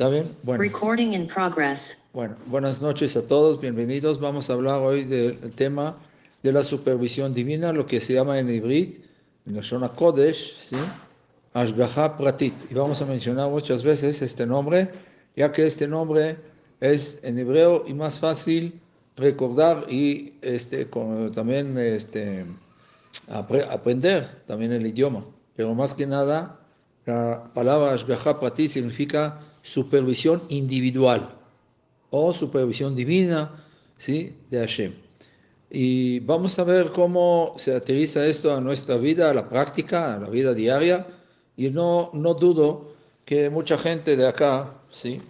¿Está 0.00 0.08
bien? 0.08 0.34
Bueno. 0.44 0.62
Recording 0.62 1.12
in 1.12 1.26
progress. 1.26 1.98
Bueno, 2.14 2.34
buenas 2.46 2.80
noches 2.80 3.18
a 3.18 3.28
todos, 3.28 3.60
bienvenidos. 3.60 4.18
Vamos 4.18 4.48
a 4.48 4.54
hablar 4.54 4.80
hoy 4.80 5.04
del 5.04 5.52
tema 5.52 5.94
de 6.42 6.54
la 6.54 6.62
supervisión 6.64 7.34
divina, 7.34 7.70
lo 7.70 7.84
que 7.84 8.00
se 8.00 8.14
llama 8.14 8.38
en 8.38 8.48
Ibrit, 8.48 9.04
en 9.44 9.56
la 9.56 9.62
zona 9.62 9.90
Kodesh, 9.90 10.56
¿sí? 10.58 10.76
Ashgaha 11.52 12.16
Pratit. 12.16 12.54
Y 12.70 12.72
vamos 12.72 13.02
a 13.02 13.04
mencionar 13.04 13.50
muchas 13.50 13.84
veces 13.84 14.22
este 14.22 14.46
nombre, 14.46 14.88
ya 15.36 15.52
que 15.52 15.66
este 15.66 15.86
nombre 15.86 16.38
es 16.80 17.18
en 17.22 17.38
hebreo 17.38 17.84
y 17.86 17.92
más 17.92 18.18
fácil 18.18 18.80
recordar 19.18 19.84
y 19.90 20.32
este, 20.40 20.88
con, 20.88 21.30
también 21.34 21.76
este, 21.76 22.46
apre- 23.28 23.68
aprender 23.70 24.26
también 24.46 24.72
el 24.72 24.86
idioma. 24.86 25.26
Pero 25.56 25.74
más 25.74 25.92
que 25.92 26.06
nada, 26.06 26.58
la 27.04 27.50
palabra 27.52 27.92
Ashgaha 27.92 28.40
Pratit 28.40 28.70
significa 28.70 29.42
supervisión 29.62 30.42
individual 30.48 31.36
o 32.10 32.32
supervisión 32.32 32.94
divina 32.96 33.64
¿sí? 33.98 34.34
de 34.50 34.58
Hashem. 34.60 34.94
Y 35.70 36.18
vamos 36.20 36.58
a 36.58 36.64
ver 36.64 36.90
cómo 36.90 37.54
se 37.56 37.74
aterriza 37.74 38.26
esto 38.26 38.52
a 38.54 38.60
nuestra 38.60 38.96
vida, 38.96 39.30
a 39.30 39.34
la 39.34 39.48
práctica, 39.48 40.16
a 40.16 40.18
la 40.18 40.28
vida 40.28 40.52
diaria. 40.52 41.06
Y 41.56 41.70
no, 41.70 42.10
no 42.12 42.34
dudo 42.34 42.92
que 43.24 43.48
mucha 43.50 43.78
gente 43.78 44.16
de 44.16 44.26
acá, 44.26 44.72
¿sí? 44.90 45.20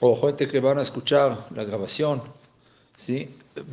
o 0.00 0.20
gente 0.20 0.46
que 0.46 0.60
van 0.60 0.78
a 0.78 0.82
escuchar 0.82 1.46
la 1.54 1.64
grabación, 1.64 2.20
¿sí? 2.96 3.30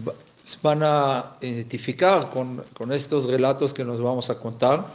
va- 0.07 0.13
van 0.61 0.79
a 0.83 1.35
identificar 1.41 2.29
con, 2.29 2.63
con 2.73 2.91
estos 2.91 3.25
relatos 3.25 3.73
que 3.73 3.83
nos 3.83 3.99
vamos 3.99 4.29
a 4.29 4.37
contar, 4.39 4.85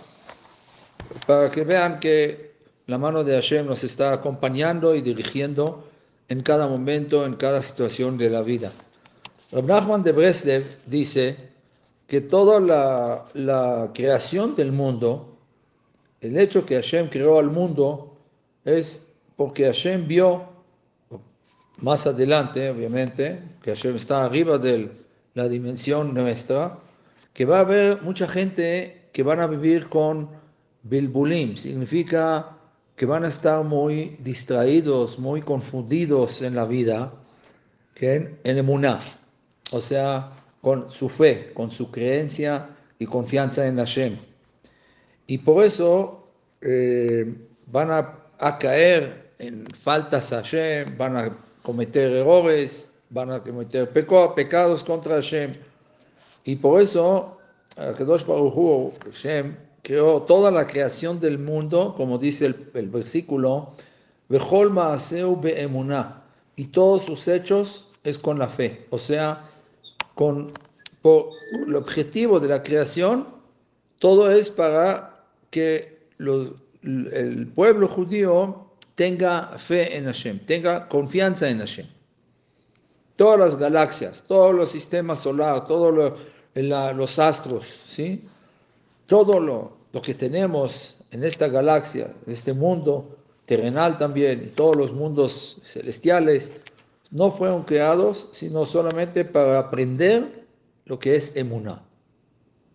para 1.27 1.51
que 1.51 1.65
vean 1.65 1.99
que 2.01 2.50
la 2.91 2.99
mano 2.99 3.23
de 3.23 3.35
Hashem 3.35 3.67
nos 3.67 3.85
está 3.85 4.13
acompañando 4.13 4.97
y 4.97 5.01
dirigiendo 5.01 5.89
en 6.29 6.43
cada 6.43 6.67
momento, 6.67 7.25
en 7.25 7.37
cada 7.37 7.63
situación 7.63 8.19
de 8.19 8.29
la 8.29 8.43
vida. 8.43 8.73
Rab 9.53 9.65
Nachman 9.65 10.03
de 10.03 10.11
Breslev 10.11 10.65
dice 10.87 11.37
que 12.09 12.21
toda 12.21 12.59
la, 12.59 13.91
creación 13.95 14.57
del 14.57 14.73
mundo, 14.73 15.37
el 16.21 16.37
hecho 16.37 16.67
que 16.67 16.75
Hashem 16.75 17.09
creó 17.11 17.39
al 17.39 17.49
mundo, 17.49 18.17
es 18.65 19.03
porque 19.37 19.67
Hashem 19.67 20.09
vio, 20.09 20.47
más 21.77 22.09
adelante 22.09 22.71
obviamente, 22.71 23.41
que 23.63 23.71
Hashem 23.71 23.95
está 23.95 24.25
arriba 24.25 24.59
de 24.59 24.91
la 25.35 25.49
dimensión 25.49 26.13
nuestra, 26.13 26.81
que 27.35 27.45
va 27.45 27.59
a 27.59 27.61
haber 27.61 28.03
mucha 28.03 28.27
gente 28.27 29.11
que 29.13 29.23
van 29.23 29.39
a 29.39 29.47
vivir 29.47 29.89
con 29.89 30.29
bilbulim, 30.83 31.57
significa 31.57 32.57
que 33.01 33.07
van 33.07 33.25
a 33.25 33.29
estar 33.29 33.65
muy 33.65 34.19
distraídos, 34.21 35.19
muy 35.19 35.41
confundidos 35.41 36.43
en 36.43 36.55
la 36.55 36.67
vida, 36.67 37.11
que 37.95 38.37
en, 38.45 38.59
emuná, 38.59 39.01
o 39.73 39.81
sea, 39.81 40.33
con 40.61 40.91
su 40.91 41.09
fe, 41.09 41.51
con 41.55 41.71
su 41.71 41.91
creencia 41.91 42.69
y 42.99 43.07
confianza 43.07 43.67
en 43.67 43.79
Hashem. 43.79 44.19
Y 45.27 45.39
por 45.39 45.65
eso 45.65 46.29
eh, 46.61 47.25
van 47.69 47.91
a, 47.91 48.19
a 48.39 48.59
caer 48.59 49.31
en 49.39 49.67
faltas 49.73 50.31
a 50.35 50.43
Hashem, 50.43 50.99
van 50.99 51.17
a 51.17 51.39
cometer 51.63 52.13
errores, 52.13 52.91
van 53.09 53.31
a 53.31 53.41
cometer 53.41 53.91
peco- 53.95 54.35
pecados 54.35 54.85
contra 54.85 55.15
Hashem. 55.15 55.53
Y 56.45 56.57
por 56.57 56.83
eso, 56.83 57.39
Kadosh 57.77 58.27
Baruch 58.27 58.55
Hu, 58.55 58.93
Hashem, 59.07 59.57
creó 59.83 60.23
toda 60.23 60.51
la 60.51 60.67
creación 60.67 61.21
del 61.21 61.39
mundo, 61.39 61.95
como 61.97 62.19
dice 62.19 62.47
el, 62.47 62.89
versículo, 62.89 63.73
Maaseu 64.29 65.41
Be'emuná, 65.41 66.23
y 66.57 66.67
todos 66.67 67.05
sus 67.05 67.27
hechos 67.29 67.89
es 68.05 68.19
con 68.19 68.39
la 68.39 68.49
fe, 68.49 68.87
o 68.91 68.99
sea, 68.99 69.51
con, 70.15 70.53
por 71.03 71.31
el 71.67 71.75
objetivo 71.75 72.41
de 72.41 72.49
la 72.49 72.63
creación, 72.63 73.27
todo 73.99 74.31
es 74.31 74.51
para 74.51 75.25
que 75.51 76.07
el 76.19 77.53
pueblo 77.55 77.89
judío 77.89 78.67
tenga 78.95 79.59
fe 79.59 79.97
en 79.97 80.05
Hashem, 80.05 80.41
tenga 80.47 80.89
confianza 80.89 81.49
en 81.49 81.59
Hashem. 81.59 81.87
Todas 83.17 83.39
las 83.39 83.57
galaxias, 83.57 84.25
todos 84.27 84.55
los 84.55 84.71
sistemas 84.71 85.21
solares, 85.21 85.67
todos 85.67 86.15
los 86.55 87.19
astros, 87.19 87.67
¿sí? 87.87 88.27
Todo 89.11 89.41
lo, 89.41 89.73
que 90.03 90.15
tenemos 90.15 90.95
en 91.11 91.25
esta 91.25 91.49
galaxia, 91.49 92.15
en 92.25 92.33
este 92.33 92.53
mundo 92.53 93.19
terrenal 93.45 93.99
también, 93.99 94.45
y 94.45 94.47
todos 94.47 94.77
los 94.77 94.93
mundos 94.93 95.61
celestiales, 95.65 96.53
no 97.11 97.33
fueron 97.33 97.65
creados 97.65 98.29
sino 98.31 98.65
solamente 98.65 99.25
para 99.25 99.59
aprender 99.59 100.47
lo 100.87 101.01
que 101.01 101.17
es 101.17 101.35
emuná. 101.35 101.83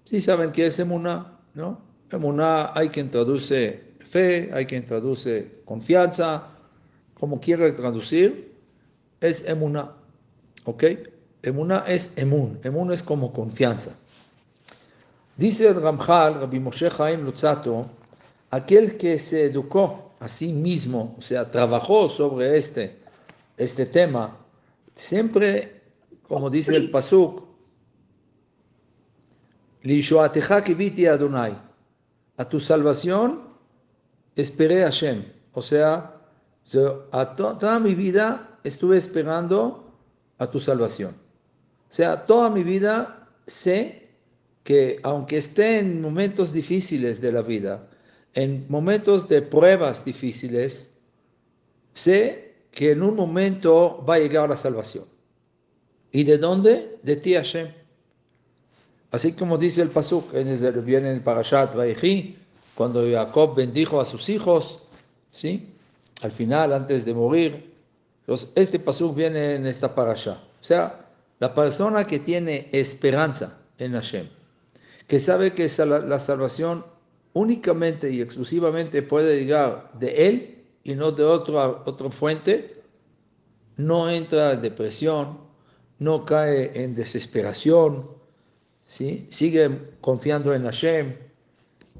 ¿Sí 0.04 0.20
saben 0.20 0.52
qué 0.52 0.66
es 0.66 0.78
emuná? 0.78 1.40
¿No? 1.54 1.80
Emuná 2.12 2.78
hay 2.78 2.90
quien 2.90 3.10
traduce 3.10 3.94
fe, 4.10 4.50
hay 4.54 4.66
quien 4.66 4.86
traduce 4.86 5.62
confianza, 5.64 6.50
como 7.18 7.40
quiera 7.40 7.74
traducir, 7.74 8.52
es 9.22 9.48
emuná. 9.48 9.94
¿Ok? 10.66 10.84
Emuná 11.44 11.86
es 11.88 12.12
emun, 12.18 12.60
emun 12.62 12.92
es 12.92 13.02
como 13.02 13.32
confianza. 13.32 13.96
Dice 15.38 15.68
el 15.68 15.82
Ramjal, 15.82 16.40
Rabbi 16.42 16.60
Moshe 16.60 16.90
Chaim 16.90 17.24
Lutzato, 17.26 17.86
aquel 18.52 18.98
que 18.98 19.20
se 19.20 19.46
educó 19.46 20.14
a 20.20 20.28
sí 20.28 20.54
mismo, 20.54 21.16
o 21.18 21.22
sea, 21.22 21.50
trabajó 21.52 22.08
sobre 22.08 22.58
este, 22.58 23.00
este 23.58 23.86
tema, 23.86 24.38
siempre, 24.96 25.82
como 26.28 26.50
dice 26.50 26.76
el 26.76 26.90
Pasuk, 26.90 27.44
Adonai, 31.08 31.58
a 32.38 32.50
tu 32.50 32.60
salvación 32.60 33.44
esperé 34.36 34.84
a 34.84 34.88
Hashem, 34.88 35.26
o 35.54 35.62
sea, 35.62 36.12
a 37.12 37.36
to- 37.36 37.58
toda 37.58 37.80
mi 37.80 37.94
vida 37.94 38.58
estuve 38.64 38.98
esperando 38.98 39.92
a 40.40 40.48
tu 40.48 40.60
salvación. 40.60 41.14
O 41.92 41.94
sea, 41.94 42.26
toda 42.26 42.50
mi 42.50 42.64
vida 42.64 43.30
sé 43.46 44.05
que 44.66 45.00
aunque 45.04 45.38
esté 45.38 45.78
en 45.78 46.02
momentos 46.02 46.52
difíciles 46.52 47.22
de 47.22 47.32
la 47.32 47.44
vida, 47.44 47.88
en 48.34 48.66
momentos 48.68 49.30
de 49.30 49.44
pruebas 49.44 50.04
difíciles, 50.04 50.90
sé 51.94 52.56
que 52.72 52.92
en 52.92 53.04
un 53.04 53.16
momento 53.16 54.04
va 54.10 54.16
a 54.16 54.20
llegar 54.20 54.50
la 54.50 54.58
salvación. 54.58 55.06
¿Y 56.12 56.24
de 56.24 56.40
dónde? 56.40 56.98
De 57.04 57.16
ti, 57.16 57.36
Hashem. 57.36 57.68
Así 59.12 59.34
como 59.34 59.60
dice 59.60 59.84
el 59.84 59.90
Pasuk, 59.90 60.34
viene 60.34 61.10
en 61.12 61.16
el 61.18 61.22
Parashat 61.22 61.76
Vayechi, 61.76 62.36
cuando 62.74 63.08
Jacob 63.10 63.56
bendijo 63.56 64.02
a 64.02 64.06
sus 64.06 64.28
hijos, 64.30 64.80
¿sí? 65.32 65.70
Al 66.24 66.32
final, 66.32 66.74
antes 66.74 67.06
de 67.06 67.14
morir, 67.14 67.72
los- 68.26 68.48
este 68.56 68.80
Pasuk 68.80 69.16
viene 69.16 69.54
en 69.54 69.68
esta 69.68 69.94
Parasha. 69.94 70.42
O 70.60 70.64
sea, 70.66 71.06
la 71.40 71.54
persona 71.54 72.08
que 72.08 72.18
tiene 72.18 72.68
esperanza 72.72 73.58
en 73.78 73.94
Hashem, 73.94 74.28
que 75.08 75.20
sabe 75.20 75.54
que 75.54 75.70
la 75.86 76.20
salvación 76.20 76.86
únicamente 77.34 78.12
y 78.12 78.22
exclusivamente 78.22 79.02
puede 79.02 79.40
llegar 79.40 79.92
de 80.00 80.28
Él 80.28 80.64
y 80.84 80.96
no 80.96 81.12
de 81.12 81.24
otra, 81.24 81.68
otra 81.86 82.10
fuente, 82.10 82.82
no 83.78 84.10
entra 84.10 84.54
en 84.54 84.62
depresión, 84.62 85.40
no 86.00 86.26
cae 86.26 86.72
en 86.82 86.94
desesperación, 86.94 88.08
¿sí? 88.86 89.28
sigue 89.30 89.96
confiando 90.02 90.54
en 90.54 90.64
Hashem. 90.64 91.16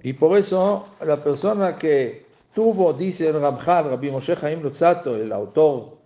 Y 0.04 0.14
por 0.14 0.38
eso 0.38 0.88
la 1.06 1.22
persona 1.24 1.78
que 1.78 2.26
tuvo, 2.54 2.94
dice 2.94 3.28
el 3.28 3.42
Ramjal, 3.42 3.90
Rabbi 3.90 4.12
Moshe 4.12 4.38
Chaim 4.40 4.62
Lutzato, 4.62 5.16
el 5.16 5.32
autor 5.32 5.98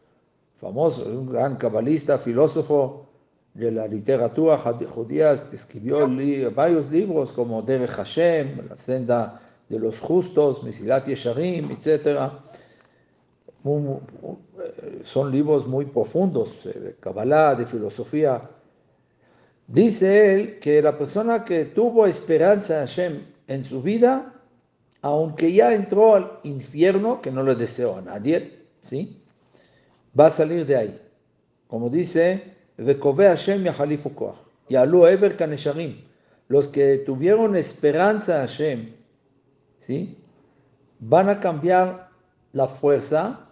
famoso, 0.59 1.03
un 1.03 1.31
gran 1.31 1.55
cabalista, 1.57 2.17
filósofo 2.17 3.08
de 3.53 3.71
la 3.71 3.87
literatura 3.87 4.57
jud- 4.57 4.85
judía, 4.87 5.31
escribió 5.51 6.07
varios 6.55 6.89
libros 6.91 7.31
como 7.33 7.61
Derech 7.61 7.89
Hashem, 7.89 8.67
La 8.69 8.77
senda 8.77 9.41
de 9.67 9.79
los 9.79 9.99
justos, 9.99 10.63
Mesilat 10.63 11.07
Yesharim, 11.07 11.71
etc. 11.71 12.31
Son 15.03 15.31
libros 15.31 15.67
muy 15.67 15.85
profundos 15.85 16.65
eh, 16.65 16.79
de 16.79 16.95
Kabbalah, 16.95 17.55
de 17.55 17.65
filosofía. 17.65 18.49
Dice 19.67 20.33
él 20.33 20.59
que 20.59 20.81
la 20.81 20.97
persona 20.97 21.43
que 21.45 21.65
tuvo 21.65 22.05
esperanza 22.05 22.75
en 22.75 22.79
Hashem 22.87 23.21
en 23.47 23.63
su 23.63 23.81
vida, 23.81 24.33
aunque 25.01 25.51
ya 25.51 25.73
entró 25.73 26.15
al 26.15 26.39
infierno, 26.43 27.21
que 27.21 27.31
no 27.31 27.43
le 27.43 27.55
deseo 27.55 27.97
a 27.97 28.01
nadie, 28.01 28.65
¿sí? 28.81 29.21
va 30.19 30.27
a 30.27 30.29
salir 30.31 30.65
de 30.65 30.75
ahí. 30.75 31.01
Como 31.67 31.89
dice, 31.89 32.55
"Vekove 32.79 33.27
Hashem 33.27 33.65
yahalifu 33.65 34.15
koach", 34.15 34.37
"Yalu 34.69 35.05
ever 35.07 35.35
kanesharim", 35.35 36.01
los 36.47 36.67
que 36.67 36.99
tuvieron 37.05 37.55
esperanza 37.55 38.35
en 38.35 38.47
Hashem, 38.47 38.93
¿sí? 39.79 40.17
van 40.99 41.29
a 41.29 41.39
cambiar 41.39 42.09
la 42.53 42.67
fuerza 42.67 43.47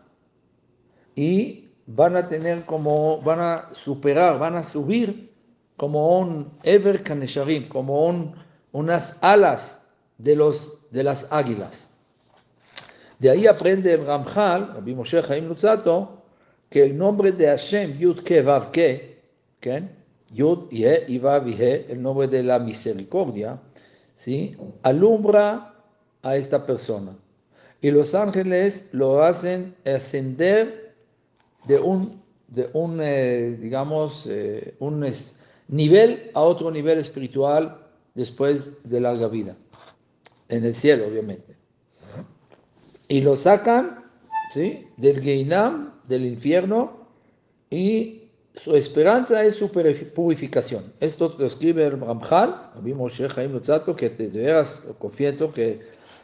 y 1.15 1.69
van 1.85 2.15
a 2.17 2.27
tener 2.27 2.65
como, 2.65 3.21
van 3.21 3.39
a 3.39 3.69
superar, 3.73 4.37
van 4.39 4.55
a 4.55 4.63
subir 4.63 5.31
como 5.77 6.19
un 6.19 6.51
Ever 6.63 7.03
Kanesharim, 7.03 7.67
como 7.69 8.05
un, 8.05 8.35
unas 8.71 9.15
alas 9.21 9.79
de, 10.17 10.35
los, 10.35 10.79
de 10.91 11.03
las 11.03 11.27
águilas. 11.31 11.89
De 13.19 13.29
ahí 13.29 13.47
aprende 13.47 13.95
Ramjal, 13.97 14.73
Rabbi 14.75 14.95
Moshe 14.95 15.21
Chaim 15.21 15.47
Lutzato, 15.47 16.23
que 16.69 16.83
el 16.83 16.97
nombre 16.97 17.31
de 17.31 17.47
Hashem, 17.47 17.97
Yud 17.97 18.23
Ke 18.23 18.41
Vav 18.41 18.71
Ke, 18.71 19.16
Yud 20.33 20.69
Ye 20.69 21.05
y 21.07 21.19
Vav 21.19 21.47
el 21.47 22.01
nombre 22.01 22.27
de 22.27 22.43
la 22.43 22.59
misericordia, 22.59 23.59
¿sí? 24.15 24.55
alumbra 24.83 25.73
a 26.21 26.35
esta 26.35 26.65
persona. 26.65 27.15
Y 27.81 27.91
los 27.91 28.15
ángeles 28.15 28.89
lo 28.91 29.23
hacen 29.23 29.75
ascender 29.85 30.95
de 31.65 31.79
un, 31.79 32.21
de 32.47 32.69
un 32.73 32.99
eh, 33.01 33.57
digamos, 33.61 34.25
eh, 34.27 34.75
un 34.79 35.05
nivel 35.67 36.31
a 36.33 36.41
otro 36.41 36.71
nivel 36.71 36.97
espiritual 36.97 37.77
después 38.15 38.71
de 38.83 38.99
larga 38.99 39.27
vida, 39.27 39.55
en 40.49 40.63
el 40.65 40.73
cielo, 40.73 41.07
obviamente. 41.07 41.55
Y 43.07 43.21
lo 43.21 43.35
sacan 43.35 44.05
¿sí? 44.53 44.87
del 44.97 45.21
Geinam, 45.21 45.93
del 46.07 46.25
infierno, 46.25 47.07
y 47.69 48.26
su 48.63 48.75
esperanza 48.75 49.43
es 49.43 49.55
su 49.55 49.69
purificación. 49.69 50.91
Esto 50.99 51.35
lo 51.37 51.45
escribe 51.45 51.85
el 51.85 51.99
Ramjal, 51.99 52.71
vimos 52.81 53.13
Jaim 53.13 53.51
Lutzato, 53.51 53.95
que 53.95 54.09
de 54.09 54.27
veras 54.27 54.83
confieso 54.99 55.53
que 55.53 55.81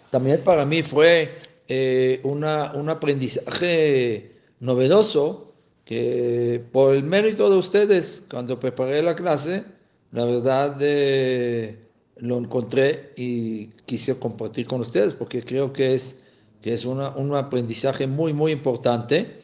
también 0.09 0.41
para 0.43 0.65
mí 0.65 0.81
fue 0.83 1.29
eh, 1.67 2.19
una, 2.23 2.73
un 2.73 2.89
aprendizaje 2.89 4.31
novedoso 4.59 5.53
que 5.85 6.63
por 6.71 6.95
el 6.95 7.03
mérito 7.03 7.49
de 7.49 7.57
ustedes, 7.57 8.23
cuando 8.29 8.59
preparé 8.59 9.03
la 9.03 9.15
clase, 9.15 9.63
la 10.11 10.25
verdad 10.25 10.77
eh, 10.79 11.77
lo 12.17 12.37
encontré 12.37 13.11
y 13.15 13.67
quise 13.85 14.17
compartir 14.17 14.65
con 14.65 14.81
ustedes 14.81 15.13
porque 15.13 15.43
creo 15.43 15.73
que 15.73 15.95
es, 15.95 16.21
que 16.61 16.73
es 16.73 16.85
una, 16.85 17.09
un 17.09 17.35
aprendizaje 17.35 18.07
muy, 18.07 18.33
muy 18.33 18.51
importante 18.51 19.41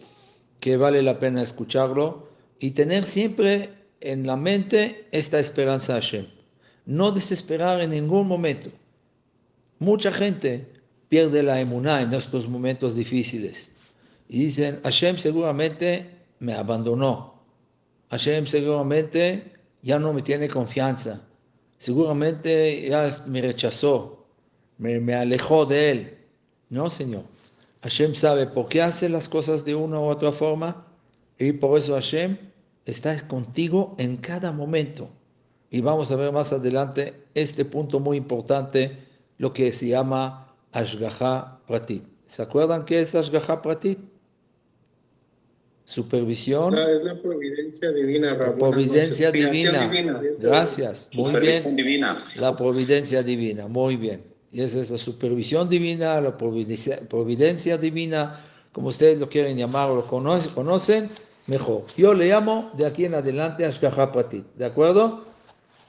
que 0.59 0.77
vale 0.77 1.01
la 1.03 1.19
pena 1.19 1.41
escucharlo 1.41 2.28
y 2.59 2.71
tener 2.71 3.05
siempre 3.05 3.69
en 4.01 4.27
la 4.27 4.35
mente 4.35 5.07
esta 5.11 5.39
esperanza 5.39 5.93
a 5.93 6.01
Hashem. 6.01 6.27
No 6.85 7.11
desesperar 7.11 7.79
en 7.81 7.91
ningún 7.91 8.27
momento. 8.27 8.69
Mucha 9.79 10.11
gente 10.11 10.67
pierde 11.07 11.43
la 11.43 11.59
emuná 11.59 12.01
en 12.01 12.13
estos 12.13 12.47
momentos 12.47 12.95
difíciles 12.95 13.69
y 14.27 14.39
dicen, 14.45 14.79
Hashem 14.83 15.17
seguramente 15.17 16.05
me 16.39 16.53
abandonó. 16.53 17.41
Hashem 18.09 18.45
seguramente 18.45 19.53
ya 19.81 19.99
no 19.99 20.13
me 20.13 20.21
tiene 20.21 20.47
confianza. 20.47 21.21
Seguramente 21.77 22.89
ya 22.89 23.09
me 23.27 23.41
rechazó, 23.41 24.25
me, 24.77 24.99
me 24.99 25.15
alejó 25.15 25.65
de 25.65 25.91
él. 25.91 26.17
No, 26.69 26.89
Señor. 26.89 27.23
Hashem 27.81 28.13
sabe 28.13 28.45
por 28.45 28.67
qué 28.67 28.81
hace 28.81 29.07
las 29.07 29.29
cosas 29.29 29.63
de 29.63 29.73
una 29.73 29.99
u 29.99 30.03
otra 30.03 30.31
forma 30.31 30.85
y 31.37 31.53
por 31.53 31.79
eso 31.79 31.93
Hashem 31.93 32.37
está 32.85 33.19
contigo 33.27 33.95
en 33.97 34.17
cada 34.17 34.51
momento. 34.51 35.09
Y 35.71 35.81
vamos 35.81 36.11
a 36.11 36.15
ver 36.15 36.31
más 36.31 36.51
adelante 36.51 37.13
este 37.35 37.65
punto 37.65 37.99
muy 37.99 38.17
importante, 38.17 38.97
lo 39.37 39.53
que 39.53 39.71
se 39.71 39.87
llama 39.87 40.53
Ashgaha 40.71 41.59
Pratit. 41.67 42.03
¿Se 42.27 42.41
acuerdan 42.41 42.85
qué 42.85 43.01
es 43.01 43.13
Ashgaha 43.13 43.61
Pratit? 43.61 43.99
Supervisión. 45.85 46.75
Ah, 46.77 46.89
es 46.91 47.03
la 47.03 47.19
providencia 47.19 47.91
divina, 47.91 48.35
La 48.35 48.55
providencia 48.55 49.31
divina. 49.31 49.89
Gracias. 50.39 51.09
Muy 51.13 51.39
bien. 51.39 52.13
La 52.35 52.55
providencia 52.55 53.23
divina. 53.23 53.67
Muy 53.67 53.97
bien. 53.97 54.23
Y 54.51 54.61
esa 54.61 54.79
es 54.79 54.91
la 54.91 54.97
supervisión 54.97 55.69
divina, 55.69 56.19
la 56.21 56.35
providencia, 56.35 56.99
providencia 57.07 57.77
divina, 57.77 58.39
como 58.71 58.89
ustedes 58.89 59.19
lo 59.19 59.29
quieren 59.29 59.57
llamar 59.57 59.91
o 59.91 59.95
lo 59.95 60.07
conocen 60.07 61.09
mejor. 61.49 61.83
Yo 61.97 62.13
le 62.13 62.27
llamo 62.27 62.71
de 62.77 62.85
aquí 62.85 63.05
en 63.05 63.15
adelante 63.15 63.65
Ashgaha 63.65 64.11
Pratit. 64.11 64.45
¿De 64.55 64.65
acuerdo? 64.65 65.25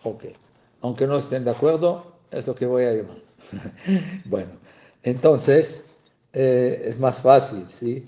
Ok. 0.02 0.24
Aunque 0.80 1.06
no 1.06 1.18
estén 1.18 1.44
de 1.44 1.50
acuerdo, 1.50 2.12
es 2.30 2.46
lo 2.46 2.54
que 2.54 2.66
voy 2.66 2.84
a 2.84 2.94
llamar. 2.94 3.18
bueno, 4.24 4.52
entonces 5.02 5.84
eh, 6.32 6.82
es 6.84 6.98
más 6.98 7.20
fácil, 7.20 7.66
¿sí? 7.68 8.04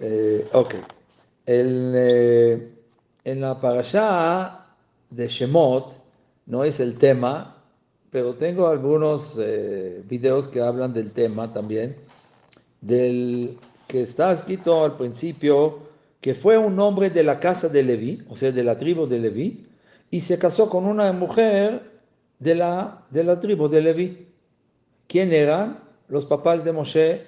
Eh, 0.00 0.48
ok. 0.52 0.74
Eh, 1.46 2.72
en 3.24 3.40
la 3.40 3.60
parasha 3.60 4.66
de 5.10 5.28
Shemot 5.28 5.94
no 6.46 6.64
es 6.64 6.80
el 6.80 6.98
tema, 6.98 7.56
pero 8.10 8.34
tengo 8.34 8.68
algunos 8.68 9.38
videos 10.08 10.46
que 10.48 10.60
hablan 10.60 10.92
del 10.92 11.10
tema 11.10 11.52
también, 11.52 11.96
del 12.80 13.58
que 13.88 14.02
está 14.02 14.32
escrito 14.32 14.84
al 14.84 14.96
principio 14.96 15.83
que 16.24 16.32
fue 16.32 16.56
un 16.56 16.80
hombre 16.80 17.10
de 17.10 17.22
la 17.22 17.38
casa 17.38 17.68
de 17.68 17.82
Leví, 17.82 18.22
o 18.30 18.34
sea, 18.34 18.50
de 18.50 18.64
la 18.64 18.78
tribu 18.78 19.06
de 19.06 19.18
Leví, 19.18 19.66
y 20.10 20.22
se 20.22 20.38
casó 20.38 20.70
con 20.70 20.86
una 20.86 21.12
mujer 21.12 21.82
de 22.38 22.54
la, 22.54 23.04
de 23.10 23.24
la 23.24 23.38
tribu 23.38 23.68
de 23.68 23.82
Leví. 23.82 24.26
¿Quién 25.06 25.34
eran? 25.34 25.80
Los 26.08 26.24
papás 26.24 26.64
de 26.64 26.72
Moshe, 26.72 27.26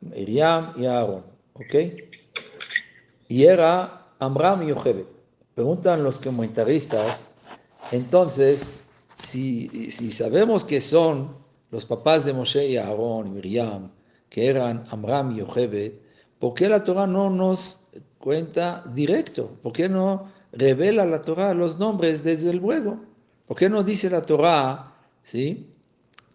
Miriam 0.00 0.72
y 0.76 0.86
Aarón, 0.86 1.22
¿ok? 1.54 1.74
Y 3.28 3.44
era 3.44 4.08
Amram 4.18 4.64
y 4.64 4.70
Yochebed. 4.70 5.04
Preguntan 5.54 6.02
los 6.02 6.18
comentaristas, 6.18 7.30
entonces, 7.92 8.72
si, 9.22 9.68
si 9.92 10.10
sabemos 10.10 10.64
que 10.64 10.80
son 10.80 11.36
los 11.70 11.86
papás 11.86 12.24
de 12.24 12.32
Moshe 12.32 12.70
y 12.70 12.76
Aarón 12.76 13.28
y 13.28 13.30
Miriam, 13.30 13.92
que 14.28 14.48
eran 14.48 14.84
Amram 14.90 15.30
y 15.30 15.36
Yochebed, 15.36 15.92
¿por 16.40 16.54
qué 16.54 16.68
la 16.68 16.82
Torah 16.82 17.06
no 17.06 17.30
nos 17.30 17.79
cuenta 18.18 18.84
directo. 18.94 19.50
¿Por 19.62 19.72
qué 19.72 19.88
no 19.88 20.30
revela 20.52 21.04
la 21.04 21.20
Torah 21.20 21.54
los 21.54 21.78
nombres 21.78 22.22
desde 22.22 22.52
luego? 22.52 22.98
¿Por 23.46 23.56
qué 23.56 23.68
no 23.68 23.82
dice 23.82 24.08
la 24.10 24.22
Torah, 24.22 24.94
sí? 25.22 25.66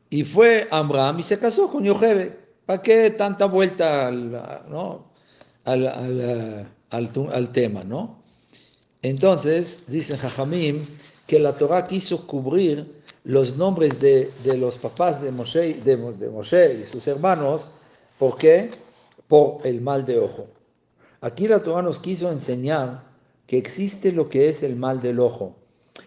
Y 0.09 0.23
fue 0.23 0.67
Amram 0.71 1.19
y 1.19 1.23
se 1.23 1.39
casó 1.39 1.69
con 1.69 1.83
Yochebe. 1.83 2.37
¿Para 2.65 2.81
qué 2.81 3.11
tanta 3.11 3.45
vuelta 3.45 4.07
al, 4.07 4.31
¿no? 4.69 5.11
al, 5.65 5.87
al, 5.87 7.11
al, 7.31 7.51
tema, 7.51 7.83
no? 7.83 8.21
Entonces, 9.01 9.83
dice 9.87 10.17
Jajamim 10.17 10.85
que 11.27 11.39
la 11.39 11.55
Torah 11.55 11.87
quiso 11.87 12.25
cubrir 12.25 13.01
los 13.23 13.57
nombres 13.57 13.99
de, 13.99 14.31
de 14.43 14.57
los 14.57 14.77
papás 14.77 15.21
de 15.21 15.31
Moshe, 15.31 15.75
de, 15.75 15.97
de 16.13 16.29
Moshe 16.29 16.81
y 16.81 16.87
sus 16.87 17.07
hermanos. 17.07 17.71
¿Por 18.17 18.37
qué? 18.37 18.71
Por 19.27 19.65
el 19.65 19.81
mal 19.81 20.05
de 20.05 20.19
ojo. 20.19 20.47
Aquí 21.21 21.47
la 21.47 21.59
Torah 21.59 21.81
nos 21.81 21.99
quiso 21.99 22.31
enseñar 22.31 23.03
que 23.47 23.57
existe 23.57 24.11
lo 24.11 24.29
que 24.29 24.49
es 24.49 24.63
el 24.63 24.75
mal 24.75 25.01
del 25.01 25.19
ojo 25.19 25.55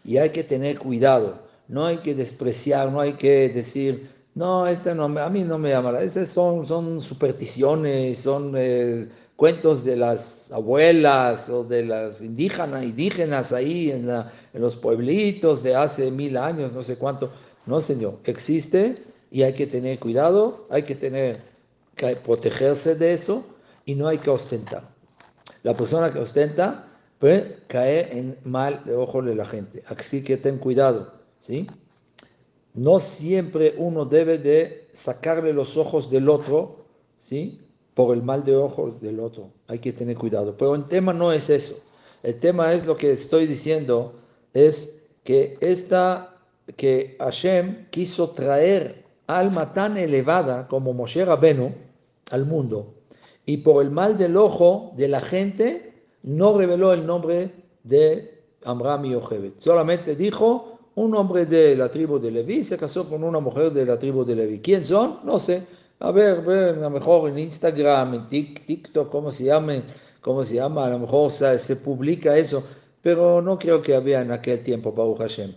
y 0.05 0.17
hay 0.19 0.31
que 0.31 0.45
tener 0.45 0.79
cuidado. 0.79 1.41
No 1.69 1.87
hay 1.87 1.99
que 1.99 2.15
despreciar, 2.15 2.91
no 2.91 3.01
hay 3.01 3.15
que 3.15 3.49
decir, 3.49 4.11
no, 4.35 4.67
este 4.67 4.95
no, 4.95 5.05
a 5.05 5.29
mí 5.31 5.45
no 5.45 5.59
me 5.59 5.71
llama. 5.71 6.01
Esas 6.01 6.29
son, 6.29 6.67
son 6.67 7.01
supersticiones, 7.01 8.19
son 8.19 8.55
eh, 8.57 9.09
cuentos 9.37 9.85
de 9.85 9.97
las 9.97 10.51
abuelas 10.51 11.49
o 11.49 11.65
de 11.65 11.85
las 11.85 12.21
indígenas, 12.21 12.83
indígenas 12.83 13.53
ahí 13.53 13.91
en, 13.91 14.09
en 14.09 14.61
los 14.61 14.77
pueblitos 14.77 15.63
de 15.63 15.75
hace 15.75 16.11
mil 16.11 16.37
años, 16.37 16.73
no 16.73 16.83
sé 16.83 16.97
cuánto. 16.97 17.31
No, 17.67 17.81
señor, 17.81 18.19
existe 18.25 19.03
y 19.31 19.43
hay 19.43 19.53
que 19.53 19.67
tener 19.67 19.99
cuidado, 19.99 20.67
hay 20.71 20.85
que 20.85 20.95
tener 20.95 21.41
que 21.97 22.17
protegerse 22.17 22.95
de 22.95 23.13
eso 23.13 23.45
y 23.85 23.95
no 23.95 24.09
hay 24.09 24.19
que 24.19 24.31
ostentar. 24.31 24.98
La 25.63 25.77
persona 25.77 26.13
que 26.13 26.19
ostenta 26.19 26.89
puede 27.19 27.59
caer 27.67 28.17
en 28.17 28.39
mal 28.45 28.83
de 28.85 28.95
ojo 28.95 29.23
de 29.23 29.35
la 29.35 29.45
gente. 29.45 29.83
Así 29.87 30.23
que 30.23 30.37
ten 30.37 30.59
cuidado, 30.59 31.13
¿sí? 31.47 31.67
No 32.75 33.01
siempre 33.01 33.75
uno 33.77 34.05
debe 34.05 34.39
de 34.39 34.89
sacarle 34.93 35.53
los 35.53 35.77
ojos 35.77 36.11
del 36.11 36.29
otro, 36.29 36.85
¿sí? 37.19 37.61
Por 37.95 38.15
el 38.15 38.23
mal 38.23 38.45
de 38.45 38.57
ojo 38.57 38.97
del 39.01 39.19
otro. 39.19 39.51
Hay 39.67 39.81
que 39.81 39.93
tener 39.93 40.17
cuidado. 40.17 40.57
Pero 40.57 40.75
el 40.75 40.87
tema 40.87 41.13
no 41.13 41.33
es 41.33 41.51
eso. 41.51 41.83
El 42.23 42.39
tema 42.39 42.73
es 42.73 42.87
lo 42.87 42.97
que 42.97 43.13
estoy 43.13 43.47
diciendo, 43.47 44.15
es 44.53 44.95
que 45.25 45.57
esta, 45.61 46.37
que 46.77 47.17
Hashem 47.19 47.87
quiso 47.91 48.31
traer 48.31 49.05
alma 49.27 49.73
tan 49.75 49.97
elevada 49.97 50.69
como 50.69 50.93
Moshe 50.95 51.25
Rabenu 51.25 51.75
al 52.31 52.47
mundo 52.47 52.98
y 53.49 53.57
por 53.57 53.83
el 53.83 53.91
mal 53.91 54.19
del 54.19 54.37
ojo 54.37 54.93
de 54.95 55.09
la 55.09 55.23
gente 55.23 55.95
no 56.23 56.59
reveló 56.59 56.93
el 56.93 57.07
nombre 57.07 57.51
de 57.83 58.43
Amram 58.63 59.07
y 59.07 59.13
Yochebed. 59.13 59.53
Solamente 59.57 60.15
dijo 60.15 60.79
un 60.97 61.15
hombre 61.15 61.47
de 61.47 61.75
la 61.75 61.89
tribu 61.89 62.19
de 62.19 62.31
Leví 62.31 62.63
se 62.63 62.77
casó 62.77 63.09
con 63.09 63.25
una 63.25 63.41
mujer 63.41 63.73
de 63.73 63.87
la 63.87 63.99
tribu 63.99 64.23
de 64.23 64.37
Leví. 64.37 64.61
¿Quién 64.61 64.85
son? 64.85 65.21
No 65.25 65.39
sé. 65.39 65.63
A 66.01 66.11
ver, 66.11 66.47
a 66.47 66.73
lo 66.73 66.91
mejor 66.91 67.31
en 67.31 67.39
Instagram, 67.39 68.15
en 68.15 68.29
TikTok, 68.29 69.09
¿cómo 69.09 69.33
se 69.33 69.45
llaman? 69.45 69.83
¿cómo 70.21 70.45
se 70.45 70.57
llama? 70.57 70.85
A 70.85 70.91
lo 70.91 70.99
mejor 70.99 71.31
se, 71.31 71.77
publica 71.77 72.37
eso, 72.37 72.63
pero 73.01 73.41
no 73.41 73.59
creo 73.59 73.81
que 73.81 73.95
había 73.95 74.21
en 74.21 74.31
aquel 74.31 74.63
tiempo, 74.63 74.93
Baruch 74.93 75.21
Hashem. 75.21 75.55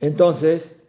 Entonces, 0.00 0.80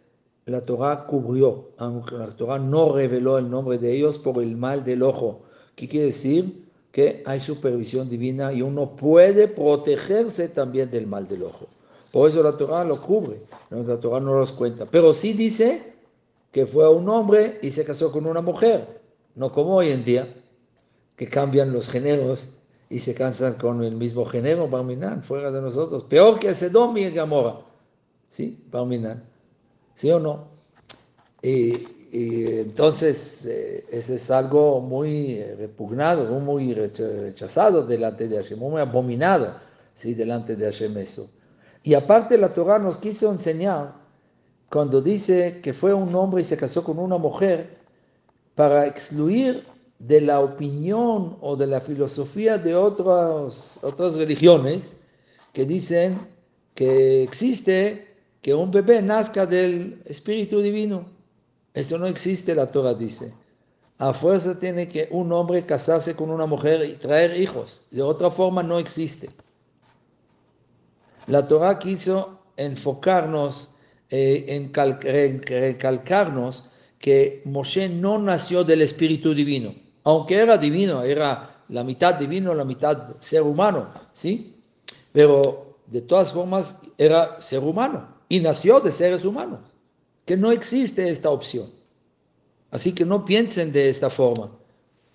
la 0.46 0.62
Torah 0.62 1.04
cubrió, 1.06 1.72
la 1.78 2.34
Torah 2.36 2.58
no 2.58 2.94
reveló 2.94 3.36
el 3.36 3.50
nombre 3.50 3.76
de 3.76 3.92
ellos 3.92 4.16
por 4.16 4.42
el 4.42 4.56
mal 4.56 4.82
del 4.82 5.02
ojo. 5.02 5.42
¿Qué 5.76 5.86
quiere 5.86 6.06
decir? 6.06 6.64
Que 6.90 7.22
hay 7.26 7.38
supervisión 7.38 8.08
divina 8.08 8.52
y 8.52 8.62
uno 8.62 8.96
puede 8.96 9.46
protegerse 9.46 10.48
también 10.48 10.90
del 10.90 11.06
mal 11.06 11.28
del 11.28 11.44
ojo. 11.44 11.66
Por 12.10 12.30
eso 12.30 12.42
la 12.42 12.56
Torah 12.56 12.82
lo 12.82 13.00
cubre, 13.00 13.42
la 13.70 14.00
Torah 14.00 14.20
no 14.20 14.40
los 14.40 14.52
cuenta. 14.52 14.86
Pero 14.86 15.12
sí 15.12 15.34
dice 15.34 15.92
que 16.50 16.64
fue 16.64 16.88
un 16.88 17.08
hombre 17.10 17.58
y 17.60 17.70
se 17.70 17.84
casó 17.84 18.10
con 18.10 18.26
una 18.26 18.40
mujer, 18.40 18.86
no 19.34 19.52
como 19.52 19.76
hoy 19.76 19.90
en 19.90 20.04
día, 20.04 20.34
que 21.16 21.28
cambian 21.28 21.72
los 21.72 21.88
géneros 21.88 22.46
y 22.88 23.00
se 23.00 23.14
casan 23.14 23.54
con 23.54 23.82
el 23.82 23.96
mismo 23.96 24.24
género, 24.24 24.66
Barminan, 24.66 25.22
fuera 25.22 25.50
de 25.50 25.60
nosotros. 25.60 26.04
Peor 26.04 26.38
que 26.38 26.54
Sedom 26.54 26.96
y 26.96 27.10
Gamora. 27.10 27.56
¿Sí? 28.30 28.58
Barminan. 28.70 29.22
¿Sí 29.94 30.10
o 30.10 30.18
no? 30.18 30.48
Y, 32.16 32.46
entonces, 32.60 33.44
eh, 33.44 33.84
ese 33.90 34.14
es 34.14 34.30
algo 34.30 34.80
muy 34.80 35.32
eh, 35.32 35.54
repugnado, 35.58 36.40
muy 36.40 36.72
rechazado 36.72 37.86
delante 37.86 38.26
de 38.26 38.36
Hashem, 38.38 38.58
muy 38.58 38.80
abominado, 38.80 39.56
¿sí? 39.94 40.14
Delante 40.14 40.56
de 40.56 40.64
Hashem 40.64 40.96
eso. 40.96 41.28
Y 41.82 41.92
aparte 41.92 42.38
la 42.38 42.54
Torah 42.54 42.78
nos 42.78 42.96
quiso 42.96 43.30
enseñar, 43.30 43.92
cuando 44.70 45.02
dice 45.02 45.60
que 45.62 45.74
fue 45.74 45.92
un 45.92 46.14
hombre 46.14 46.40
y 46.40 46.44
se 46.44 46.56
casó 46.56 46.82
con 46.82 46.98
una 46.98 47.18
mujer, 47.18 47.76
para 48.54 48.86
excluir 48.86 49.64
de 49.98 50.22
la 50.22 50.40
opinión 50.40 51.36
o 51.42 51.54
de 51.54 51.66
la 51.66 51.82
filosofía 51.82 52.56
de 52.56 52.74
otras, 52.74 53.78
otras 53.82 54.16
religiones 54.16 54.96
que 55.52 55.66
dicen 55.66 56.18
que 56.74 57.22
existe 57.22 58.06
que 58.40 58.54
un 58.54 58.70
bebé 58.70 59.02
nazca 59.02 59.44
del 59.44 60.00
Espíritu 60.06 60.62
Divino. 60.62 61.15
Esto 61.76 61.96
no 61.96 62.06
existe, 62.06 62.56
la 62.56 62.66
Torah 62.66 62.94
dice. 62.94 63.32
A 63.98 64.12
fuerza 64.12 64.58
tiene 64.58 64.88
que 64.88 65.06
un 65.12 65.30
hombre 65.32 65.64
casarse 65.64 66.16
con 66.16 66.30
una 66.30 66.46
mujer 66.46 66.84
y 66.90 66.94
traer 66.94 67.40
hijos. 67.40 67.82
De 67.92 68.02
otra 68.02 68.32
forma 68.32 68.64
no 68.64 68.80
existe. 68.80 69.30
La 71.28 71.46
Torah 71.46 71.78
quiso 71.78 72.40
enfocarnos, 72.56 73.70
eh, 74.10 74.46
en 74.48 74.72
recalcarnos 75.42 76.64
que 76.98 77.42
Moshe 77.44 77.88
no 77.88 78.18
nació 78.18 78.64
del 78.64 78.82
Espíritu 78.82 79.32
Divino 79.32 79.86
aunque 80.06 80.36
era 80.36 80.56
divino, 80.56 81.02
era 81.02 81.64
la 81.68 81.82
mitad 81.82 82.14
divino, 82.14 82.54
la 82.54 82.64
mitad 82.64 83.16
ser 83.18 83.42
humano, 83.42 83.88
¿sí? 84.12 84.54
Pero 85.10 85.78
de 85.88 86.00
todas 86.00 86.32
formas 86.32 86.76
era 86.96 87.40
ser 87.42 87.64
humano 87.64 88.06
y 88.28 88.38
nació 88.38 88.78
de 88.78 88.92
seres 88.92 89.24
humanos, 89.24 89.58
que 90.26 90.36
no 90.36 90.50
existe 90.50 91.08
esta 91.08 91.30
opción. 91.30 91.70
Así 92.70 92.92
que 92.92 93.06
no 93.06 93.24
piensen 93.24 93.72
de 93.72 93.88
esta 93.88 94.10
forma. 94.10 94.50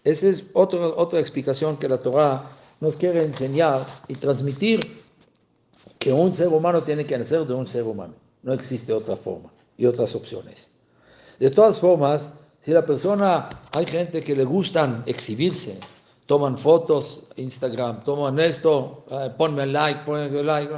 Esa 0.04 0.28
es 0.28 0.46
otra, 0.54 0.80
otra 0.80 1.20
explicación 1.20 1.78
que 1.78 1.88
la 1.88 2.02
Torah 2.02 2.50
nos 2.80 2.96
quiere 2.96 3.24
enseñar 3.24 3.86
y 4.08 4.16
transmitir, 4.16 4.80
que 6.00 6.12
un 6.12 6.34
ser 6.34 6.48
humano 6.48 6.82
tiene 6.82 7.06
que 7.06 7.16
nacer 7.18 7.46
de 7.46 7.54
un 7.54 7.68
ser 7.68 7.84
humano. 7.84 8.14
No 8.42 8.54
existe 8.54 8.92
otra 8.92 9.16
forma 9.16 9.52
y 9.78 9.86
otras 9.86 10.16
opciones. 10.16 10.72
De 11.40 11.52
todas 11.52 11.78
formas, 11.78 12.32
si 12.64 12.72
la 12.72 12.86
persona, 12.86 13.50
hay 13.72 13.86
gente 13.86 14.24
que 14.24 14.36
le 14.36 14.44
gustan 14.44 15.04
exhibirse, 15.06 15.78
toman 16.26 16.58
fotos, 16.58 17.24
Instagram, 17.36 18.04
toman 18.04 18.40
esto, 18.40 19.06
eh, 19.12 19.32
ponme 19.38 19.66
like, 19.66 20.02
ponme 20.06 20.44
like. 20.44 20.74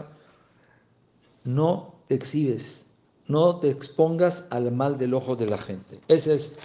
No 1.45 1.95
te 2.07 2.15
exhibes, 2.15 2.85
no 3.27 3.57
te 3.57 3.69
expongas 3.69 4.45
al 4.49 4.71
mal 4.71 4.97
del 4.97 5.13
ojo 5.13 5.35
de 5.35 5.47
la 5.47 5.57
gente. 5.57 5.99
Esa 6.07 6.33
es, 6.33 6.57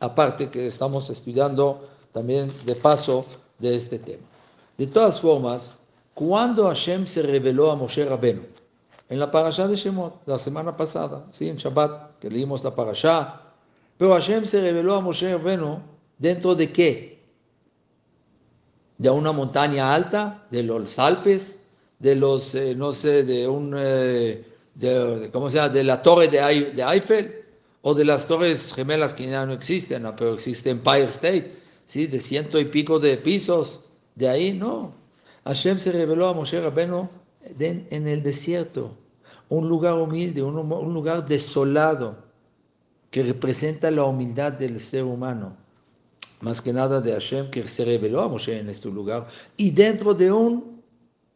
aparte 0.00 0.50
que 0.50 0.66
estamos 0.66 1.10
estudiando 1.10 1.88
también 2.12 2.52
de 2.64 2.74
paso 2.74 3.26
de 3.58 3.76
este 3.76 3.98
tema. 3.98 4.22
De 4.76 4.86
todas 4.86 5.20
formas, 5.20 5.76
cuando 6.14 6.66
Hashem 6.66 7.06
se 7.06 7.22
reveló 7.22 7.70
a 7.70 7.76
Moshe 7.76 8.04
Rabenu, 8.04 8.42
en 9.08 9.18
la 9.18 9.30
parasha 9.30 9.68
de 9.68 9.76
Shemot, 9.76 10.26
la 10.26 10.38
semana 10.38 10.76
pasada, 10.76 11.26
¿sí? 11.32 11.48
en 11.48 11.56
Shabbat, 11.56 12.18
que 12.18 12.30
leímos 12.30 12.64
la 12.64 12.74
parasha, 12.74 13.40
pero 13.96 14.12
Hashem 14.12 14.44
se 14.44 14.60
reveló 14.60 14.94
a 14.94 15.00
Moshe 15.00 15.30
Rabbeinu 15.30 15.78
dentro 16.18 16.54
de 16.54 16.72
qué? 16.72 17.22
De 18.98 19.10
una 19.10 19.32
montaña 19.32 19.94
alta, 19.94 20.46
de 20.50 20.62
los 20.62 20.98
Alpes, 20.98 21.58
de 21.98 22.14
los, 22.14 22.54
eh, 22.54 22.74
no 22.74 22.92
sé, 22.92 23.24
de 23.24 23.46
un, 23.48 23.74
eh, 23.76 24.44
de, 24.74 25.30
¿cómo 25.32 25.50
se 25.50 25.56
llama? 25.56 25.68
De 25.68 25.84
la 25.84 26.02
torre 26.02 26.28
de, 26.28 26.38
Eiffel, 26.38 27.44
o 27.82 27.94
de 27.94 28.04
las 28.04 28.26
torres 28.26 28.72
gemelas 28.74 29.14
que 29.14 29.28
ya 29.28 29.44
no 29.44 29.52
existen, 29.52 30.04
pero 30.16 30.34
existe 30.34 30.70
Empire 30.70 31.04
State, 31.04 31.56
¿sí? 31.86 32.06
De 32.06 32.18
ciento 32.18 32.58
y 32.58 32.64
pico 32.64 32.98
de 32.98 33.16
pisos, 33.16 33.84
de 34.14 34.28
ahí 34.28 34.52
no. 34.52 34.92
Hashem 35.44 35.78
se 35.78 35.92
reveló 35.92 36.28
a 36.28 36.32
Moshe 36.32 36.60
Rabbeinu 36.60 37.08
en 37.58 38.08
el 38.08 38.22
desierto, 38.22 38.96
un 39.50 39.68
lugar 39.68 39.94
humilde, 39.94 40.42
un 40.42 40.94
lugar 40.94 41.26
desolado 41.26 42.16
que 43.10 43.22
representa 43.22 43.90
la 43.90 44.04
humildad 44.04 44.54
del 44.54 44.80
ser 44.80 45.04
humano, 45.04 45.54
más 46.40 46.60
que 46.60 46.72
nada 46.72 47.00
de 47.00 47.12
Hashem 47.12 47.48
que 47.50 47.68
se 47.68 47.84
reveló 47.84 48.22
a 48.22 48.28
Moshe 48.28 48.58
en 48.58 48.68
este 48.68 48.88
lugar, 48.88 49.28
y 49.56 49.70
dentro 49.70 50.14
de 50.14 50.32
un, 50.32 50.82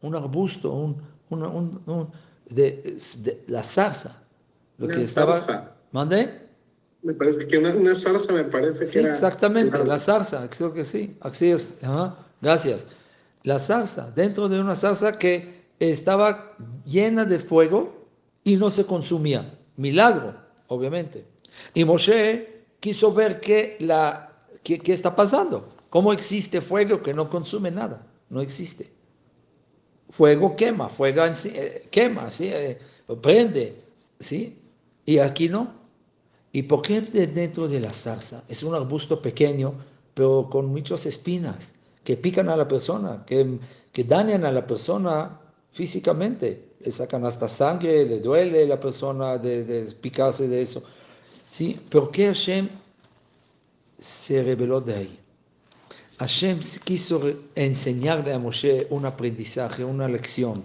un 0.00 0.14
arbusto, 0.16 0.72
un, 0.72 0.96
un, 1.30 2.10
de, 2.50 2.98
la 3.46 3.62
zarza. 3.62 4.22
Lo 4.78 4.86
una 4.86 4.94
que 4.94 5.02
estaba, 5.02 5.34
zarza. 5.34 5.76
¿Mandé? 5.92 6.48
Me 7.02 7.14
parece 7.14 7.46
que 7.46 7.58
una, 7.58 7.74
una 7.74 7.94
zarza 7.94 8.32
me 8.32 8.44
parece 8.44 8.86
sí, 8.86 8.98
Exactamente, 8.98 9.84
la 9.84 9.98
zarza, 9.98 10.48
creo 10.50 10.72
que 10.72 10.84
sí. 10.84 11.16
Así 11.20 11.50
es. 11.50 11.74
Gracias. 12.40 12.86
La 13.44 13.58
zarza, 13.58 14.10
dentro 14.10 14.48
de 14.48 14.60
una 14.60 14.76
zarza 14.76 15.18
que 15.18 15.64
estaba 15.78 16.56
llena 16.84 17.24
de 17.24 17.38
fuego 17.38 18.06
y 18.44 18.56
no 18.56 18.70
se 18.70 18.84
consumía. 18.84 19.58
Milagro, 19.76 20.34
obviamente. 20.66 21.24
Y 21.74 21.84
Moshe 21.84 22.64
quiso 22.80 23.12
ver 23.12 23.40
qué, 23.40 23.76
qué 24.62 24.92
está 24.92 25.14
pasando. 25.14 25.72
¿Cómo 25.90 26.12
existe 26.12 26.60
fuego 26.60 27.02
que 27.02 27.14
no 27.14 27.30
consume 27.30 27.70
nada? 27.70 28.06
No 28.28 28.40
existe. 28.40 28.97
Fuego 30.10 30.56
quema, 30.56 30.88
fuego 30.88 31.22
eh, 31.24 31.88
quema, 31.90 32.30
¿sí? 32.30 32.50
Eh, 32.52 32.78
prende, 33.20 33.82
¿sí? 34.18 34.58
Y 35.04 35.18
aquí 35.18 35.48
no. 35.48 35.74
¿Y 36.52 36.62
por 36.62 36.82
qué 36.82 37.00
dentro 37.02 37.68
de 37.68 37.80
la 37.80 37.92
zarza? 37.92 38.42
Es 38.48 38.62
un 38.62 38.74
arbusto 38.74 39.20
pequeño, 39.20 39.74
pero 40.14 40.48
con 40.50 40.66
muchas 40.66 41.06
espinas 41.06 41.72
que 42.04 42.16
pican 42.16 42.48
a 42.48 42.56
la 42.56 42.66
persona, 42.66 43.22
que, 43.26 43.58
que 43.92 44.04
dañan 44.04 44.44
a 44.44 44.50
la 44.50 44.66
persona 44.66 45.38
físicamente. 45.72 46.64
Le 46.80 46.90
sacan 46.90 47.24
hasta 47.26 47.48
sangre, 47.48 48.06
le 48.06 48.20
duele 48.20 48.64
a 48.64 48.66
la 48.66 48.80
persona 48.80 49.36
de, 49.36 49.64
de 49.64 49.92
picarse 49.92 50.48
de 50.48 50.62
eso. 50.62 50.82
¿Sí? 51.50 51.78
¿Por 51.90 52.10
qué 52.10 52.26
Hashem 52.26 52.68
se 53.98 54.42
reveló 54.42 54.80
de 54.80 54.94
ahí? 54.94 55.17
Hashem 56.18 56.58
quiso 56.84 57.22
enseñarle 57.54 58.32
a 58.32 58.38
Moshe 58.38 58.88
un 58.90 59.06
aprendizaje, 59.06 59.84
una 59.84 60.08
lección. 60.08 60.64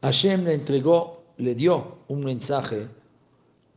Hashem 0.00 0.44
le 0.44 0.54
entregó, 0.54 1.24
le 1.36 1.54
dio 1.54 1.98
un 2.08 2.24
mensaje 2.24 2.88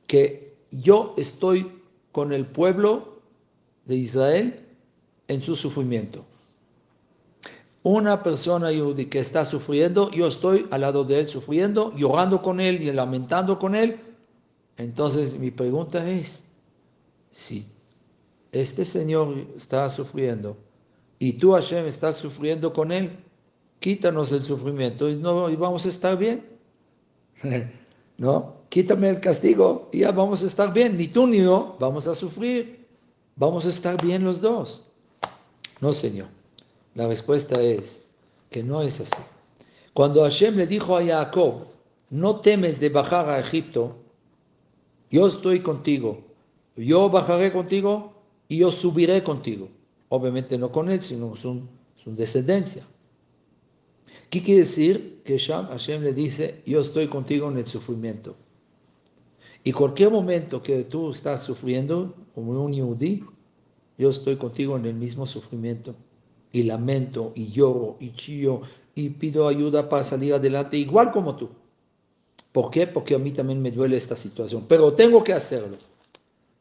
que 0.05 0.55
yo 0.71 1.13
estoy 1.17 1.69
con 2.11 2.31
el 2.31 2.45
pueblo 2.45 3.19
de 3.85 3.95
Israel 3.95 4.65
en 5.27 5.41
su 5.41 5.55
sufrimiento. 5.55 6.25
Una 7.83 8.23
persona 8.23 8.69
que 9.09 9.19
está 9.19 9.45
sufriendo, 9.45 10.11
yo 10.11 10.27
estoy 10.27 10.67
al 10.71 10.81
lado 10.81 11.03
de 11.03 11.21
él 11.21 11.27
sufriendo, 11.27 11.93
llorando 11.95 12.41
con 12.41 12.59
él 12.59 12.81
y 12.81 12.91
lamentando 12.91 13.59
con 13.59 13.75
él, 13.75 13.99
entonces 14.77 15.37
mi 15.37 15.51
pregunta 15.51 16.09
es, 16.09 16.43
si 17.31 17.65
este 18.51 18.85
Señor 18.85 19.35
está 19.55 19.89
sufriendo 19.89 20.57
y 21.19 21.33
tú 21.33 21.51
Hashem 21.53 21.85
estás 21.87 22.15
sufriendo 22.15 22.73
con 22.73 22.91
él, 22.91 23.17
quítanos 23.79 24.31
el 24.31 24.41
sufrimiento 24.41 25.09
y, 25.09 25.17
no, 25.17 25.49
vamos 25.57 25.85
a 25.85 25.89
estar 25.89 26.17
bien. 26.17 26.45
no, 28.17 28.55
quítame 28.69 29.09
el 29.09 29.19
castigo 29.19 29.89
y 29.91 29.99
ya 29.99 30.11
vamos 30.11 30.43
a 30.43 30.47
estar 30.47 30.73
bien. 30.73 30.97
Ni 30.97 31.07
tú 31.07 31.27
ni 31.27 31.39
yo 31.39 31.75
vamos 31.79 32.07
a 32.07 32.15
sufrir. 32.15 32.85
Vamos 33.35 33.65
a 33.65 33.69
estar 33.69 34.01
bien 34.01 34.23
los 34.23 34.41
dos. 34.41 34.83
No, 35.79 35.93
Señor. 35.93 36.27
La 36.95 37.07
respuesta 37.07 37.61
es 37.61 38.01
que 38.49 38.63
no 38.63 38.81
es 38.81 38.99
así. 38.99 39.21
Cuando 39.93 40.23
Hashem 40.23 40.55
le 40.55 40.65
dijo 40.65 40.97
a 40.97 41.03
Jacob, 41.03 41.67
no 42.09 42.39
temes 42.39 42.79
de 42.79 42.89
bajar 42.89 43.29
a 43.29 43.39
Egipto, 43.39 43.95
yo 45.11 45.27
estoy 45.27 45.59
contigo, 45.59 46.21
yo 46.75 47.09
bajaré 47.09 47.51
contigo 47.51 48.13
y 48.47 48.57
yo 48.57 48.71
subiré 48.71 49.23
contigo. 49.23 49.69
obviamente 50.09 50.57
no 50.57 50.71
con 50.71 50.89
él, 50.89 51.01
sino 51.01 51.35
su, 51.35 51.61
su 51.95 52.15
descendencia. 52.15 52.83
¿Qué 54.29 54.41
quiere 54.41 54.61
decir? 54.61 55.21
Que 55.23 55.37
Hashem 55.37 56.03
le 56.03 56.13
dice, 56.13 56.61
yo 56.65 56.79
estoy 56.79 57.07
contigo 57.07 57.49
en 57.49 57.57
el 57.57 57.65
sufrimiento. 57.65 58.35
Y 59.63 59.73
cualquier 59.73 60.11
momento 60.11 60.63
que 60.63 60.83
tú 60.83 61.11
estás 61.11 61.43
sufriendo, 61.43 62.15
como 62.33 62.51
un 62.63 62.73
yudí, 62.73 63.23
yo 63.97 64.09
estoy 64.09 64.37
contigo 64.37 64.77
en 64.77 64.85
el 64.85 64.93
mismo 64.93 65.25
sufrimiento. 65.25 65.95
Y 66.53 66.63
lamento, 66.63 67.33
y 67.35 67.47
lloro, 67.47 67.97
y 67.99 68.13
chillo, 68.13 68.61
y 68.95 69.09
pido 69.09 69.47
ayuda 69.47 69.89
para 69.89 70.03
salir 70.03 70.33
adelante, 70.33 70.77
igual 70.77 71.11
como 71.11 71.35
tú. 71.35 71.49
¿Por 72.51 72.71
qué? 72.71 72.87
Porque 72.87 73.15
a 73.15 73.19
mí 73.19 73.31
también 73.31 73.61
me 73.61 73.71
duele 73.71 73.97
esta 73.97 74.15
situación. 74.15 74.65
Pero 74.67 74.93
tengo 74.93 75.23
que 75.23 75.33
hacerlo. 75.33 75.77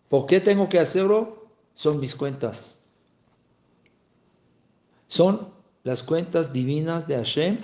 ¿Por 0.08 0.26
qué 0.26 0.40
tengo 0.40 0.68
que 0.68 0.78
hacerlo? 0.78 1.45
Son 1.76 2.00
mis 2.00 2.16
cuentas. 2.16 2.80
Son 5.06 5.48
las 5.84 6.02
cuentas 6.02 6.52
divinas 6.52 7.06
de 7.06 7.14
Hashem. 7.14 7.58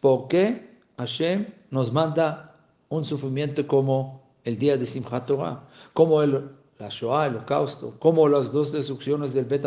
¿Por 0.00 0.28
qué 0.28 0.78
Hashem 0.96 1.46
nos 1.70 1.92
manda 1.92 2.56
un 2.88 3.04
sufrimiento 3.04 3.66
como 3.66 4.22
el 4.44 4.56
día 4.56 4.78
de 4.78 4.86
Simchat 4.86 5.26
Torah? 5.26 5.68
Como 5.92 6.22
el 6.22 6.48
la 6.78 6.88
Shoah, 6.88 7.26
el 7.26 7.36
holocausto, 7.36 7.94
como 7.98 8.28
las 8.28 8.52
dos 8.52 8.70
destrucciones 8.70 9.32
del 9.32 9.46
Bet 9.46 9.66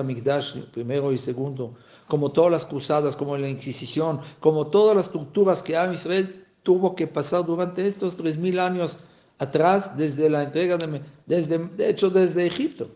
primero 0.71 1.11
y 1.11 1.17
segundo, 1.17 1.73
como 2.07 2.31
todas 2.31 2.51
las 2.51 2.65
cruzadas, 2.65 3.15
como 3.15 3.37
la 3.37 3.49
Inquisición, 3.49 4.21
como 4.39 4.67
todas 4.67 4.95
las 4.95 5.11
torturas 5.11 5.63
que 5.63 5.75
Am 5.75 5.93
Israel 5.93 6.45
tuvo 6.63 6.95
que 6.95 7.07
pasar 7.07 7.45
durante 7.45 7.85
estos 7.87 8.15
tres 8.15 8.37
mil 8.37 8.59
años 8.59 8.99
atrás, 9.39 9.97
desde 9.97 10.29
la 10.29 10.43
entrega 10.43 10.77
de, 10.77 11.01
desde, 11.25 11.57
de 11.57 11.89
hecho, 11.89 12.09
desde 12.09 12.45
Egipto. 12.45 12.89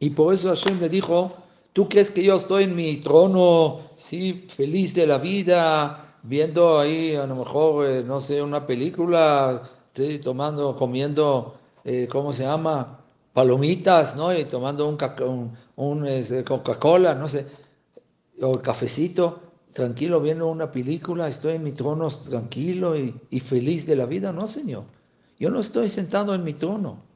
Y 0.00 0.10
por 0.10 0.34
eso 0.34 0.48
Hashem 0.48 0.80
le 0.80 0.88
dijo, 0.88 1.32
¿tú 1.72 1.88
crees 1.88 2.10
que 2.10 2.24
yo 2.24 2.36
estoy 2.36 2.64
en 2.64 2.74
mi 2.74 2.96
trono, 2.96 3.80
sí, 3.96 4.46
feliz 4.48 4.94
de 4.94 5.06
la 5.06 5.18
vida, 5.18 6.16
viendo 6.22 6.80
ahí 6.80 7.14
a 7.14 7.26
lo 7.26 7.36
mejor, 7.36 7.86
eh, 7.86 8.02
no 8.02 8.20
sé, 8.20 8.42
una 8.42 8.66
película, 8.66 9.70
tomando, 10.24 10.74
comiendo 10.74 11.54
eh, 11.84 12.08
¿cómo 12.10 12.32
se 12.32 12.44
llama? 12.44 12.98
Palomitas, 13.32 14.16
¿no? 14.16 14.36
Y 14.36 14.44
tomando 14.44 14.88
un, 14.88 15.56
un, 15.76 16.06
este, 16.06 16.44
Coca-Cola, 16.44 17.14
no 17.14 17.28
sé, 17.28 17.46
o 18.42 18.52
cafecito, 18.60 19.40
tranquilo, 19.72 20.20
viendo 20.20 20.48
una 20.48 20.70
película, 20.70 21.28
estoy 21.28 21.54
en 21.54 21.64
mi 21.64 21.72
trono 21.72 22.08
tranquilo 22.08 22.94
y 22.96 23.40
feliz 23.40 23.86
de 23.86 23.96
la 23.96 24.06
vida. 24.06 24.32
No, 24.32 24.48
Señor. 24.48 24.84
Yo 25.38 25.50
no 25.50 25.60
estoy 25.60 25.88
sentado 25.88 26.34
en 26.34 26.44
mi 26.44 26.54
trono. 26.54 27.09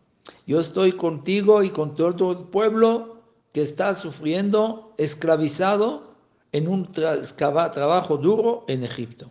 Yo 0.47 0.61
estoy 0.61 0.93
contigo 0.93 1.63
y 1.63 1.71
con 1.71 1.95
todo 1.95 2.33
el 2.33 2.39
pueblo 2.49 3.19
que 3.53 3.63
está 3.63 3.95
sufriendo, 3.95 4.95
esclavizado 4.99 6.15
en 6.53 6.69
un 6.69 6.91
trabajo 6.93 8.17
duro 8.17 8.65
en 8.69 8.85
Egipto. 8.85 9.31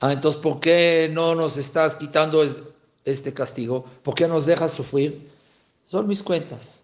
Ah, 0.00 0.12
entonces, 0.12 0.40
¿por 0.40 0.60
qué 0.60 1.10
no 1.12 1.34
nos 1.34 1.56
estás 1.56 1.96
quitando 1.96 2.44
este 3.04 3.34
castigo? 3.34 3.84
¿Por 4.02 4.14
qué 4.14 4.28
nos 4.28 4.46
dejas 4.46 4.72
sufrir? 4.72 5.28
Son 5.90 6.06
mis 6.06 6.22
cuentas. 6.22 6.82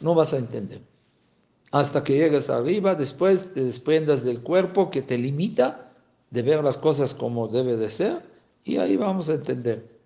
No 0.00 0.14
vas 0.14 0.32
a 0.32 0.38
entender. 0.38 0.80
Hasta 1.70 2.02
que 2.02 2.16
llegues 2.16 2.50
arriba, 2.50 2.94
después 2.94 3.54
te 3.54 3.64
desprendas 3.64 4.24
del 4.24 4.40
cuerpo 4.40 4.90
que 4.90 5.02
te 5.02 5.16
limita 5.16 5.92
de 6.30 6.42
ver 6.42 6.64
las 6.64 6.76
cosas 6.76 7.14
como 7.14 7.48
debe 7.48 7.76
de 7.76 7.90
ser 7.90 8.22
y 8.64 8.78
ahí 8.78 8.96
vamos 8.96 9.28
a 9.28 9.34
entender. 9.34 9.99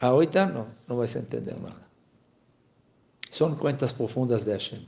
Ahorita 0.00 0.46
no, 0.46 0.66
no 0.86 0.96
vas 0.96 1.16
a 1.16 1.20
entender 1.20 1.58
nada. 1.60 1.86
Son 3.30 3.56
cuentas 3.56 3.92
profundas 3.92 4.44
de 4.44 4.52
Hashem. 4.52 4.86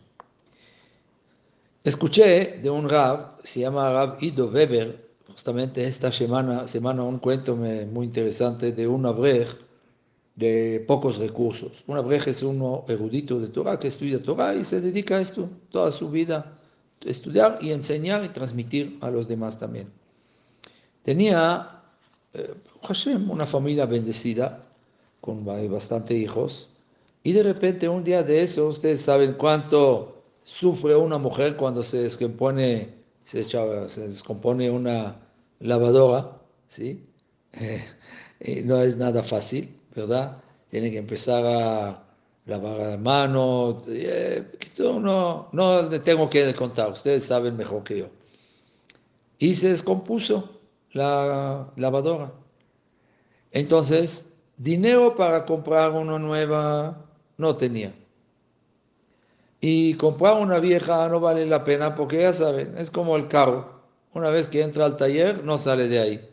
Escuché 1.85 2.61
de 2.63 2.71
un 2.71 2.89
rab, 2.89 3.37
se 3.45 3.61
llama 3.61 3.91
Rab 3.91 4.23
Ido 4.23 4.49
Weber, 4.49 5.09
justamente 5.29 5.85
esta 5.85 6.13
semana, 6.13 6.69
semana 6.69 7.03
un 7.03 7.19
cuento 7.19 7.57
muy 7.57 8.07
interesante 8.07 8.73
de 8.73 8.87
un 8.87 9.07
abrej 9.07 9.49
de 10.35 10.85
pocos 10.87 11.17
recursos. 11.19 11.83
Una 11.87 12.01
breja 12.01 12.31
es 12.31 12.43
uno 12.43 12.85
erudito 12.89 13.41
de 13.41 13.49
Torah 13.49 13.79
que 13.79 13.89
estudia 13.89 14.23
Torah 14.23 14.55
y 14.55 14.65
se 14.65 14.81
dedica 14.81 15.17
a 15.17 15.21
esto 15.21 15.49
toda 15.71 15.91
su 15.91 16.11
vida, 16.11 16.59
estudiar 17.05 17.59
y 17.61 17.73
enseñar 17.73 18.25
y 18.25 18.29
transmitir 18.29 18.99
a 19.01 19.11
los 19.11 19.27
demás 19.27 19.59
también. 19.59 19.89
Tenía 21.03 21.83
eh, 22.35 22.55
Hashem 22.83 23.31
una 23.31 23.47
familia 23.47 23.87
bendecida 23.87 24.63
con 25.21 25.45
bastante 25.45 26.15
hijos 26.15 26.69
y 27.23 27.33
de 27.33 27.43
repente 27.43 27.89
un 27.89 28.05
día 28.05 28.23
de 28.23 28.43
eso, 28.43 28.69
ustedes 28.69 29.01
saben 29.01 29.35
cuánto 29.35 30.23
sufre 30.45 30.97
una 30.97 31.19
mujer 31.19 31.57
cuando 31.57 31.83
se 31.83 31.99
descompone, 31.99 32.95
se, 33.25 33.43
descompone 33.43 34.71
una 34.71 35.17
lavadora, 35.61 36.41
¿sí? 36.69 37.05
Eh, 38.41 38.63
no 38.65 38.81
es 38.81 38.97
nada 38.97 39.25
fácil. 39.25 39.79
¿verdad? 39.99 40.41
Tiene 40.71 40.91
que 40.91 40.99
empezar 40.99 41.45
a 41.45 42.05
lavar 42.47 42.79
las 42.79 42.99
manos. 43.01 43.85
Eh, 43.89 44.45
no, 44.79 45.49
no 45.53 45.83
le 45.83 45.99
tengo 46.01 46.31
que 46.31 46.55
contar, 46.55 46.91
ustedes 46.93 47.25
saben 47.25 47.57
mejor 47.57 47.83
que 47.85 47.99
yo. 47.99 48.07
Y 49.39 49.55
se 49.55 49.71
descompuso 49.71 50.61
la 50.93 51.71
lavadora. 51.77 52.33
Entonces, 53.53 54.28
dinero 54.59 55.15
para 55.15 55.47
comprar 55.47 55.93
una 55.93 56.19
nueva 56.19 57.07
no 57.39 57.57
tenía. 57.57 57.95
Y 59.61 59.95
comprar 59.95 60.35
una 60.35 60.59
vieja 60.59 61.09
no 61.09 61.21
vale 61.21 61.47
la 61.47 61.65
pena 61.65 61.95
porque 61.95 62.21
ya 62.21 62.33
saben, 62.33 62.77
es 62.77 62.91
como 62.91 63.17
el 63.17 63.29
carro. 63.29 63.79
Una 64.13 64.31
vez 64.31 64.49
que 64.49 64.63
entra 64.63 64.85
al 64.85 64.97
taller, 64.97 65.43
no 65.45 65.59
sale 65.59 65.89
de 65.89 65.99
ahí 65.99 66.29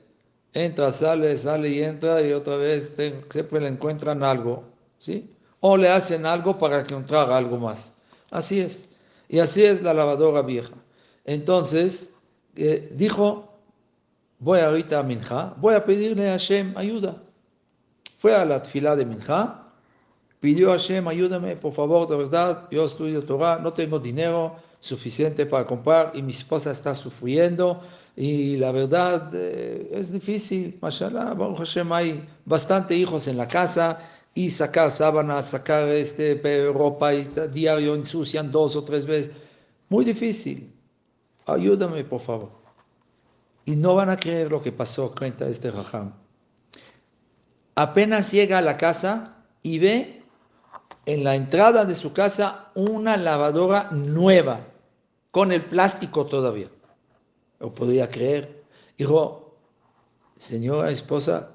entra, 0.55 0.91
sale, 0.91 1.35
sale 1.37 1.69
y 1.69 1.83
entra 1.83 2.21
y 2.21 2.31
otra 2.31 2.55
vez 2.55 2.93
siempre 3.29 3.59
le 3.59 3.67
encuentran 3.67 4.23
algo, 4.23 4.63
¿sí? 4.97 5.29
O 5.59 5.77
le 5.77 5.89
hacen 5.89 6.25
algo 6.25 6.57
para 6.57 6.83
que 6.83 6.93
encontrara 6.93 7.37
algo 7.37 7.57
más. 7.57 7.93
Así 8.31 8.61
es. 8.61 8.87
Y 9.27 9.39
así 9.39 9.63
es 9.63 9.81
la 9.83 9.93
lavadora 9.93 10.41
vieja. 10.41 10.73
Entonces, 11.25 12.13
eh, 12.55 12.89
dijo, 12.95 13.53
voy 14.39 14.59
ahorita 14.59 14.99
a 14.99 15.03
Minja, 15.03 15.53
voy 15.57 15.75
a 15.75 15.83
pedirle 15.83 16.29
a 16.29 16.33
Hashem 16.33 16.73
ayuda. 16.77 17.21
Fue 18.17 18.35
a 18.35 18.45
la 18.45 18.61
fila 18.61 18.95
de 18.95 19.05
Minja, 19.05 19.63
pidió 20.39 20.71
a 20.71 20.77
Hashem, 20.77 21.07
ayúdame, 21.07 21.55
por 21.55 21.73
favor, 21.73 22.07
de 22.07 22.17
verdad, 22.17 22.67
yo 22.71 22.85
estudio 22.85 23.23
Torah, 23.23 23.59
no 23.59 23.73
tengo 23.73 23.99
dinero 23.99 24.55
suficiente 24.79 25.45
para 25.45 25.65
comprar 25.65 26.11
y 26.13 26.21
mi 26.21 26.31
esposa 26.31 26.71
está 26.71 26.93
sufriendo 26.93 27.81
y 28.15 28.55
la 28.57 28.71
verdad 28.71 29.31
eh, 29.33 29.89
es 29.91 30.11
difícil, 30.11 30.77
mashallah, 30.81 31.33
Baruch 31.33 31.57
Hashem, 31.57 31.91
hay 31.91 32.29
bastante 32.45 32.95
hijos 32.95 33.27
en 33.27 33.37
la 33.37 33.47
casa 33.47 33.99
y 34.33 34.51
sacar 34.51 34.91
sábanas, 34.91 35.47
sacar 35.47 35.87
este, 35.87 36.39
ropa 36.71 37.13
y 37.13 37.27
diario 37.51 37.95
ensucian 37.95 38.51
dos 38.51 38.75
o 38.75 38.83
tres 38.83 39.05
veces. 39.05 39.31
Muy 39.87 40.03
difícil. 40.03 40.73
Ayúdame, 41.45 42.03
por 42.03 42.19
favor. 42.19 42.51
Y 43.65 43.75
no 43.77 43.95
van 43.95 44.09
a 44.09 44.17
creer 44.17 44.51
lo 44.51 44.61
que 44.61 44.73
pasó, 44.73 45.15
cuenta 45.17 45.47
este 45.47 45.71
Raham. 45.71 46.13
Apenas 47.75 48.31
llega 48.31 48.57
a 48.57 48.61
la 48.61 48.77
casa 48.77 49.35
y 49.61 49.79
ve 49.79 50.23
en 51.05 51.23
la 51.23 51.35
entrada 51.35 51.85
de 51.85 51.95
su 51.95 52.13
casa 52.13 52.71
una 52.73 53.17
lavadora 53.17 53.89
nueva, 53.91 54.61
con 55.31 55.51
el 55.51 55.65
plástico 55.65 56.25
todavía 56.25 56.69
lo 57.59 57.73
podía 57.73 58.09
creer. 58.09 58.63
Dijo, 58.97 59.55
señora 60.37 60.91
esposa, 60.91 61.51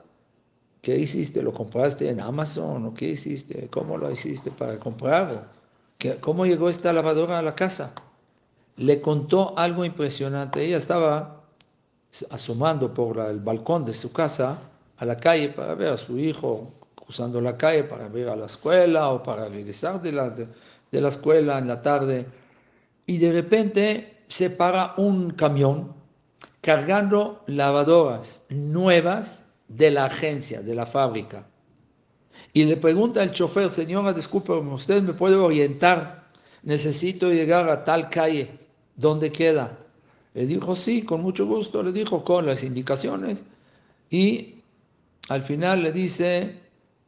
¿qué 0.82 0.98
hiciste? 0.98 1.42
¿Lo 1.42 1.52
compraste 1.52 2.08
en 2.08 2.20
Amazon 2.20 2.86
o 2.86 2.94
qué 2.94 3.10
hiciste? 3.10 3.68
¿Cómo 3.68 3.96
lo 3.96 4.10
hiciste 4.10 4.50
para 4.50 4.78
comprarlo? 4.78 5.42
¿Cómo 6.20 6.46
llegó 6.46 6.68
esta 6.68 6.92
lavadora 6.92 7.38
a 7.38 7.42
la 7.42 7.54
casa? 7.54 7.92
Le 8.76 9.00
contó 9.00 9.56
algo 9.58 9.84
impresionante. 9.84 10.64
Ella 10.64 10.78
estaba 10.78 11.44
asomando 12.30 12.92
por 12.92 13.18
el 13.18 13.40
balcón 13.40 13.84
de 13.84 13.94
su 13.94 14.12
casa 14.12 14.58
a 15.00 15.04
la 15.06 15.16
calle 15.16 15.48
para 15.48 15.74
ver 15.74 15.94
a 15.94 15.96
su 15.96 16.18
hijo 16.18 16.70
cruzando 16.94 17.40
la 17.40 17.56
calle 17.56 17.84
para 17.84 18.06
ir 18.16 18.28
a 18.28 18.36
la 18.36 18.46
escuela 18.46 19.10
o 19.10 19.22
para 19.22 19.48
regresar 19.48 20.00
de 20.00 20.12
la, 20.12 20.28
de 20.30 21.00
la 21.00 21.08
escuela 21.08 21.58
en 21.58 21.68
la 21.68 21.82
tarde. 21.82 22.26
Y 23.06 23.16
de 23.16 23.32
repente 23.32 24.18
se 24.28 24.50
para 24.50 24.94
un 24.98 25.30
camión 25.30 25.94
cargando 26.60 27.42
lavadoras 27.46 28.42
nuevas 28.50 29.42
de 29.68 29.90
la 29.90 30.04
agencia, 30.04 30.60
de 30.60 30.74
la 30.74 30.84
fábrica. 30.84 31.46
Y 32.52 32.64
le 32.64 32.76
pregunta 32.76 33.22
al 33.22 33.32
chofer, 33.32 33.70
señora, 33.70 34.12
disculpe, 34.12 34.52
¿usted 34.52 35.02
me 35.02 35.14
puede 35.14 35.36
orientar? 35.36 36.28
Necesito 36.62 37.30
llegar 37.30 37.70
a 37.70 37.84
tal 37.84 38.10
calle. 38.10 38.50
¿Dónde 38.96 39.32
queda? 39.32 39.78
Le 40.34 40.46
dijo, 40.46 40.76
sí, 40.76 41.02
con 41.02 41.22
mucho 41.22 41.46
gusto, 41.46 41.82
le 41.82 41.90
dijo, 41.90 42.22
con 42.22 42.44
las 42.44 42.62
indicaciones. 42.62 43.44
Y 44.10 44.59
al 45.30 45.42
final 45.42 45.82
le 45.82 45.92
dice, 45.92 46.60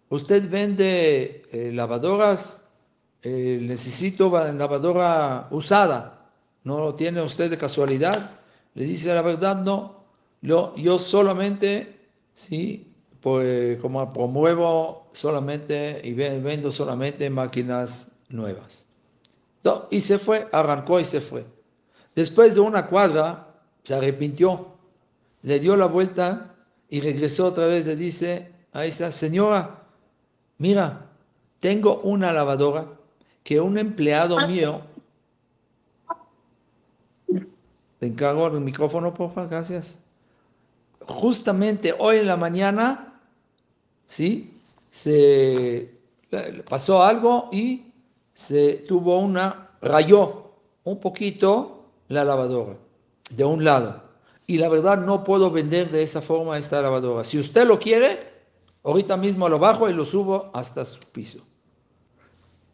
¿usted 0.09 0.49
vende 0.49 1.43
eh, 1.51 1.73
lavadoras? 1.73 2.63
eh, 3.23 3.59
necesito 3.61 4.31
lavadora 4.31 5.49
usada, 5.51 6.31
¿no 6.63 6.79
lo 6.79 6.95
tiene 6.95 7.21
usted 7.21 7.51
de 7.51 7.59
casualidad? 7.59 8.31
Le 8.75 8.85
dice 8.85 9.13
la 9.13 9.23
verdad, 9.23 9.57
no, 9.63 10.05
yo 10.41 10.99
solamente, 11.01 12.01
sí, 12.35 12.93
pues 13.21 13.81
como 13.81 14.13
promuevo 14.13 15.09
solamente 15.13 16.01
y 16.05 16.15
vendo 16.15 16.71
solamente 16.71 17.29
máquinas 17.29 18.13
nuevas. 18.29 18.87
y 19.91 20.01
se 20.01 20.19
fue, 20.19 20.49
arrancó 20.53 21.01
y 21.01 21.05
se 21.05 21.21
fue. 21.21 21.45
Después 22.15 22.55
de 22.55 22.61
una 22.61 22.87
cuadra, 22.87 23.49
se 23.83 23.95
arrepintió, 23.95 24.69
le 25.43 25.59
dio 25.59 25.77
la 25.77 25.87
vuelta 25.87 26.52
y 26.93 27.01
regresó 27.01 27.47
otra 27.47 27.65
vez, 27.65 27.87
le 27.87 27.97
dice 27.97 28.53
a 28.75 28.85
esa 28.85 29.11
señora, 29.13 29.81
mira, 30.59 31.07
tengo 31.59 31.97
una 32.05 32.35
lavadora 32.35 32.87
que 33.43 33.59
un 33.59 33.79
empleado 33.79 34.39
ah. 34.39 34.47
mío, 34.47 34.83
te 37.99 38.07
encargo 38.07 38.47
el 38.49 38.61
micrófono, 38.61 39.15
por 39.15 39.33
favor, 39.33 39.49
gracias. 39.49 39.97
Justamente 41.07 41.95
hoy 41.99 42.19
en 42.19 42.27
la 42.27 42.37
mañana, 42.37 43.19
¿sí? 44.07 44.61
Se 44.91 45.95
pasó 46.69 47.03
algo 47.03 47.49
y 47.53 47.87
se 48.35 48.85
tuvo 48.87 49.19
una, 49.19 49.71
rayó 49.81 50.51
un 50.85 51.01
poquito 51.01 51.87
la 52.09 52.23
lavadora 52.23 52.77
de 53.31 53.45
un 53.45 53.65
lado. 53.65 54.12
Y 54.47 54.59
la 54.59 54.69
verdad 54.69 54.99
no 54.99 55.25
puedo 55.25 55.51
vender 55.51 55.91
de 55.91 56.03
esa 56.03 56.21
forma 56.21 56.59
esta 56.59 56.83
lavadora. 56.83 57.25
Si 57.25 57.39
usted 57.39 57.67
lo 57.67 57.79
quiere, 57.79 58.19
ahorita 58.83 59.17
mismo 59.17 59.49
lo 59.49 59.59
bajo 59.59 59.89
y 59.89 59.95
lo 59.95 60.05
subo 60.05 60.51
hasta 60.53 60.85
su 60.85 60.99
piso. 61.13 61.43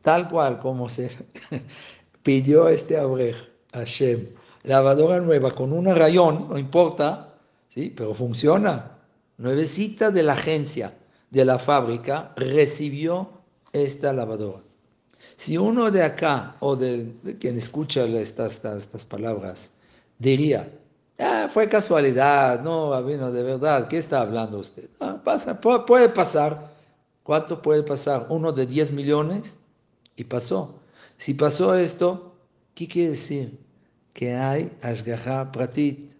Tal 0.02 0.28
cual 0.28 0.58
como 0.58 0.88
se 0.88 1.10
pidió 2.22 2.68
este 2.68 2.96
Abrej, 2.96 3.36
Hashem. 3.72 4.28
Lavadora 4.64 5.20
nueva 5.20 5.50
con 5.50 5.72
un 5.72 5.86
rayón, 5.86 6.48
no 6.48 6.58
importa, 6.58 7.34
¿sí? 7.68 7.92
pero 7.94 8.14
funciona. 8.14 8.98
Nuevecita 9.36 10.10
de 10.10 10.22
la 10.22 10.32
agencia, 10.32 10.94
de 11.30 11.44
la 11.44 11.58
fábrica, 11.58 12.32
recibió 12.36 13.30
esta 13.72 14.12
lavadora. 14.12 14.62
Si 15.36 15.56
uno 15.56 15.90
de 15.90 16.02
acá 16.02 16.56
o 16.60 16.74
de, 16.74 17.14
quien 17.38 17.56
escucha 17.56 18.04
estas, 18.04 18.54
estas, 18.54 18.82
estas 18.82 19.04
palabras 19.04 19.70
diría, 20.18 20.68
ah, 21.18 21.48
fue 21.52 21.68
casualidad, 21.68 22.62
no, 22.62 23.02
vino 23.04 23.30
de 23.30 23.42
verdad, 23.42 23.88
¿qué 23.88 23.98
está 23.98 24.20
hablando 24.20 24.58
usted? 24.58 24.88
Ah, 25.00 25.20
pasa, 25.22 25.60
puede 25.60 26.08
pasar. 26.08 26.78
¿Cuánto 27.28 27.60
puede 27.60 27.82
pasar? 27.82 28.24
¿Uno 28.30 28.52
de 28.52 28.64
10 28.64 28.92
millones? 28.92 29.54
Y 30.16 30.24
pasó. 30.24 30.80
Si 31.18 31.34
pasó 31.34 31.74
esto, 31.74 32.32
¿qué 32.74 32.88
quiere 32.88 33.10
decir? 33.10 33.58
Que 34.14 34.34
hay 34.34 34.72
Ashgaha 34.80 35.52
Pratit. 35.52 36.10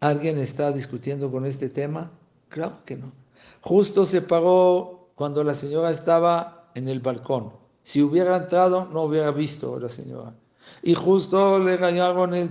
¿Alguien 0.00 0.38
está 0.38 0.72
discutiendo 0.72 1.30
con 1.30 1.46
este 1.46 1.68
tema? 1.68 2.10
Claro 2.48 2.78
que 2.84 2.96
no. 2.96 3.12
Justo 3.60 4.04
se 4.04 4.20
paró 4.20 5.10
cuando 5.14 5.44
la 5.44 5.54
señora 5.54 5.92
estaba 5.92 6.68
en 6.74 6.88
el 6.88 6.98
balcón. 6.98 7.52
Si 7.84 8.02
hubiera 8.02 8.36
entrado, 8.36 8.86
no 8.86 9.02
hubiera 9.02 9.30
visto 9.30 9.76
a 9.76 9.78
la 9.78 9.88
señora. 9.88 10.34
Y 10.82 10.94
justo 10.94 11.60
le 11.60 11.76
ganaron 11.76 12.34
el 12.34 12.50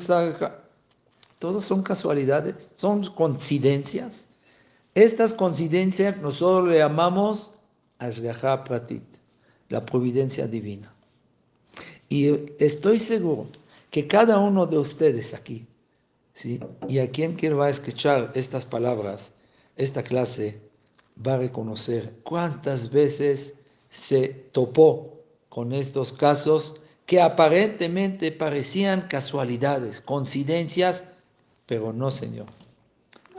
todos 1.41 1.65
son 1.65 1.81
casualidades, 1.81 2.53
son 2.75 3.03
coincidencias. 3.15 4.27
Estas 4.93 5.33
coincidencias 5.33 6.15
nosotros 6.17 6.69
le 6.69 6.77
llamamos 6.77 7.49
Ashgaha 7.97 8.63
Pratit, 8.63 9.01
la 9.67 9.83
providencia 9.83 10.45
divina. 10.45 10.93
Y 12.09 12.29
estoy 12.63 12.99
seguro 12.99 13.47
que 13.89 14.05
cada 14.05 14.37
uno 14.37 14.67
de 14.67 14.77
ustedes 14.77 15.33
aquí, 15.33 15.65
¿sí? 16.35 16.59
y 16.87 16.99
a 16.99 17.09
quien 17.09 17.33
quiera 17.33 17.55
va 17.55 17.65
a 17.65 17.69
escuchar 17.71 18.31
estas 18.35 18.63
palabras, 18.63 19.33
esta 19.77 20.03
clase, 20.03 20.61
va 21.25 21.33
a 21.33 21.39
reconocer 21.39 22.13
cuántas 22.21 22.91
veces 22.91 23.55
se 23.89 24.27
topó 24.51 25.17
con 25.49 25.73
estos 25.73 26.13
casos 26.13 26.75
que 27.07 27.19
aparentemente 27.19 28.31
parecían 28.31 29.07
casualidades, 29.07 30.01
coincidencias, 30.01 31.05
pero 31.71 31.93
no, 31.93 32.11
Señor. 32.11 32.47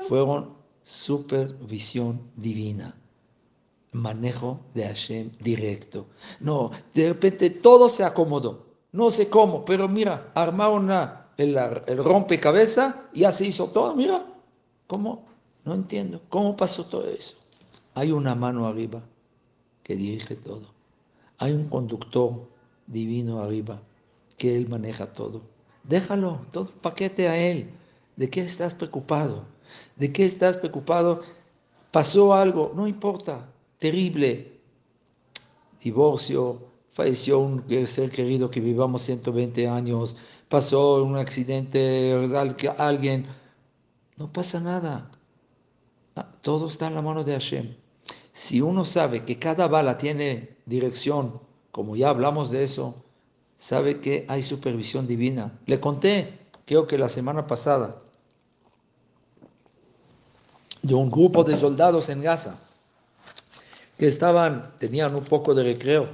Fueron 0.09 0.55
supervisión 0.83 2.31
divina, 2.35 2.97
manejo 3.91 4.59
de 4.73 4.87
Hashem 4.87 5.33
directo. 5.39 6.07
No, 6.41 6.71
de 6.95 7.09
repente 7.09 7.51
todo 7.51 7.91
se 7.91 8.05
acomodó. 8.05 8.65
No 8.91 9.11
sé 9.11 9.29
cómo, 9.29 9.67
pero 9.67 9.87
mira, 9.87 10.33
armaron 10.35 10.91
el, 11.37 11.59
el 11.87 12.03
rompecabezas 12.03 12.95
y 13.13 13.21
ya 13.21 13.33
se 13.33 13.45
hizo 13.45 13.69
todo. 13.69 13.95
Mira, 13.95 14.25
¿cómo? 14.87 15.27
No 15.67 15.75
entiendo. 15.75 16.23
¿Cómo 16.31 16.57
pasó 16.57 16.87
todo 16.87 17.07
eso? 17.11 17.35
Hay 17.93 18.13
una 18.13 18.35
mano 18.35 18.67
arriba 18.67 19.03
que 19.83 19.95
dirige 19.95 20.37
todo. 20.37 20.73
Hay 21.37 21.53
un 21.53 21.69
conductor 21.69 22.49
divino 22.87 23.43
arriba 23.43 23.83
que 24.39 24.57
él 24.57 24.71
maneja 24.71 25.13
todo. 25.13 25.43
Déjalo, 25.85 26.47
todo 26.51 26.71
paquete 26.81 27.29
a 27.29 27.37
él. 27.37 27.82
¿De 28.17 28.29
qué 28.29 28.43
estás 28.43 28.75
preocupado? 28.75 29.45
¿De 29.97 30.13
qué 30.13 30.25
estás 30.25 30.57
preocupado? 30.57 31.23
Pasó 31.91 32.35
algo, 32.35 32.73
no 32.75 32.87
importa, 32.87 33.49
terrible. 33.79 34.61
Divorcio, 35.83 36.61
falleció 36.93 37.39
un 37.39 37.65
ser 37.87 38.11
querido 38.11 38.51
que 38.51 38.61
vivamos 38.61 39.03
120 39.03 39.67
años, 39.69 40.17
pasó 40.49 41.03
un 41.03 41.17
accidente, 41.17 42.13
alguien, 42.79 43.27
no 44.17 44.33
pasa 44.33 44.61
nada. 44.61 45.11
Ah, 46.15 46.29
todo 46.41 46.69
está 46.69 46.87
en 46.87 46.95
la 46.95 47.03
mano 47.03 47.25
de 47.25 47.33
Hashem. 47.33 47.75
Si 48.33 48.61
uno 48.61 48.85
sabe 48.85 49.25
que 49.25 49.39
cada 49.39 49.69
bala 49.69 49.99
tiene 49.99 50.57
dirección, 50.67 51.41
como 51.71 51.97
ya 51.97 52.11
hablamos 52.11 52.51
de 52.51 52.65
eso, 52.65 53.03
sabe 53.57 54.01
que 54.01 54.25
hay 54.29 54.43
supervisión 54.43 55.07
divina. 55.07 55.59
Le 55.67 55.81
conté 55.81 56.42
creo 56.73 56.87
que 56.87 56.97
la 56.97 57.11
semana 57.11 57.47
pasada, 57.47 57.97
de 60.81 60.95
un 60.95 61.11
grupo 61.11 61.45
de 61.45 61.55
soldados 61.55 62.09
en 62.09 62.23
Gaza 62.23 62.57
que 63.99 64.07
estaban, 64.07 64.73
tenían 64.79 65.15
un 65.15 65.23
poco 65.23 65.55
de 65.55 65.65
recreo, 65.65 66.09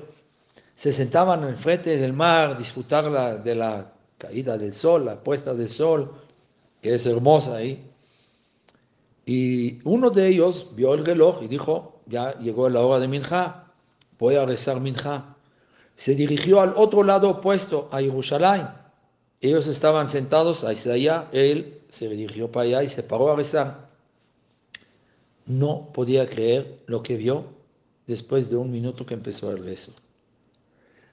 se 0.74 0.90
sentaban 0.90 1.44
en 1.44 1.56
frente 1.56 1.96
del 1.96 2.12
mar, 2.12 2.58
disfrutar 2.58 3.40
de 3.40 3.54
la 3.54 3.92
caída 4.18 4.58
del 4.58 4.74
sol, 4.74 5.04
la 5.04 5.22
puesta 5.22 5.54
del 5.54 5.70
sol, 5.70 6.10
que 6.82 6.96
es 6.96 7.06
hermosa 7.06 7.54
ahí. 7.54 7.88
Y 9.26 9.78
uno 9.84 10.10
de 10.10 10.26
ellos 10.26 10.66
vio 10.74 10.92
el 10.94 11.04
reloj 11.06 11.40
y 11.44 11.46
dijo, 11.46 12.00
ya 12.06 12.36
llegó 12.40 12.68
la 12.68 12.80
hora 12.80 12.98
de 12.98 13.06
Minja, 13.06 13.70
voy 14.18 14.34
a 14.34 14.44
rezar 14.44 14.80
Minja. 14.80 15.36
Se 15.94 16.16
dirigió 16.16 16.60
al 16.60 16.74
otro 16.76 17.04
lado 17.04 17.30
opuesto, 17.30 17.88
a 17.92 18.00
Jerusalén, 18.00 18.66
ellos 19.40 19.66
estaban 19.66 20.08
sentados 20.08 20.64
hacia 20.64 20.92
allá, 20.92 21.28
él 21.32 21.80
se 21.88 22.08
dirigió 22.08 22.50
para 22.50 22.64
allá 22.64 22.82
y 22.82 22.88
se 22.88 23.02
paró 23.02 23.30
a 23.30 23.36
rezar. 23.36 23.88
No 25.46 25.90
podía 25.92 26.28
creer 26.28 26.80
lo 26.86 27.02
que 27.02 27.16
vio 27.16 27.44
después 28.06 28.50
de 28.50 28.56
un 28.56 28.70
minuto 28.70 29.06
que 29.06 29.14
empezó 29.14 29.50
el 29.50 29.64
rezo. 29.64 29.92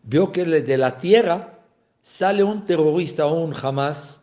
Vio 0.04 0.32
que 0.32 0.46
de 0.46 0.78
la 0.78 1.00
tierra 1.00 1.60
sale 2.02 2.44
un 2.44 2.66
terrorista 2.66 3.26
o 3.28 3.44
un 3.44 3.54
Hamas, 3.54 4.22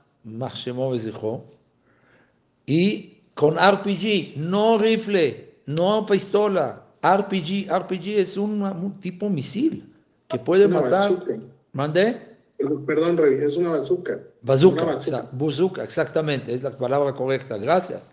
y 2.66 3.18
con 3.34 3.56
RPG, 3.56 4.36
no 4.36 4.78
rifle, 4.78 5.54
no 5.66 6.06
pistola, 6.06 6.82
RPG, 7.02 7.68
RPG 7.68 8.08
es 8.18 8.36
un, 8.36 8.98
tipo 9.00 9.28
misil 9.28 9.92
que 10.28 10.38
puede 10.38 10.68
matar. 10.68 11.12
¿Mandé? 11.72 12.31
Perdón, 12.87 13.18
es 13.40 13.57
una. 13.57 13.70
Bazooka, 14.42 14.98
bazooka. 15.33 15.85
exactamente, 15.85 16.55
es 16.55 16.62
la 16.62 16.77
palabra 16.77 17.12
correcta, 17.12 17.57
gracias. 17.57 18.11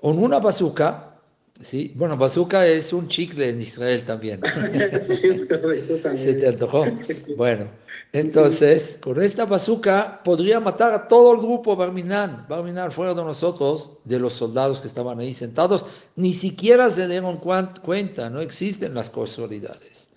Con 0.00 0.18
una 0.18 0.38
bazooka, 0.38 1.16
¿sí? 1.60 1.92
Bueno, 1.96 2.16
bazooka 2.16 2.66
es 2.66 2.92
un 2.92 3.08
chicle 3.08 3.48
en 3.48 3.60
Israel 3.60 4.04
también. 4.04 4.40
sí, 5.02 5.26
es 5.26 5.46
correcto 5.46 5.96
también. 6.02 6.24
¿Se 6.24 6.34
te 6.34 6.48
antojó? 6.48 6.84
Bueno, 7.36 7.68
entonces, 8.12 8.98
con 9.02 9.22
esta 9.22 9.44
bazooka 9.44 10.22
podría 10.24 10.60
matar 10.60 10.94
a 10.94 11.08
todo 11.08 11.34
el 11.34 11.40
grupo 11.40 11.76
Barminan. 11.76 12.46
Barminan 12.48 12.90
fuera 12.92 13.14
de 13.14 13.22
nosotros, 13.22 13.98
de 14.04 14.18
los 14.18 14.32
soldados 14.32 14.80
que 14.80 14.88
estaban 14.88 15.18
ahí 15.20 15.32
sentados, 15.32 15.84
ni 16.16 16.32
siquiera 16.32 16.90
se 16.90 17.06
dieron 17.06 17.38
cuenta, 17.38 18.30
no 18.30 18.40
existen 18.40 18.94
las 18.94 19.10
casualidades. 19.10 20.08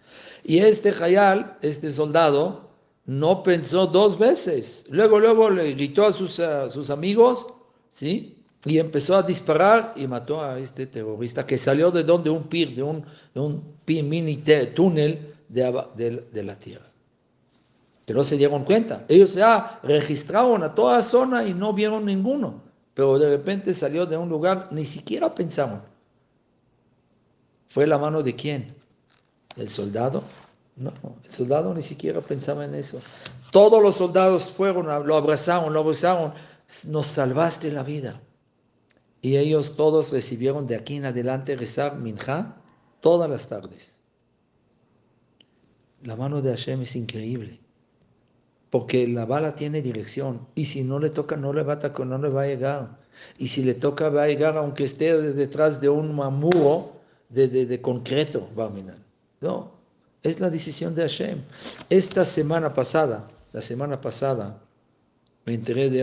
Y 0.43 0.59
este 0.59 0.89
Hayal, 0.89 1.57
este 1.61 1.91
soldado, 1.91 2.70
no 3.05 3.43
pensó 3.43 3.87
dos 3.87 4.17
veces. 4.17 4.85
Luego, 4.89 5.19
luego 5.19 5.49
le 5.49 5.73
gritó 5.73 6.05
a 6.05 6.13
sus, 6.13 6.39
amigos, 6.89 7.47
¿sí? 7.89 8.37
Y 8.63 8.77
empezó 8.77 9.15
a 9.15 9.23
disparar 9.23 9.93
y 9.95 10.05
mató 10.07 10.41
a 10.41 10.59
este 10.59 10.85
terrorista 10.85 11.45
que 11.45 11.57
salió 11.57 11.89
de 11.89 12.03
donde 12.03 12.29
un 12.29 12.43
pir, 12.43 12.75
de 12.75 12.83
un, 12.83 13.63
mini 13.85 14.37
túnel 14.75 15.33
de, 15.49 16.43
la 16.43 16.55
tierra. 16.59 16.85
Pero 18.05 18.23
se 18.23 18.37
dieron 18.37 18.63
cuenta. 18.63 19.05
Ellos 19.07 19.33
ya 19.33 19.79
registraron 19.83 20.63
a 20.63 20.75
toda 20.75 21.01
zona 21.01 21.43
y 21.45 21.53
no 21.53 21.73
vieron 21.73 22.05
ninguno. 22.05 22.61
Pero 22.93 23.17
de 23.17 23.37
repente 23.37 23.73
salió 23.73 24.05
de 24.05 24.17
un 24.17 24.29
lugar, 24.29 24.67
ni 24.71 24.85
siquiera 24.85 25.33
pensaron. 25.33 25.81
¿Fue 27.69 27.87
la 27.87 27.97
mano 27.97 28.21
de 28.21 28.35
quién? 28.35 28.75
¿El 29.55 29.69
soldado? 29.69 30.23
No, 30.75 30.93
el 31.23 31.31
soldado 31.31 31.73
ni 31.73 31.81
siquiera 31.81 32.21
pensaba 32.21 32.65
en 32.65 32.75
eso. 32.75 32.99
Todos 33.51 33.81
los 33.83 33.95
soldados 33.95 34.49
fueron, 34.49 34.85
lo 35.05 35.15
abrazaron, 35.15 35.73
lo 35.73 35.79
abrazaron. 35.79 36.33
Nos 36.85 37.07
salvaste 37.07 37.71
la 37.71 37.83
vida. 37.83 38.21
Y 39.21 39.37
ellos 39.37 39.75
todos 39.75 40.11
recibieron 40.11 40.65
de 40.65 40.75
aquí 40.75 40.95
en 40.95 41.05
adelante 41.05 41.55
rezar 41.55 41.97
minja 41.97 42.57
todas 43.01 43.29
las 43.29 43.47
tardes. 43.47 43.95
La 46.03 46.15
mano 46.15 46.41
de 46.41 46.49
Hashem 46.49 46.81
es 46.81 46.95
increíble, 46.95 47.59
porque 48.71 49.07
la 49.07 49.25
bala 49.25 49.55
tiene 49.55 49.83
dirección 49.83 50.47
y 50.55 50.65
si 50.65 50.83
no 50.83 50.97
le 50.99 51.11
toca 51.11 51.35
no 51.35 51.53
le 51.53 51.61
va 51.61 51.73
a, 51.73 52.05
no 52.05 52.17
le 52.17 52.29
va 52.29 52.43
a 52.43 52.47
llegar. 52.47 52.97
Y 53.37 53.49
si 53.49 53.63
le 53.63 53.75
toca 53.75 54.09
va 54.09 54.23
a 54.23 54.27
llegar 54.27 54.57
aunque 54.57 54.85
esté 54.85 55.15
detrás 55.33 55.79
de 55.79 55.89
un 55.89 56.15
muro 56.15 56.93
de, 57.29 57.47
de, 57.47 57.81
concreto, 57.81 58.49
va 58.57 58.65
a 58.65 58.69
minar. 58.69 58.97
No, 59.41 59.73
es 60.23 60.39
la 60.39 60.49
decisión 60.49 60.95
de 60.95 61.03
Hashem. 61.03 61.41
Esta 61.89 62.25
semana 62.25 62.73
pasada, 62.73 63.27
la 63.53 63.61
semana 63.61 63.99
pasada, 63.99 64.61
me 65.45 65.53
enteré 65.53 65.89
de 65.89 66.01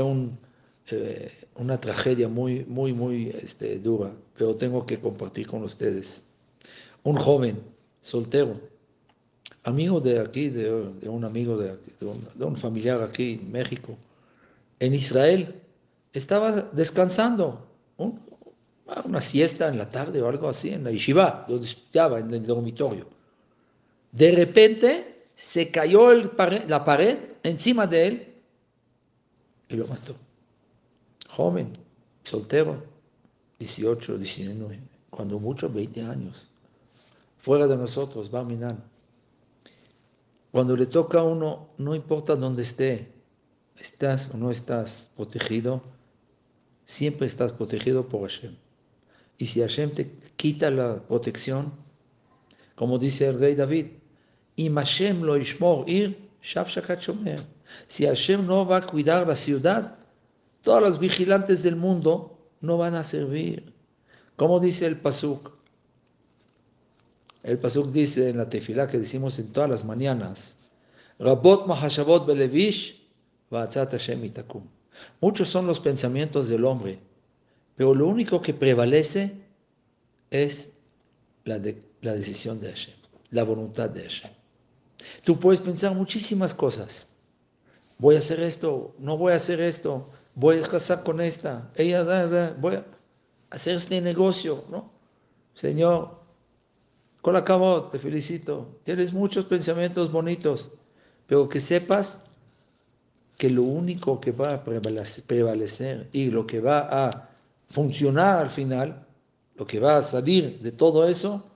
eh, 0.91 1.33
una 1.57 1.81
tragedia 1.81 2.29
muy, 2.29 2.65
muy, 2.65 2.93
muy 2.93 3.29
este, 3.43 3.79
dura, 3.79 4.11
pero 4.37 4.55
tengo 4.57 4.85
que 4.85 4.99
compartir 4.99 5.47
con 5.47 5.63
ustedes. 5.63 6.23
Un 7.05 7.17
joven 7.17 7.61
soltero 8.03 8.57
amigo 9.69 10.01
de 10.01 10.21
aquí, 10.21 10.49
de, 10.49 10.71
un 11.09 11.25
amigo 11.25 11.57
de, 11.59 11.77
un, 12.41 12.57
familiar 12.57 13.03
aquí 13.03 13.39
en 13.41 13.53
México, 13.53 13.97
en 14.81 14.95
Israel, 14.95 15.55
estaba 16.13 16.63
descansando, 16.73 17.67
una 19.05 19.21
siesta 19.21 19.69
en 19.69 19.79
la 19.79 19.91
tarde 19.91 20.23
o 20.23 20.29
algo 20.29 20.49
así, 20.49 20.71
en 20.71 20.85
la 20.85 20.91
yeshiva, 20.91 21.45
donde 21.49 21.67
estaba, 21.67 22.19
en 22.19 22.33
el 22.33 22.47
dormitorio. 22.47 23.07
De 24.13 24.33
repente 24.33 25.29
se 25.35 25.71
cayó 25.71 26.13
la 26.13 26.85
pared 26.85 27.19
encima 27.43 27.87
de 27.87 28.07
él 28.07 28.35
y 29.69 29.77
lo 29.77 29.87
mató. 29.87 30.17
Joven, 31.29 31.73
soltero, 32.25 32.83
18, 33.59 34.19
19, 34.19 34.81
cuando 35.11 35.39
mucho 35.39 35.69
20 35.69 36.03
años, 36.03 36.49
fuera 37.39 37.67
de 37.67 37.77
nosotros, 37.77 38.33
va 38.35 38.41
a 38.41 38.45
minar. 38.45 38.77
Cuando 40.51 40.77
le 40.77 40.87
toca 40.87 41.21
a 41.21 41.25
uno, 41.25 41.69
no 41.77 41.95
importa 41.95 42.35
dónde 42.35 42.63
esté, 42.63 43.13
estás 43.79 44.31
o 44.33 44.37
no 44.37 44.51
estás 44.51 45.11
protegido, 45.17 45.83
siempre 46.87 47.27
estás 47.27 47.53
protegido 47.53 48.09
por 48.09 48.23
Hashem. 48.23 48.57
Y 49.37 49.47
si 49.47 49.61
Hashem 49.61 49.93
te 49.93 50.11
quita 50.37 50.71
la 50.71 51.01
protección, 51.03 51.73
como 52.79 52.97
dice 52.97 53.27
el 53.27 53.41
rey 53.41 53.57
David, 53.57 53.87
Hashem 54.57 55.23
lo 55.23 55.37
ir, 55.37 56.31
Si 57.89 58.07
Hashem 58.07 58.47
no 58.47 58.65
va 58.65 58.77
a 58.77 58.87
cuidar 58.87 59.27
la 59.27 59.35
ciudad, 59.35 59.97
todos 60.63 60.81
los 60.81 61.01
vigilantes 61.01 61.65
del 61.65 61.75
mundo 61.75 62.39
no 62.61 62.79
van 62.79 62.95
a 62.95 63.03
servir. 63.03 63.73
Como 64.37 64.61
dice 64.61 64.87
el 64.87 64.97
Pasuk, 64.97 65.51
el 67.43 67.59
Pasuk 67.59 67.91
dice 67.91 68.29
en 68.29 68.37
la 68.37 68.49
tefilá 68.49 68.87
que 68.87 68.99
decimos 68.99 69.41
en 69.41 69.53
todas 69.53 69.69
las 69.69 69.85
mañanas, 69.85 70.57
Rabot 71.19 71.67
mahashavot 71.67 72.29
belevish 72.29 73.05
Hashem 73.51 74.33
Muchos 75.21 75.49
son 75.49 75.67
los 75.67 75.81
pensamientos 75.81 76.49
del 76.49 76.65
hombre, 76.65 77.01
pero 77.75 77.93
lo 77.93 78.07
único 78.07 78.41
que 78.41 78.55
prevalece 78.55 79.35
es 80.31 80.71
la, 81.45 81.59
la 82.03 82.15
decisión 82.15 82.61
de 82.61 82.71
Hashem, 82.71 82.95
la 83.31 83.45
voluntad 83.45 83.91
de 83.91 84.03
Hashem. 84.03 84.31
Tú 85.25 85.39
puedes 85.39 85.61
pensar 85.61 85.95
muchísimas 85.95 86.55
cosas. 86.55 87.07
Voy 87.99 88.17
a 88.17 88.19
hacer 88.19 88.41
esto, 88.41 88.95
no 88.99 89.17
voy 89.17 89.33
a 89.33 89.37
hacer 89.37 89.61
esto, 89.61 90.11
voy 90.35 90.59
a 90.59 90.63
casar 90.63 91.03
con 91.03 91.21
esta, 91.21 91.71
ella, 91.75 92.55
voy 92.59 92.77
a 92.77 92.85
hacer 93.51 93.77
este 93.77 94.01
negocio, 94.01 94.65
¿no? 94.71 94.93
Señor, 95.55 96.19
con 97.21 97.35
acabo, 97.35 97.85
te 97.85 97.99
felicito. 97.99 98.79
Tienes 98.85 99.13
muchos 99.13 99.47
pensamientos 99.47 100.13
bonitos, 100.13 100.71
pero 101.27 101.49
que 101.49 101.61
sepas 101.61 102.23
que 103.37 103.51
lo 103.51 103.63
único 103.63 104.21
que 104.21 104.33
va 104.33 104.55
a 104.55 104.65
prevalecer 104.65 106.09
y 106.13 106.31
lo 106.31 106.47
que 106.47 106.61
va 106.61 107.07
a 107.07 107.29
funcionar 107.69 108.39
al 108.39 108.51
final, 108.51 109.07
lo 109.57 109.67
que 109.67 109.81
va 109.81 109.99
a 109.99 110.03
salir 110.03 110.61
de 110.61 110.73
todo 110.73 111.07
eso, 111.07 111.49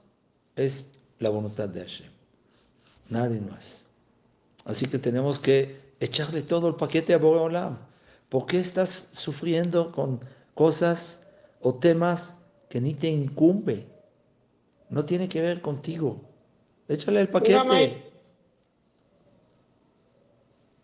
es 0.56 0.88
la 1.18 1.30
voluntad 1.30 1.68
de 1.68 1.80
Hashem. 1.80 2.10
Nadie 3.08 3.40
más. 3.40 3.86
Así 4.64 4.86
que 4.86 4.98
tenemos 4.98 5.38
que 5.38 5.80
echarle 6.00 6.42
todo 6.42 6.68
el 6.68 6.74
paquete 6.74 7.14
a 7.14 7.18
Boreolam. 7.18 7.78
¿Por 8.28 8.46
qué 8.46 8.60
estás 8.60 9.08
sufriendo 9.12 9.92
con 9.92 10.20
cosas 10.54 11.22
o 11.60 11.74
temas 11.74 12.36
que 12.68 12.80
ni 12.80 12.94
te 12.94 13.08
incumbe? 13.08 13.86
No 14.88 15.04
tiene 15.04 15.28
que 15.28 15.40
ver 15.40 15.60
contigo. 15.60 16.20
Échale 16.88 17.20
el 17.20 17.28
paquete. 17.28 18.12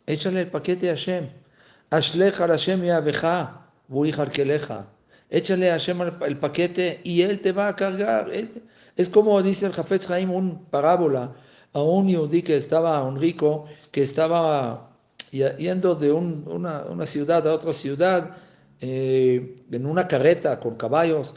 Échale 0.07 0.41
el 0.41 0.51
paquete 0.51 0.91
a 0.91 0.95
Hashem. 0.95 1.29
Ashlecha 1.91 2.47
Hashem 2.47 2.83
Échale 5.31 5.71
a 5.71 5.75
Hashem 5.75 6.01
el 6.27 6.39
paquete 6.39 7.01
y 7.05 7.23
él 7.23 7.41
te 7.41 7.53
va 7.53 7.69
a 7.69 7.77
cargar. 7.77 8.31
Es 8.97 9.09
como 9.09 9.43
dice 9.43 9.67
el 9.67 9.73
Jafetz 9.73 10.11
Haim, 10.11 10.31
un 10.31 10.65
parábola 10.67 11.35
a 11.73 11.83
un 11.83 12.09
yudí 12.09 12.43
que 12.43 12.57
estaba, 12.57 13.05
un 13.05 13.21
rico, 13.21 13.67
que 13.91 14.03
estaba 14.03 14.91
yendo 15.31 15.95
de 15.95 16.13
una, 16.13 17.07
ciudad 17.07 17.47
a 17.47 17.53
otra 17.53 17.73
ciudad 17.73 18.37
eh, 18.81 19.63
en 19.71 19.87
una 19.87 20.09
carreta 20.09 20.59
con 20.59 20.77
caballos 20.77 21.35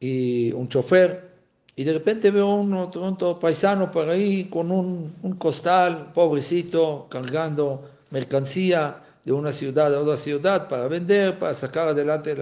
y 0.00 0.52
un 0.52 0.68
chofer 0.68 1.34
y 1.76 1.84
de 1.84 1.92
repente 1.92 2.30
veo 2.30 2.54
un 2.54 2.72
otro, 2.72 3.38
paisano 3.38 3.90
por 3.90 4.08
ahí 4.08 4.44
con 4.44 4.70
un, 4.70 5.36
costal, 5.38 6.12
pobrecito, 6.12 7.08
cargando 7.10 7.90
mercancía 8.10 9.02
de 9.24 9.32
una 9.32 9.50
ciudad 9.50 9.92
a 9.92 10.00
otra 10.00 10.16
ciudad 10.16 10.68
para 10.68 10.86
vender, 10.86 11.38
para 11.38 11.52
sacar 11.54 11.88
adelante 11.88 12.36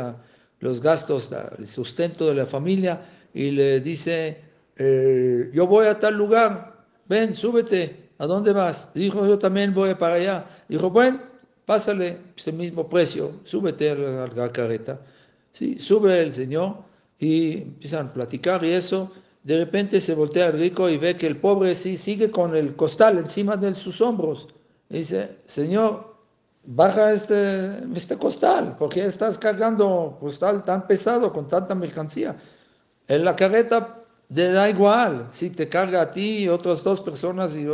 los 0.63 0.81
gastos, 0.81 1.31
el 1.59 1.67
sustento 1.67 2.27
de 2.27 2.35
la 2.35 2.47
familia. 2.47 3.03
Y 3.35 3.51
le 3.51 3.81
dice, 3.81 4.39
eh, 4.77 5.51
yo 5.53 5.67
voy 5.67 5.87
a 5.87 5.99
tal 5.99 6.17
lugar, 6.17 6.85
ven, 7.09 7.35
súbete, 7.35 8.11
¿a 8.19 8.27
dónde 8.27 8.53
vas? 8.53 8.89
Dijo, 8.95 9.27
yo 9.27 9.39
también 9.39 9.75
voy 9.75 9.95
para 9.95 10.15
allá. 10.15 10.47
Dijo, 10.69 10.89
bueno, 10.89 11.21
pásale 11.67 12.19
ese 12.37 12.53
mismo 12.53 12.89
precio, 12.89 13.41
súbete 13.45 13.91
a 13.91 13.95
la, 13.95 14.53
carreta. 14.53 15.01
Sí, 15.51 15.79
sube 15.81 16.21
el 16.21 16.33
señor 16.33 16.77
y 17.19 17.63
empiezan 17.63 18.07
a 18.07 18.13
platicar 18.13 18.65
y 18.65 18.71
eso 18.71 19.13
de 19.43 19.59
repente 19.59 20.01
se 20.01 20.15
voltea 20.15 20.47
el 20.47 20.59
rico 20.59 20.89
y 20.89 20.97
ve 20.97 21.17
que 21.17 21.27
el 21.27 21.37
pobre 21.37 21.75
sí 21.75 21.97
sigue 21.97 22.31
con 22.31 22.55
el 22.55 22.77
costal 22.77 23.19
encima 23.19 23.57
de 23.57 23.75
sus 23.75 24.01
hombros. 24.01 24.47
Y 24.89 24.99
dice, 24.99 25.39
Señor, 25.47 26.12
baja 26.65 27.13
este, 27.13 27.83
este 27.95 28.17
costal, 28.17 28.77
porque 28.79 29.05
estás 29.05 29.39
cargando 29.39 30.17
costal 30.21 30.65
tan 30.65 30.87
pesado 30.87 31.33
con 31.33 31.49
tanta 31.49 31.75
mercancía? 31.75 32.37
En 33.09 33.25
la 33.25 33.35
carreta 33.37 34.03
da 34.29 34.71
igual, 34.71 35.29
si 35.33 35.51
te 35.51 35.69
carga 35.69 36.03
a 36.03 36.13
ti 36.13 36.45
y 36.45 36.49
otras 36.49 36.83
dos 36.83 37.01
personas 37.01 37.55
y, 37.57 37.67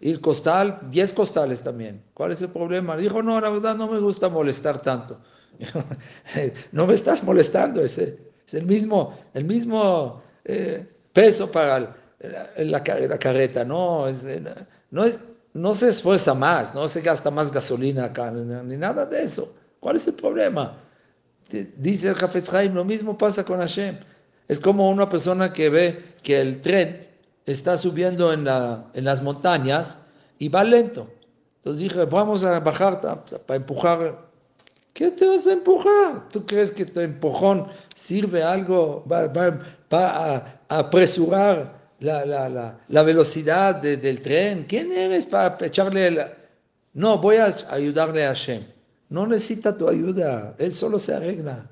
el 0.00 0.20
costal, 0.20 0.78
diez 0.90 1.12
costales 1.12 1.62
también. 1.62 2.02
¿Cuál 2.12 2.32
es 2.32 2.42
el 2.42 2.50
problema? 2.50 2.96
Dijo, 2.96 3.22
no, 3.22 3.40
la 3.40 3.48
verdad 3.48 3.76
no 3.76 3.88
me 3.88 3.98
gusta 3.98 4.28
molestar 4.28 4.82
tanto. 4.82 5.18
no 6.72 6.86
me 6.86 6.94
estás 6.94 7.24
molestando, 7.24 7.82
es, 7.82 7.96
es 7.96 8.52
el 8.52 8.66
mismo, 8.66 9.18
el 9.32 9.44
mismo 9.44 10.22
eh, 10.44 10.86
peso 11.12 11.50
para 11.50 11.96
la, 12.58 12.82
carreta, 12.82 13.64
no, 13.64 14.06
no, 14.90 15.04
es, 15.04 15.18
no 15.56 15.74
se 15.74 15.90
esfuerza 15.90 16.34
más, 16.34 16.74
no 16.74 16.86
se 16.88 17.00
gasta 17.00 17.30
más 17.30 17.50
gasolina 17.50 18.04
acá, 18.04 18.30
ni, 18.30 18.76
nada 18.76 19.06
de 19.06 19.22
eso. 19.22 19.54
¿Cuál 19.80 19.96
es 19.96 20.06
el 20.06 20.14
problema? 20.14 20.78
Dice 21.76 22.08
el 22.08 22.14
Jafetz 22.14 22.52
Haim, 22.52 22.74
lo 22.74 22.84
mismo 22.84 23.16
pasa 23.16 23.44
con 23.44 23.58
Hashem. 23.58 23.98
Es 24.48 24.60
como 24.60 24.90
una 24.90 25.08
persona 25.08 25.52
que 25.52 25.68
ve 25.68 26.04
que 26.22 26.40
el 26.40 26.60
tren 26.62 27.06
está 27.44 27.76
subiendo 27.76 28.32
en, 28.32 28.44
la, 28.44 28.86
en 28.94 29.04
las 29.04 29.22
montañas 29.22 29.98
y 30.38 30.48
va 30.48 30.64
lento. 30.64 31.08
Entonces 31.56 31.82
dije, 31.82 32.04
vamos 32.04 32.44
a 32.44 32.60
bajar 32.60 33.00
para 33.00 33.56
empujar 33.56 34.26
¿Qué 34.96 35.10
te 35.10 35.28
vas 35.28 35.46
a 35.46 35.52
empujar? 35.52 36.26
¿Tú 36.30 36.46
crees 36.46 36.72
que 36.72 36.86
tu 36.86 37.00
empujón 37.00 37.66
sirve 37.94 38.42
algo? 38.42 39.04
Va, 39.06 39.28
a, 39.90 40.58
apresurar 40.70 41.85
la, 42.00 43.02
velocidad 43.02 43.76
del 43.76 44.20
tren. 44.20 44.64
¿Quién 44.68 44.92
eres 44.92 45.26
para 45.26 45.56
echarle 45.64 46.26
No, 46.94 47.18
voy 47.18 47.36
a 47.36 47.54
ayudarle 47.70 48.24
a 48.24 48.28
Hashem. 48.28 48.64
No 49.08 49.26
necesita 49.26 49.76
tu 49.76 49.88
ayuda, 49.88 50.54
él 50.58 50.74
solo 50.74 50.98
se 50.98 51.14
arregla. 51.14 51.68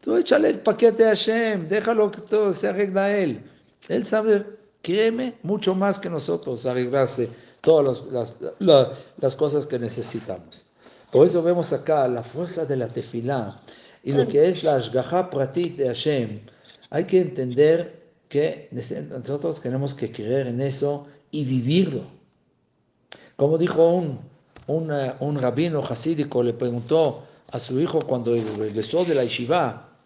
Tú 0.00 0.16
échale 0.16 0.50
el 0.50 0.60
paquete 0.60 1.04
a 1.04 1.08
Hashem, 1.08 1.68
déjalo 1.68 2.10
que 2.10 2.20
todo 2.22 2.54
se 2.54 2.68
arregla 2.68 3.16
él. 3.16 3.42
Él 3.88 4.06
sabe, 4.06 4.46
créeme, 4.82 5.34
mucho 5.42 5.74
más 5.74 5.98
que 5.98 6.08
nosotros 6.08 6.64
arreglarse 6.66 7.28
todas 7.60 8.04
las, 8.10 8.36
las, 9.20 9.36
cosas 9.36 9.66
que 9.66 9.78
necesitamos. 9.78 10.64
Por 11.10 11.26
eso 11.26 11.42
vemos 11.42 11.72
acá 11.72 12.06
la 12.08 12.22
fuerza 12.22 12.64
de 12.64 12.76
la 12.76 12.88
tefilá 12.88 13.54
y 14.02 14.12
lo 14.12 14.26
que 14.26 14.48
es 14.48 14.64
la 14.64 14.76
ashgaha 14.76 15.28
pratit 15.28 15.76
de 15.76 15.86
Hashem. 15.88 16.40
Hay 16.90 17.04
que 17.04 17.20
entender 17.20 17.99
que 18.30 18.68
nosotros 18.70 19.60
tenemos 19.60 19.92
que 19.92 20.12
creer 20.12 20.46
en 20.46 20.60
eso 20.60 21.08
y 21.32 21.44
vivirlo. 21.44 22.04
Como 23.34 23.58
dijo 23.58 23.90
un, 23.90 24.20
un, 24.68 24.92
un 25.18 25.36
rabino 25.36 25.82
hasídico, 25.82 26.40
le 26.44 26.52
preguntó 26.52 27.24
a 27.50 27.58
su 27.58 27.80
hijo 27.80 28.00
cuando 28.02 28.32
regresó 28.56 29.04
de 29.04 29.16
la 29.16 29.24
yeshiva, 29.24 29.98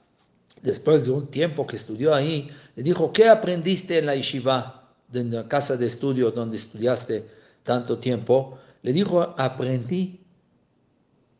después 0.62 1.04
de 1.04 1.10
un 1.10 1.26
tiempo 1.26 1.66
que 1.66 1.76
estudió 1.76 2.14
ahí, 2.14 2.50
le 2.74 2.82
dijo, 2.82 3.12
¿qué 3.12 3.28
aprendiste 3.28 3.98
en 3.98 4.06
la 4.06 4.16
yeshiva, 4.16 4.90
en 5.12 5.30
la 5.30 5.46
casa 5.46 5.76
de 5.76 5.84
estudio 5.84 6.30
donde 6.30 6.56
estudiaste 6.56 7.28
tanto 7.62 7.98
tiempo? 7.98 8.58
Le 8.80 8.94
dijo, 8.94 9.20
aprendí 9.37 10.24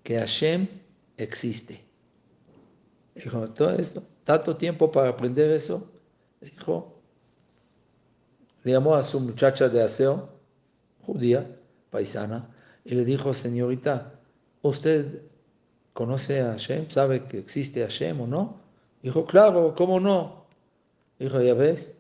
que 0.02 0.18
Hashem 0.18 0.68
existe. 1.16 1.82
Dijo, 3.14 3.48
todo 3.48 3.70
esto, 3.70 4.02
tanto 4.22 4.54
tiempo 4.54 4.92
para 4.92 5.08
aprender 5.08 5.50
eso. 5.50 5.93
Dijo, 6.44 7.00
le 8.62 8.72
llamó 8.72 8.94
a 8.94 9.02
su 9.02 9.18
muchacha 9.18 9.68
de 9.68 9.83
aseo, 9.83 10.28
judía, 11.07 11.57
paisana, 11.90 12.48
y 12.85 12.94
le 12.94 13.04
dijo, 13.04 13.33
señorita, 13.33 14.12
¿usted 14.62 15.22
conoce 15.94 16.40
a 16.40 16.52
Hashem? 16.52 16.90
¿Sabe 16.90 17.24
que 17.24 17.38
existe 17.38 17.80
Hashem 17.80 18.20
o 18.20 18.26
no? 18.26 18.61
Dijo, 19.02 19.24
claro, 19.24 19.74
¿cómo 19.74 20.00
no? 20.00 20.44
Dijo, 21.18 21.40
ya 21.40 21.54
ves, 21.54 21.94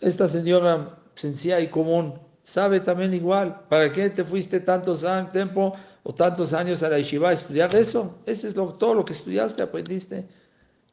esta 0.00 0.26
señora 0.26 0.98
sencilla 1.14 1.60
y 1.60 1.68
común 1.68 2.14
sabe 2.42 2.80
también 2.80 3.14
igual. 3.14 3.66
¿Para 3.68 3.92
qué 3.92 4.10
te 4.10 4.24
fuiste 4.24 4.60
tantos 4.60 5.04
años, 5.04 5.32
tiempo 5.32 5.74
o 6.02 6.12
tantos 6.12 6.52
años 6.52 6.82
a 6.82 6.88
la 6.88 6.98
yeshiva 6.98 7.30
a 7.30 7.32
estudiar 7.32 7.74
eso? 7.74 8.18
Ese 8.26 8.48
es 8.48 8.54
todo 8.54 8.94
lo 8.94 9.04
que 9.04 9.12
estudiaste, 9.12 9.62
aprendiste. 9.62 10.26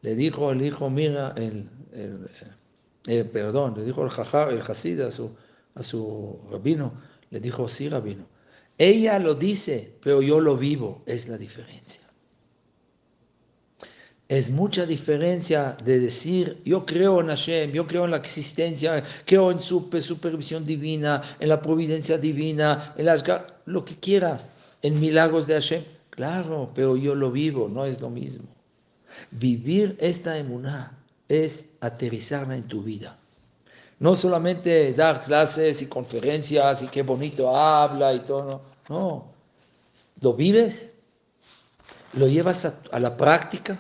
Le 0.02 0.16
dijo 0.16 0.52
el 0.52 0.62
hijo, 0.62 0.90
mira, 0.90 1.34
el, 1.36 1.70
el, 3.06 3.26
perdón, 3.26 3.74
le 3.78 3.86
dijo 3.86 4.04
el 4.04 4.10
jajá, 4.10 4.50
el 4.50 4.62
hasid 4.62 5.02
a 5.02 5.12
su, 5.12 5.32
a 5.76 5.84
su 5.84 6.40
rabino, 6.52 6.94
le 7.32 7.40
dijo, 7.40 7.68
sí, 7.68 7.90
rabino. 7.90 8.26
Ella 8.78 9.20
lo 9.20 9.36
dice, 9.36 9.94
pero 10.02 10.22
yo 10.22 10.40
lo 10.40 10.56
vivo, 10.56 11.04
es 11.06 11.28
la 11.28 11.38
diferencia. 11.38 12.02
Es 14.30 14.52
mucha 14.52 14.86
diferencia 14.86 15.76
de 15.84 16.00
decir, 16.00 16.62
yo 16.64 16.86
creo 16.86 17.20
en 17.20 17.28
Hashem, 17.28 17.72
yo 17.72 17.88
creo 17.88 18.06
en 18.06 18.12
la 18.12 18.18
existencia, 18.18 19.04
creo 19.26 19.52
en 19.52 19.60
su 19.60 19.90
supervisión 20.02 20.66
divina, 20.66 21.36
en 21.40 21.50
la 21.50 21.60
providencia 21.62 22.18
divina, 22.18 22.94
en 22.96 23.06
las, 23.06 23.24
lo 23.66 23.84
que 23.84 23.96
quieras, 23.96 24.46
en 24.82 25.00
milagros 25.00 25.48
de 25.48 25.56
Hashem. 25.56 25.84
Claro, 26.12 26.72
pero 26.76 26.96
yo 26.96 27.16
lo 27.16 27.32
vivo, 27.32 27.68
no 27.68 27.86
es 27.86 28.00
lo 28.00 28.10
mismo. 28.10 28.59
Vivir 29.32 29.98
esta 30.00 30.38
emuná 30.38 30.98
es 31.28 31.66
aterrizarla 31.80 32.56
en 32.56 32.68
tu 32.68 32.84
vida. 32.84 33.18
No 34.00 34.16
solamente 34.16 34.94
dar 34.94 35.26
clases 35.26 35.82
y 35.82 35.88
conferencias 35.88 36.82
y 36.82 36.88
qué 36.88 37.02
bonito 37.02 37.56
habla 37.56 38.14
y 38.14 38.22
todo. 38.22 38.62
No, 38.88 39.26
lo 40.22 40.34
vives, 40.34 40.94
lo 42.14 42.28
llevas 42.28 42.66
a 42.66 43.00
la 43.00 43.16
práctica 43.16 43.78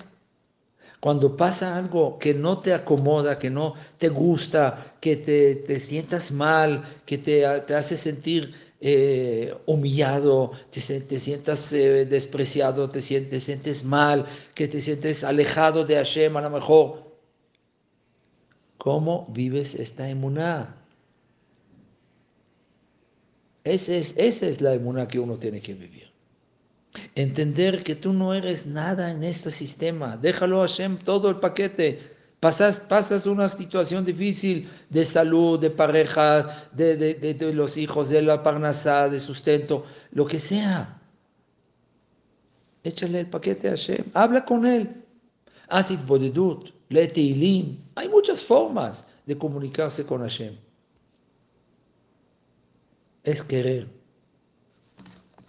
cuando 0.99 1.37
pasa 1.37 1.77
algo 1.77 2.19
que 2.19 2.33
no 2.33 2.59
te 2.59 2.73
acomoda, 2.73 3.39
que 3.39 3.49
no 3.49 3.73
te 3.97 4.09
gusta, 4.09 4.95
que 4.99 5.15
te, 5.15 5.79
sientas 5.79 6.31
mal, 6.31 6.83
que 7.05 7.17
te, 7.17 7.45
hace 7.45 7.95
sentir 7.95 8.53
eh, 8.81 9.53
humillado, 9.65 10.51
te, 10.69 11.01
te 11.01 11.19
sientas 11.19 11.73
eh, 11.73 12.05
despreciado, 12.05 12.89
te 12.89 13.01
sientes, 13.01 13.43
sientes 13.43 13.83
mal, 13.83 14.25
que 14.53 14.67
te 14.67 14.79
sientes 14.79 15.23
alejado 15.23 15.85
de 15.85 15.95
Hashem 15.95 16.37
a 16.37 16.41
lo 16.41 16.49
mejor. 16.49 17.09
¿Cómo 18.77 19.27
vives 19.29 19.75
esta 19.75 20.09
emuná? 20.09 20.77
Esa 23.65 23.95
es, 23.95 24.15
esa 24.17 24.47
es 24.47 24.61
la 24.61 24.73
emuná 24.73 25.07
que 25.07 25.19
uno 25.19 25.37
tiene 25.37 25.59
que 25.61 25.73
vivir. 25.73 26.09
Entender 27.15 27.83
que 27.83 27.95
tú 27.95 28.13
no 28.13 28.33
eres 28.33 28.65
nada 28.65 29.11
en 29.11 29.23
este 29.23 29.51
sistema. 29.51 30.15
Déjalo 30.15 30.63
a 30.63 30.67
Hashem 30.67 30.97
todo 30.97 31.29
el 31.29 31.35
paquete. 31.35 31.99
Pasas, 32.39 32.79
pasas 32.79 33.25
una 33.25 33.49
situación 33.49 34.05
difícil 34.05 34.69
de 34.89 35.03
salud, 35.03 35.59
de 35.59 35.69
pareja, 35.69 36.69
de, 36.71 36.95
de, 36.95 37.53
los 37.53 37.75
hijos, 37.75 38.09
de 38.09 38.21
la 38.21 38.41
parnasá, 38.41 39.09
de 39.09 39.19
sustento, 39.19 39.83
lo 40.11 40.25
que 40.25 40.39
sea. 40.39 41.01
Échale 42.81 43.19
el 43.21 43.29
paquete 43.29 43.67
a 43.67 43.71
Hashem. 43.71 44.05
Habla 44.13 44.45
con 44.45 44.65
él. 44.65 45.03
Asit 45.67 46.05
bodedut, 46.05 46.71
lete 46.87 47.19
ilim. 47.19 47.83
Hay 47.95 48.07
muchas 48.07 48.43
formas 48.43 49.03
de 49.25 49.37
comunicarse 49.37 50.05
con 50.05 50.21
Hashem. 50.21 50.55
Es 53.21 53.43
querer. 53.43 53.85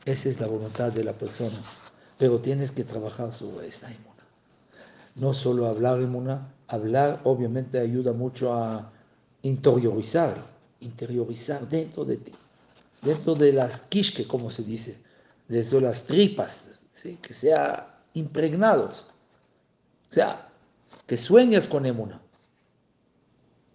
Esa 0.05 0.29
es 0.29 0.41
la 0.41 0.49
voluntad 0.49 0.91
de 0.91 1.05
la 1.05 1.13
persona. 1.13 1.57
Pero 2.19 2.41
tienes 2.41 2.73
que 2.73 2.83
trabajar 2.83 3.33
sobre 3.33 3.69
esa 3.69 3.89
inmuna. 3.89 4.11
No 5.15 5.33
solo 5.33 5.67
hablar 5.67 6.01
inmuna, 6.01 6.53
hablar 6.71 7.21
obviamente 7.25 7.79
ayuda 7.79 8.13
mucho 8.13 8.55
a 8.55 8.91
interiorizar, 9.43 10.37
interiorizar 10.81 11.69
dentro 11.69 12.05
de 12.05 12.17
ti, 12.17 12.33
dentro 13.03 13.35
de 13.35 13.53
las 13.53 13.81
quisque, 13.89 14.27
como 14.27 14.51
se 14.51 14.63
dice, 14.63 14.97
desde 15.49 15.81
las 15.81 16.05
tripas, 16.05 16.65
¿sí? 16.93 17.19
que 17.21 17.35
sea 17.35 17.99
impregnados. 18.15 19.05
O 20.11 20.15
sea, 20.15 20.49
que 21.07 21.17
sueñas 21.17 21.67
con 21.67 21.87
emuna. 21.87 22.21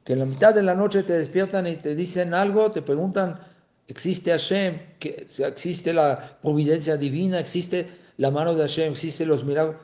Que 0.03 0.13
en 0.13 0.19
la 0.19 0.25
mitad 0.25 0.53
de 0.53 0.63
la 0.63 0.75
noche 0.75 1.03
te 1.03 1.17
despiertan 1.17 1.67
y 1.67 1.75
te 1.75 1.95
dicen 1.95 2.33
algo, 2.33 2.71
te 2.71 2.81
preguntan, 2.81 3.39
existe 3.87 4.31
Hashem, 4.31 4.79
que 4.99 5.27
existe 5.39 5.93
la 5.93 6.37
providencia 6.41 6.95
divina, 6.95 7.39
existe 7.39 7.87
la 8.17 8.31
mano 8.31 8.53
de 8.53 8.61
Hashem, 8.61 8.93
existen 8.93 9.27
los 9.27 9.43
milagros. 9.43 9.77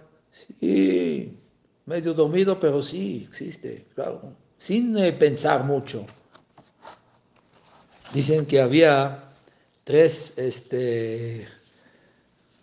Sí, 0.60 1.41
medio 1.92 2.14
dormido, 2.14 2.58
pero 2.58 2.82
sí, 2.82 3.28
existe, 3.30 3.88
claro, 3.94 4.34
sin 4.58 4.98
eh, 4.98 5.12
pensar 5.12 5.66
mucho. 5.66 6.06
Dicen 8.14 8.46
que 8.46 8.62
había 8.62 9.26
tres, 9.84 10.34
este, 10.38 11.48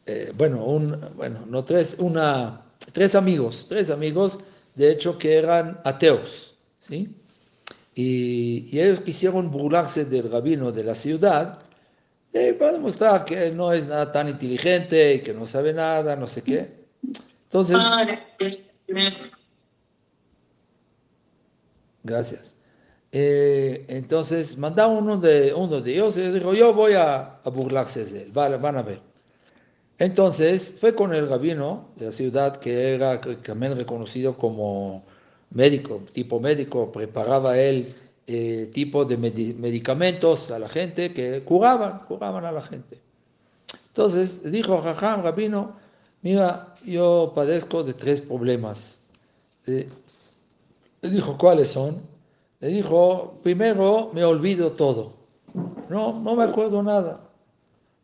eh, 0.07 0.33
bueno, 0.35 0.65
un, 0.65 0.99
bueno, 1.15 1.45
no 1.47 1.63
tres, 1.63 1.97
una, 1.99 2.63
tres 2.93 3.15
amigos, 3.15 3.67
tres 3.69 3.91
amigos, 3.91 4.41
de 4.75 4.93
hecho, 4.93 5.19
que 5.19 5.37
eran 5.37 5.79
ateos, 5.85 6.55
¿sí? 6.81 7.15
Y, 7.95 8.79
ellos 8.79 9.01
quisieron 9.01 9.51
burlarse 9.51 10.07
del 10.07 10.31
rabino 10.31 10.73
de 10.73 10.85
la 10.85 10.95
ciudad 10.95 11.59
eh, 12.33 12.55
para 12.59 12.73
demostrar 12.73 13.25
que 13.27 13.51
no 13.51 13.73
es 13.73 13.89
nada 13.89 14.11
tan 14.11 14.29
inteligente 14.29 15.15
y 15.15 15.21
que 15.21 15.35
no 15.35 15.47
sabe 15.47 15.75
nada, 15.75 16.17
no 16.17 16.29
sé 16.29 16.43
qué. 16.43 16.79
Entonces, 17.45 17.77
gracias. 22.03 22.55
Eh, 23.11 23.87
entonces 23.89 24.59
mandaron 24.59 24.99
uno 24.99 25.17
de, 25.17 25.55
uno 25.55 25.81
de 25.81 25.93
ellos 25.93 26.17
y 26.17 26.29
dijo, 26.29 26.53
yo 26.53 26.75
voy 26.75 26.93
a, 26.95 27.41
burlarse 27.45 28.05
de 28.05 28.23
él, 28.23 28.33
van, 28.33 28.77
a 28.77 28.83
ver. 28.83 29.01
Entonces 29.99 30.77
fue 30.79 30.95
con 30.95 31.15
el 31.15 31.29
rabino 31.29 31.89
de 31.97 32.07
la 32.07 32.13
ciudad 32.13 32.57
que 32.59 32.95
era 32.95 33.21
también 33.21 33.77
reconocido 33.77 34.37
como 34.37 35.05
médico, 35.51 36.03
tipo 36.13 36.41
médico, 36.41 36.93
preparaba 36.93 37.59
él 37.59 37.95
eh, 38.27 38.71
tipo 38.75 39.07
de 39.07 39.17
medicamentos 39.17 40.51
a 40.51 40.59
la 40.59 40.69
gente 40.69 41.13
que 41.15 41.43
curaban, 41.43 42.01
curaban 42.01 42.45
a 42.45 42.53
la 42.53 42.61
gente. 42.61 43.01
Entonces 43.89 44.51
dijo 44.53 44.81
Jajam, 44.83 45.23
Rabino, 45.23 45.77
mira, 46.23 46.75
yo 46.85 47.33
padezco 47.35 47.83
de 47.85 47.95
tres 47.95 48.21
problemas. 48.21 48.99
Eh, 49.67 49.89
le 51.03 51.11
dijo, 51.11 51.37
¿cuáles 51.39 51.71
son? 51.71 52.01
Le 52.61 52.69
dijo, 52.69 53.39
primero 53.43 54.11
me 54.13 54.25
olvido 54.25 54.73
todo. 54.73 55.13
No, 55.89 56.19
no 56.21 56.35
me 56.35 56.45
acuerdo 56.45 56.83
nada 56.83 57.29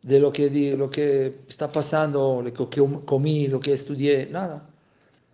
de 0.01 0.19
lo 0.19 0.31
que, 0.31 0.75
lo 0.77 0.89
que 0.89 1.41
está 1.49 1.71
pasando, 1.71 2.43
lo 2.43 2.69
que 2.69 2.81
comí, 3.05 3.47
lo 3.47 3.59
que 3.59 3.73
estudié, 3.73 4.27
nada. 4.27 4.69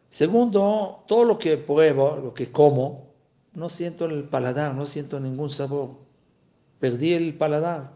Segundo, 0.10 1.04
todo 1.08 1.26
lo 1.26 1.38
que 1.38 1.58
pruebo, 1.58 2.18
lo 2.24 2.34
que 2.34 2.52
como, 2.52 3.12
no 3.54 3.68
siento 3.68 4.06
el 4.06 4.24
paladar, 4.24 4.74
no 4.74 4.86
siento 4.86 5.20
ningún 5.20 5.50
sabor. 5.50 5.90
Perdí 6.80 7.14
el 7.14 7.34
paladar. 7.36 7.94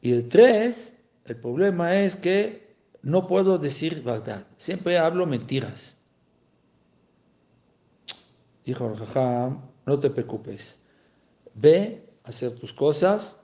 Y 0.00 0.12
el 0.12 0.28
tres, 0.28 0.94
el 1.26 1.36
problema 1.36 1.96
es 1.96 2.16
que 2.16 2.63
no 3.04 3.26
puedo 3.26 3.58
decir 3.58 4.02
verdad, 4.02 4.46
siempre 4.56 4.96
hablo 4.96 5.26
mentiras. 5.26 5.98
Dijo 8.64 8.86
el 8.86 9.64
no 9.84 10.00
te 10.00 10.08
preocupes, 10.08 10.78
ve 11.54 12.08
a 12.24 12.30
hacer 12.30 12.52
tus 12.58 12.72
cosas, 12.72 13.36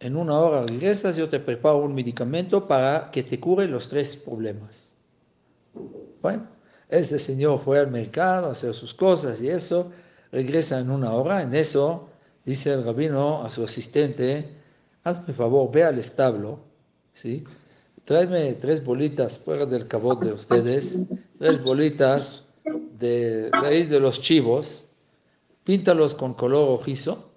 en 0.00 0.16
una 0.16 0.38
hora 0.38 0.66
regresas, 0.66 1.16
yo 1.16 1.28
te 1.28 1.38
preparo 1.38 1.78
un 1.78 1.94
medicamento 1.94 2.66
para 2.66 3.10
que 3.10 3.22
te 3.22 3.38
cure 3.38 3.68
los 3.68 3.90
tres 3.90 4.16
problemas. 4.16 4.94
Bueno, 6.22 6.46
este 6.88 7.18
señor 7.18 7.60
fue 7.60 7.78
al 7.80 7.90
mercado 7.90 8.48
a 8.48 8.52
hacer 8.52 8.72
sus 8.72 8.94
cosas 8.94 9.42
y 9.42 9.50
eso, 9.50 9.92
regresa 10.32 10.78
en 10.78 10.90
una 10.90 11.12
hora, 11.12 11.42
en 11.42 11.54
eso 11.54 12.08
dice 12.46 12.72
el 12.72 12.84
rabino 12.84 13.44
a 13.44 13.50
su 13.50 13.62
asistente, 13.62 14.48
hazme 15.02 15.34
favor, 15.34 15.70
ve 15.70 15.84
al 15.84 15.98
establo, 15.98 16.60
¿sí? 17.12 17.44
Tráeme 18.04 18.54
tres 18.54 18.84
bolitas 18.84 19.38
fuera 19.38 19.66
del 19.66 19.88
cabot 19.88 20.20
de 20.22 20.32
ustedes, 20.32 20.96
tres 21.38 21.62
bolitas 21.62 22.44
de 22.98 23.50
raíz 23.52 23.88
de 23.90 24.00
los 24.00 24.20
chivos, 24.20 24.84
píntalos 25.64 26.14
con 26.14 26.34
color 26.34 26.78
rojizo 26.78 27.30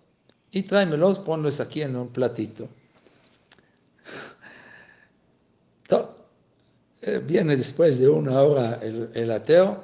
y 0.52 0.64
tráemelos, 0.64 1.20
ponlos 1.20 1.60
aquí 1.60 1.82
en 1.82 1.96
un 1.96 2.10
platito. 2.10 2.68
Eh, 7.04 7.22
viene 7.24 7.56
después 7.56 8.00
de 8.00 8.10
una 8.10 8.42
hora 8.42 8.82
el, 8.82 9.32
ateo 9.32 9.84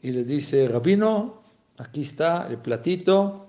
y 0.00 0.10
le 0.10 0.24
dice, 0.24 0.66
rabino, 0.66 1.42
aquí 1.76 2.00
está 2.00 2.48
el 2.48 2.56
platito, 2.56 3.46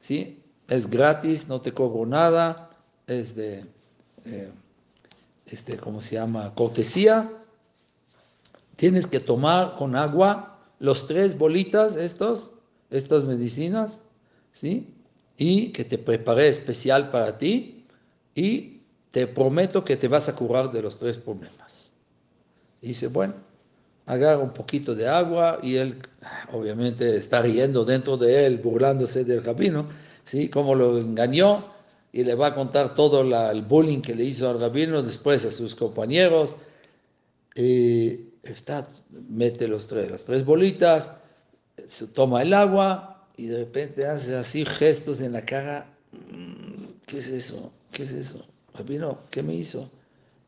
¿sí? 0.00 0.40
es 0.68 0.88
gratis, 0.88 1.48
no 1.48 1.60
te 1.60 1.72
cobro 1.72 2.04
nada, 2.06 2.70
es 3.06 3.34
de, 3.34 3.64
eh, 4.26 4.50
este, 5.50 5.76
¿cómo 5.76 6.00
se 6.00 6.14
llama? 6.14 6.54
Cortesía. 6.54 7.30
Tienes 8.76 9.06
que 9.06 9.20
tomar 9.20 9.76
con 9.76 9.96
agua 9.96 10.58
los 10.78 11.06
tres 11.06 11.36
bolitas 11.36 11.96
estos, 11.96 12.52
estas 12.90 13.24
medicinas, 13.24 14.00
¿sí? 14.52 14.94
Y 15.36 15.70
que 15.70 15.84
te 15.84 15.98
preparé 15.98 16.48
especial 16.48 17.10
para 17.10 17.38
ti 17.38 17.84
y 18.34 18.80
te 19.10 19.26
prometo 19.26 19.84
que 19.84 19.96
te 19.96 20.08
vas 20.08 20.28
a 20.28 20.36
curar 20.36 20.70
de 20.70 20.82
los 20.82 20.98
tres 20.98 21.16
problemas. 21.16 21.90
Y 22.80 22.88
dice, 22.88 23.08
bueno, 23.08 23.34
agarra 24.06 24.38
un 24.38 24.52
poquito 24.52 24.94
de 24.94 25.08
agua 25.08 25.58
y 25.62 25.76
él 25.76 25.96
obviamente 26.52 27.16
está 27.16 27.42
riendo 27.42 27.84
dentro 27.84 28.16
de 28.16 28.46
él, 28.46 28.58
burlándose 28.58 29.24
del 29.24 29.44
rabino, 29.44 29.86
¿sí? 30.24 30.48
Como 30.48 30.74
lo 30.74 30.98
engañó 30.98 31.64
y 32.12 32.24
le 32.24 32.34
va 32.34 32.48
a 32.48 32.54
contar 32.54 32.94
todo 32.94 33.20
el 33.20 33.62
bullying 33.62 34.00
que 34.00 34.14
le 34.14 34.24
hizo 34.24 34.48
al 34.48 34.60
rabino 34.60 35.02
después 35.02 35.44
a 35.44 35.50
sus 35.50 35.74
compañeros. 35.74 36.56
Y 37.54 38.20
está, 38.42 38.84
mete 39.10 39.68
los 39.68 39.86
tres, 39.86 40.10
las 40.10 40.24
tres 40.24 40.44
bolitas, 40.44 41.12
se 41.86 42.06
toma 42.06 42.42
el 42.42 42.52
agua 42.52 43.26
y 43.36 43.46
de 43.46 43.58
repente 43.58 44.06
hace 44.06 44.36
así 44.36 44.64
gestos 44.64 45.20
en 45.20 45.32
la 45.32 45.44
cara. 45.44 45.86
Mm, 46.12 46.84
¿Qué 47.06 47.18
es 47.18 47.28
eso? 47.28 47.72
¿Qué 47.92 48.04
es 48.04 48.12
eso? 48.12 48.44
Rabino, 48.74 49.20
¿qué 49.30 49.42
me 49.42 49.54
hizo? 49.54 49.90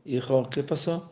Dijo, 0.03 0.49
¿qué 0.49 0.63
pasó? 0.63 1.11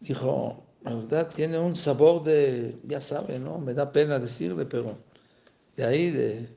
Dijo, 0.00 0.62
la 0.82 0.94
verdad 0.94 1.30
tiene 1.34 1.58
un 1.58 1.76
sabor 1.76 2.22
de, 2.22 2.76
ya 2.86 3.00
sabe, 3.00 3.38
¿no? 3.38 3.58
Me 3.58 3.74
da 3.74 3.90
pena 3.90 4.18
decirle, 4.18 4.66
pero 4.66 4.98
de 5.76 5.84
ahí, 5.84 6.10
de, 6.10 6.48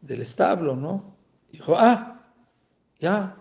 del 0.00 0.22
establo, 0.22 0.76
¿no? 0.76 1.11
Dijo, 1.52 1.74
ah, 1.76 2.20
ya, 2.98 3.36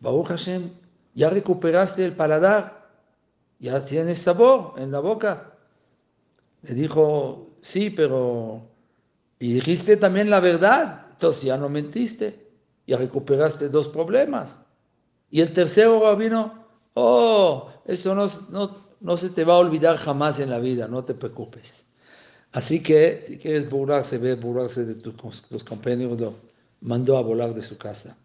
Baruch 0.00 0.26
Hashem, 0.26 0.70
ya 1.14 1.30
recuperaste 1.30 2.04
el 2.04 2.12
paladar, 2.12 2.88
ya 3.60 3.84
tienes 3.84 4.18
sabor 4.18 4.74
en 4.78 4.90
la 4.90 5.00
boca. 5.00 5.52
Le 6.62 6.74
dijo, 6.74 7.50
sí, 7.60 7.90
pero, 7.90 8.62
y 9.38 9.54
dijiste 9.54 9.96
también 9.96 10.28
la 10.28 10.40
verdad, 10.40 11.06
entonces 11.12 11.42
ya 11.42 11.56
no 11.56 11.68
mentiste, 11.68 12.50
ya 12.86 12.98
recuperaste 12.98 13.68
dos 13.68 13.88
problemas. 13.88 14.58
Y 15.30 15.40
el 15.40 15.52
tercero 15.52 16.14
vino, 16.16 16.66
oh, 16.94 17.70
eso 17.86 18.14
no, 18.14 18.26
no, 18.50 18.76
no 19.00 19.16
se 19.16 19.30
te 19.30 19.44
va 19.44 19.54
a 19.54 19.58
olvidar 19.58 19.96
jamás 19.96 20.40
en 20.40 20.50
la 20.50 20.58
vida, 20.58 20.88
no 20.88 21.04
te 21.04 21.14
preocupes. 21.14 21.86
Así 22.52 22.82
que 22.82 23.24
si 23.26 23.38
quieres 23.38 23.68
burlarse, 23.68 24.18
ve 24.18 24.34
burlarse 24.34 24.84
de 24.84 24.94
tus 24.94 25.64
compañeros 25.64 26.18
mandó 26.86 27.18
a 27.18 27.22
volar 27.22 27.52
de 27.52 27.62
su 27.62 27.76
casa. 27.76 28.16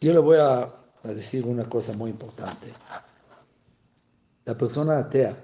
Yo 0.00 0.12
le 0.12 0.18
voy 0.18 0.38
a, 0.38 0.72
decir 1.04 1.46
una 1.46 1.64
cosa 1.64 1.92
muy 1.92 2.10
importante. 2.10 2.72
La 4.44 4.58
persona 4.58 4.98
atea, 4.98 5.36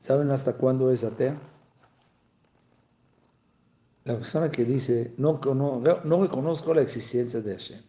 ¿saben 0.00 0.30
hasta 0.30 0.52
cuándo 0.52 0.92
es 0.92 1.02
atea? 1.02 1.36
La 4.04 4.14
persona 4.14 4.50
que 4.50 4.64
dice, 4.64 5.14
no, 5.16 5.40
no, 5.42 5.82
no 6.04 6.22
reconozco 6.22 6.72
la 6.72 6.82
existencia 6.82 7.40
de 7.40 7.52
Hashem. 7.52 7.82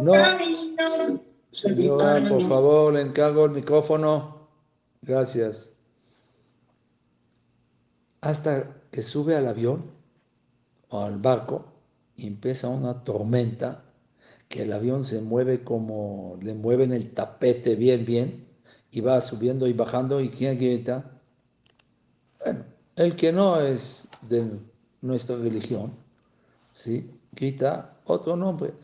No, 0.00 0.14
señora, 1.50 2.28
por 2.28 2.48
favor, 2.48 2.92
le 2.92 3.00
encargo 3.00 3.46
el 3.46 3.52
micrófono. 3.52 4.48
Gracias. 5.00 5.70
Hasta 8.20 8.81
que 8.92 9.02
sube 9.02 9.34
al 9.34 9.48
avión 9.48 9.82
o 10.90 11.02
al 11.02 11.16
barco 11.16 11.64
y 12.14 12.26
empieza 12.28 12.68
una 12.68 13.02
tormenta, 13.02 13.82
que 14.48 14.62
el 14.62 14.72
avión 14.72 15.04
se 15.04 15.22
mueve 15.22 15.64
como, 15.64 16.38
le 16.42 16.52
mueven 16.54 16.92
el 16.92 17.10
tapete 17.12 17.74
bien, 17.74 18.04
bien, 18.04 18.46
y 18.90 19.00
va 19.00 19.20
subiendo 19.22 19.66
y 19.66 19.72
bajando, 19.72 20.20
¿y 20.20 20.28
quién 20.28 20.58
grita? 20.58 21.10
Bueno, 22.44 22.64
el 22.94 23.16
que 23.16 23.32
no 23.32 23.58
es 23.60 24.06
de 24.28 24.58
nuestra 25.00 25.36
religión, 25.36 25.92
¿sí? 26.74 27.10
grita 27.32 27.96
otro 28.04 28.36
nombre, 28.36 28.74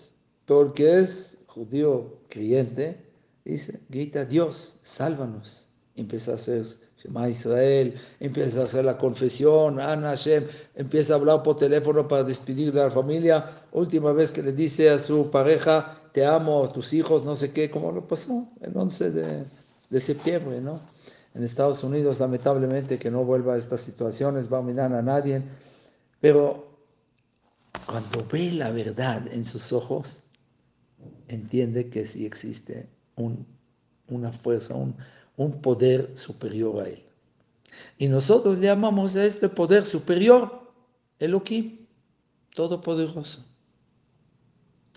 porque 0.46 1.00
es 1.00 1.36
judío 1.46 2.20
creyente, 2.30 3.04
dice, 3.44 3.78
grita 3.90 4.24
Dios, 4.24 4.80
sálvanos, 4.84 5.68
empieza 5.96 6.32
a 6.32 6.36
hacer 6.36 6.64
Shema 7.02 7.28
Israel, 7.28 7.94
empieza 8.18 8.60
a 8.60 8.64
hacer 8.64 8.84
la 8.84 8.98
confesión, 8.98 9.78
Ana 9.78 10.10
Hashem, 10.10 10.46
empieza 10.74 11.12
a 11.12 11.16
hablar 11.16 11.42
por 11.42 11.56
teléfono 11.56 12.08
para 12.08 12.24
despedir 12.24 12.72
de 12.72 12.80
la 12.80 12.90
familia. 12.90 13.62
Última 13.72 14.12
vez 14.12 14.32
que 14.32 14.42
le 14.42 14.52
dice 14.52 14.90
a 14.90 14.98
su 14.98 15.30
pareja, 15.30 15.96
te 16.12 16.26
amo, 16.26 16.68
tus 16.70 16.92
hijos, 16.92 17.24
no 17.24 17.36
sé 17.36 17.52
qué, 17.52 17.70
como 17.70 17.92
lo 17.92 18.06
pasó 18.06 18.48
el 18.60 18.76
11 18.76 19.10
de, 19.12 19.44
de 19.90 20.00
septiembre, 20.00 20.60
¿no? 20.60 20.80
En 21.34 21.44
Estados 21.44 21.84
Unidos, 21.84 22.18
lamentablemente, 22.18 22.98
que 22.98 23.10
no 23.10 23.24
vuelva 23.24 23.54
a 23.54 23.58
estas 23.58 23.82
situaciones, 23.82 24.52
va 24.52 24.58
a 24.58 24.62
mirar 24.62 24.92
a 24.92 25.02
nadie, 25.02 25.42
pero 26.20 26.68
cuando 27.86 28.26
ve 28.30 28.50
la 28.52 28.72
verdad 28.72 29.28
en 29.32 29.46
sus 29.46 29.72
ojos, 29.72 30.20
entiende 31.28 31.90
que 31.90 32.06
sí 32.06 32.26
existe 32.26 32.88
un, 33.14 33.46
una 34.08 34.32
fuerza, 34.32 34.74
un, 34.74 34.96
un 35.38 35.62
poder 35.62 36.18
superior 36.18 36.84
a 36.84 36.88
él. 36.88 37.02
Y 37.96 38.08
nosotros 38.08 38.58
le 38.58 38.66
llamamos 38.66 39.14
a 39.16 39.24
este 39.24 39.48
poder 39.48 39.86
superior 39.86 40.72
Elohim, 41.18 41.86
todopoderoso. 42.54 43.44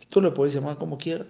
Tú 0.10 0.20
lo 0.20 0.34
puedes 0.34 0.54
llamar 0.54 0.78
como 0.78 0.98
quieras. 0.98 1.28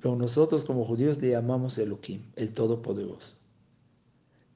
Pero 0.00 0.16
nosotros 0.16 0.64
como 0.64 0.84
judíos 0.84 1.18
le 1.22 1.30
llamamos 1.30 1.78
Elohim, 1.78 2.22
el 2.34 2.52
todopoderoso. 2.52 3.36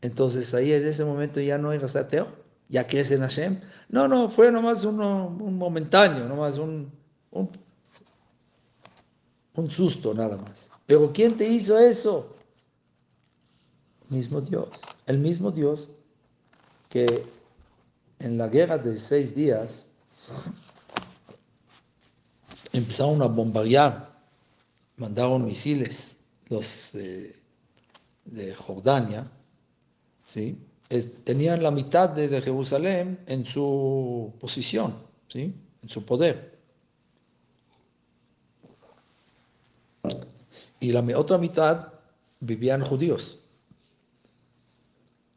Entonces 0.02 0.52
ahí 0.52 0.72
en 0.72 0.86
ese 0.86 1.04
momento 1.04 1.40
ya 1.40 1.58
no 1.58 1.72
eres 1.72 1.94
ateo, 1.94 2.28
ya 2.68 2.86
crees 2.88 3.10
en 3.12 3.20
Hashem. 3.20 3.60
No, 3.88 4.08
no, 4.08 4.28
fue 4.28 4.50
nomás 4.50 4.84
un 4.84 5.56
momentáneo, 5.56 6.28
nomás 6.28 6.58
un, 6.58 6.90
un 9.54 9.70
susto 9.70 10.12
nada 10.12 10.36
más. 10.36 10.70
Pero 10.88 11.12
¿quién 11.12 11.36
te 11.36 11.46
hizo 11.46 11.78
eso? 11.78 12.34
Mismo 14.08 14.40
Dios. 14.40 14.70
El 15.04 15.18
mismo 15.18 15.50
Dios 15.50 15.90
que 16.88 17.26
en 18.18 18.38
la 18.38 18.48
guerra 18.48 18.78
de 18.78 18.96
seis 18.96 19.34
días 19.34 19.90
empezaron 22.72 23.20
a 23.20 23.26
bombardear, 23.26 24.18
mandaron 24.96 25.44
misiles 25.44 26.16
los 26.48 26.92
de 26.92 28.54
Jordania, 28.54 29.30
¿sí? 30.24 30.58
tenían 31.22 31.62
la 31.62 31.70
mitad 31.70 32.08
de 32.08 32.40
Jerusalén 32.40 33.20
en 33.26 33.44
su 33.44 34.32
posición, 34.40 34.94
¿sí? 35.28 35.54
en 35.82 35.88
su 35.90 36.02
poder. 36.06 36.57
Y 40.80 40.92
la 40.92 41.00
otra 41.18 41.38
mitad 41.38 41.92
vivían 42.40 42.82
judíos. 42.82 43.38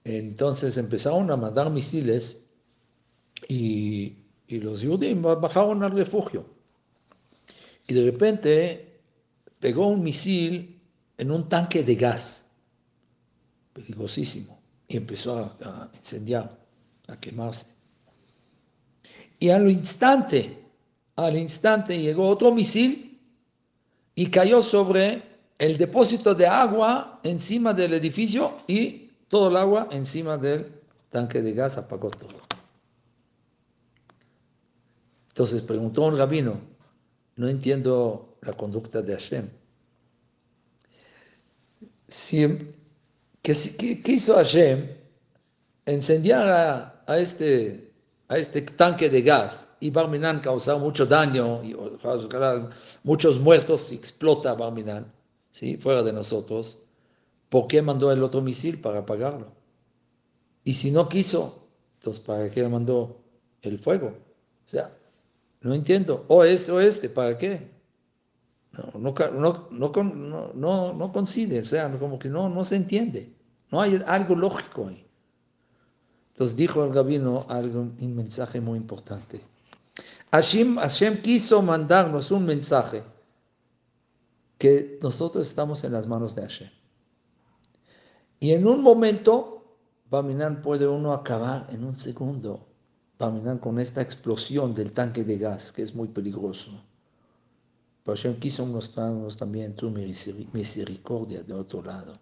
Entonces 0.03 0.77
empezaron 0.77 1.29
a 1.31 1.37
mandar 1.37 1.69
misiles 1.69 2.45
y, 3.47 4.17
los 4.47 4.83
judíos 4.83 5.39
bajaron 5.39 5.81
al 5.83 5.91
refugio. 5.91 6.45
Y 7.87 7.93
de 7.93 8.11
repente 8.11 8.99
pegó 9.59 9.87
un 9.87 10.03
misil 10.03 10.81
en 11.17 11.31
un 11.31 11.47
tanque 11.47 11.83
de 11.83 11.95
gas, 11.95 12.45
peligrosísimo, 13.71 14.59
y 14.89 14.97
empezó 14.97 15.37
a, 15.37 15.57
a 15.61 15.91
incendiar, 15.95 16.59
a 17.07 17.17
quemarse. 17.17 17.65
Y 19.39 19.49
al 19.49 19.71
instante, 19.71 20.57
al 21.15 21.37
instante 21.37 21.97
llegó 21.97 22.27
otro 22.27 22.51
misil 22.51 23.19
y 24.15 24.27
cayó 24.27 24.61
sobre 24.61 25.30
el 25.61 25.77
depósito 25.77 26.33
de 26.33 26.47
agua 26.47 27.19
encima 27.21 27.71
del 27.71 27.93
edificio 27.93 28.61
y 28.65 29.11
todo 29.27 29.49
el 29.49 29.57
agua 29.57 29.89
encima 29.91 30.35
del 30.35 30.65
tanque 31.11 31.39
de 31.39 31.53
gas 31.53 31.77
apagó 31.77 32.09
todo. 32.09 32.41
Entonces 35.27 35.61
preguntó 35.61 36.01
un 36.01 36.17
rabino, 36.17 36.59
no 37.35 37.47
entiendo 37.47 38.37
la 38.41 38.53
conducta 38.53 39.03
de 39.03 39.13
Hashem. 39.13 39.49
¿qué, 43.43 44.01
hizo 44.07 44.35
Hashem? 44.37 44.89
Encendiar 45.85 47.03
a, 47.05 47.19
este, 47.19 47.93
a 48.27 48.39
este 48.39 48.63
tanque 48.63 49.11
de 49.11 49.21
gas 49.21 49.67
y 49.79 49.91
Barminan 49.91 50.39
causó 50.39 50.79
mucho 50.79 51.05
daño, 51.05 51.63
y, 51.63 51.77
muchos 53.03 53.39
muertos, 53.39 53.91
explota 53.91 54.55
Barminan, 54.55 55.20
¿sí? 55.51 55.77
fuera 55.77 56.03
de 56.03 56.13
nosotros. 56.13 56.79
¿Por 57.49 57.67
qué 57.67 57.81
mandó 57.81 58.11
el 58.11 58.23
otro 58.23 58.41
misil 58.41 58.79
para 58.79 58.99
apagarlo? 58.99 59.51
Y 60.63 60.73
si 60.73 60.91
no 60.91 61.09
quiso, 61.09 61.67
entonces 61.95 62.23
¿para 62.23 62.49
qué 62.49 62.67
mandó 62.67 63.21
el 63.61 63.77
fuego? 63.79 64.07
O 64.65 64.69
sea, 64.69 64.95
no 65.61 65.73
entiendo. 65.73 66.25
O 66.27 66.43
este 66.43 66.71
o 66.71 66.79
este, 66.79 67.09
¿para 67.09 67.37
qué? 67.37 67.69
No, 68.71 68.99
no, 68.99 69.13
no, 69.31 69.67
no, 69.71 70.93
no, 70.93 71.11
o 71.13 71.25
sea, 71.65 71.97
como 71.99 72.17
que 72.17 72.29
no, 72.29 72.47
no 72.47 72.63
se 72.63 72.77
entiende. 72.77 73.33
No 73.69 73.81
hay 73.81 74.01
algo 74.05 74.35
lógico 74.35 74.87
ahí. 74.87 75.05
Entonces 76.33 76.55
dijo 76.55 76.83
el 76.83 76.93
rabino 76.93 77.45
algo, 77.49 77.81
un 77.81 78.15
mensaje 78.15 78.61
muy 78.61 78.77
importante. 78.77 79.41
Hashem, 80.31 80.77
Hashem 80.77 81.21
quiso 81.21 81.61
mandarnos 81.61 82.31
un 82.31 82.45
mensaje 82.45 83.03
que 84.61 84.99
nosotros 85.01 85.47
estamos 85.47 85.83
en 85.83 85.91
las 85.91 86.05
manos 86.05 86.35
de 86.35 86.43
Hashem. 86.43 86.69
Y 88.39 88.51
en 88.51 88.67
un 88.67 88.83
momento, 88.83 89.79
Baminan 90.07 90.61
puede 90.61 90.87
uno 90.87 91.13
acabar 91.13 91.65
en 91.71 91.83
un 91.83 91.97
segundo, 91.97 92.67
Baminan 93.17 93.57
con 93.57 93.79
esta 93.79 94.03
explosión 94.03 94.75
del 94.75 94.91
tanque 94.91 95.23
de 95.23 95.39
gas, 95.39 95.71
que 95.71 95.81
es 95.81 95.95
muy 95.95 96.09
peligroso. 96.09 96.69
Pero 98.03 98.15
Hashem 98.15 98.39
quiso 98.39 98.63
mostrarnos 98.67 99.35
también 99.35 99.73
tu 99.73 99.89
misericordia 99.89 101.41
de 101.41 101.53
otro 101.53 101.81
lado. 101.81 102.13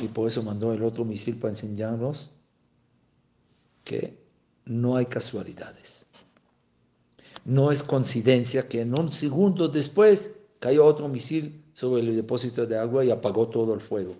Y 0.00 0.06
por 0.06 0.28
eso 0.28 0.40
mandó 0.44 0.72
el 0.72 0.84
otro 0.84 1.04
misil 1.04 1.36
para 1.36 1.50
enseñarnos 1.50 2.30
que 3.82 4.24
no 4.66 4.94
hay 4.94 5.06
casualidades. 5.06 6.05
No 7.46 7.70
es 7.70 7.84
coincidencia 7.84 8.68
que 8.68 8.80
en 8.80 8.98
un 8.98 9.12
segundo 9.12 9.68
después 9.68 10.34
cayó 10.58 10.84
otro 10.84 11.06
misil 11.06 11.64
sobre 11.74 12.02
el 12.02 12.16
depósito 12.16 12.66
de 12.66 12.76
agua 12.76 13.04
y 13.04 13.12
apagó 13.12 13.48
todo 13.48 13.72
el 13.72 13.80
fuego. 13.80 14.16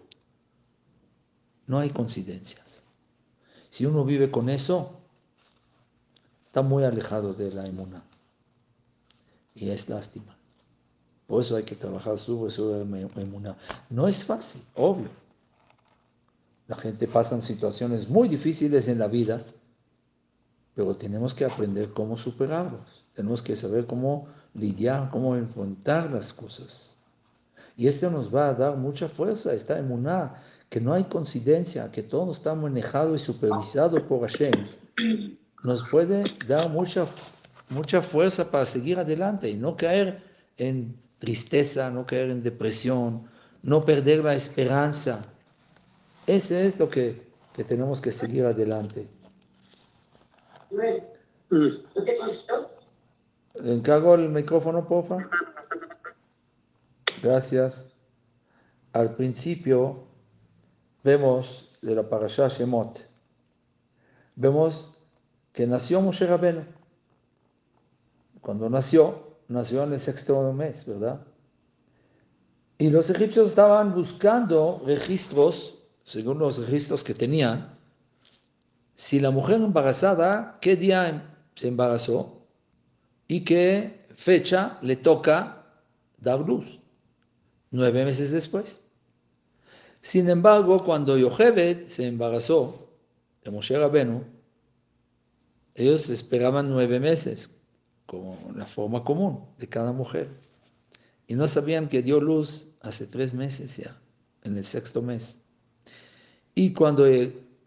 No 1.67 1.81
hay 1.81 1.91
coincidencias. 1.91 2.83
Si 3.69 3.85
uno 3.85 4.05
vive 4.05 4.31
con 4.31 4.49
eso, 4.49 5.01
está 6.47 6.63
muy 6.63 6.85
alejado 6.85 7.35
de 7.35 7.53
la 7.53 7.67
emuna. 7.67 8.05
Y 9.57 9.71
es 9.71 9.89
lástima. 9.89 10.39
Por 11.27 11.43
eso 11.43 11.57
hay 11.57 11.65
que 11.65 11.75
trabajar 11.75 12.21
sobre 12.21 12.53
su 12.53 12.73
emuna. 13.17 13.57
No 13.91 14.07
es 14.07 14.23
fácil, 14.23 14.63
obvio. 14.77 15.11
La 16.69 16.77
gente 16.77 17.09
pasa 17.09 17.35
en 17.35 17.43
situaciones 17.43 18.09
muy 18.09 18.29
difíciles 18.29 18.87
en 18.87 19.01
la 19.01 19.09
vida 19.09 19.45
pero 20.77 20.95
tenemos 20.95 21.35
que 21.35 21.47
aprender 21.47 21.89
cómo 21.95 22.19
superarlos. 22.19 23.03
Tenemos 23.15 23.43
que 23.43 23.57
saber 23.57 23.87
cómo 23.87 24.29
lidiar, 24.55 25.09
cómo 25.11 25.35
enfrentar 25.35 26.11
las 26.13 26.35
cosas. 26.35 26.99
Y 27.79 27.89
esto 27.89 28.11
nos 28.11 28.33
va 28.33 28.49
a 28.49 28.55
dar 28.55 28.77
mucha 28.77 29.09
fuerza, 29.09 29.55
esta 29.55 29.79
emuná, 29.79 30.35
que 30.69 30.79
no 30.79 30.93
hay 30.93 31.05
coincidencia, 31.05 31.91
que 31.91 32.03
todo 32.03 32.31
está 32.31 32.55
manejado 32.55 33.17
y 33.17 33.19
supervisado 33.19 34.07
por 34.07 34.21
Hashem. 34.21 34.67
Nos 35.65 35.89
puede 35.89 36.23
dar 36.47 36.69
mucha, 36.69 37.07
mucha 37.71 38.03
fuerza 38.03 38.51
para 38.51 38.67
seguir 38.67 38.99
adelante 38.99 39.49
y 39.49 39.55
no 39.55 39.79
caer 39.79 40.23
en 40.59 40.95
tristeza, 41.19 41.91
no 41.91 42.07
caer 42.07 42.29
en 42.29 42.43
depresión, 42.43 43.23
no 43.63 43.83
perder 43.87 44.23
la 44.23 44.35
esperanza. 44.35 45.25
Ese 46.27 46.67
es 46.67 46.79
lo 46.79 46.91
que, 46.91 47.23
que 47.55 47.65
tenemos 47.65 48.03
que 48.03 48.13
seguir 48.13 48.45
adelante. 48.45 49.09
¿Le 53.55 53.73
encargo 53.73 54.15
el 54.15 54.29
micrófono, 54.29 54.87
porfa? 54.87 55.19
Gracias. 57.23 57.87
Al 58.93 59.15
principio 59.15 60.05
vemos 61.03 61.71
de 61.83 61.95
la 61.95 62.09
parasha 62.09 62.49
Shemot, 62.49 62.99
vemos 64.35 64.97
que 65.53 65.67
nació 65.67 66.01
Moshe 66.01 66.27
Rabenu. 66.27 66.65
Cuando 68.41 68.71
nació, 68.71 69.37
nació 69.49 69.85
en 69.85 69.93
el 69.93 70.01
sexto 70.01 70.53
mes, 70.53 70.85
¿verdad? 70.87 71.21
Y 72.79 72.91
los 72.91 73.09
egipcios 73.11 73.51
estaban 73.51 73.95
buscando 73.95 74.83
registros, 74.87 75.79
según 76.05 76.39
los 76.39 76.59
registros 76.59 77.03
que 77.03 77.15
tenían, 77.15 77.76
si 78.97 79.21
la 79.21 79.31
mujer 79.31 79.61
embarazada, 79.61 80.59
qué 80.61 80.75
día 80.75 81.37
se 81.55 81.69
embarazó 81.69 82.43
y 83.29 83.43
qué 83.45 84.07
fecha 84.17 84.79
le 84.83 84.97
toca 84.97 85.65
dar 86.19 86.41
luz. 86.41 86.81
Nueve 87.71 88.05
meses 88.07 88.31
después. 88.31 88.81
Sin 90.01 90.31
embargo, 90.31 90.83
cuando 90.83 91.19
Yochebed 91.19 91.89
se 91.89 92.07
embarazó 92.07 92.89
de 93.45 93.51
Moshe 93.51 93.79
Rabenu, 93.79 94.25
ellos 95.75 96.09
esperaban 96.09 96.71
nueve 96.71 96.99
meses, 96.99 97.51
como 98.07 98.39
la 98.55 98.65
forma 98.65 99.05
común 99.05 99.45
de 99.59 99.69
cada 99.69 99.93
mujer. 99.93 100.29
Y 101.27 101.35
no 101.35 101.47
sabían 101.49 101.89
que 101.89 102.03
dio 102.03 102.19
luz 102.21 102.69
hace 102.81 103.07
tres 103.07 103.35
meses 103.35 103.77
ya, 103.77 104.01
en 104.45 104.57
el 104.57 104.65
sexto 104.65 105.03
mes. 105.03 105.39
Y 106.55 106.73
cuando 106.73 107.05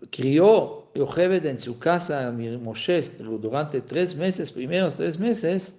crió 0.09 0.78
Yocheved 0.96 1.46
en 1.46 1.60
su 1.60 1.78
casa, 1.78 2.32
Moshe, 2.32 3.02
durante 3.20 3.82
tres 3.82 4.16
meses, 4.16 4.52
primeros 4.52 4.96
tres 4.96 5.20
meses, 5.20 5.76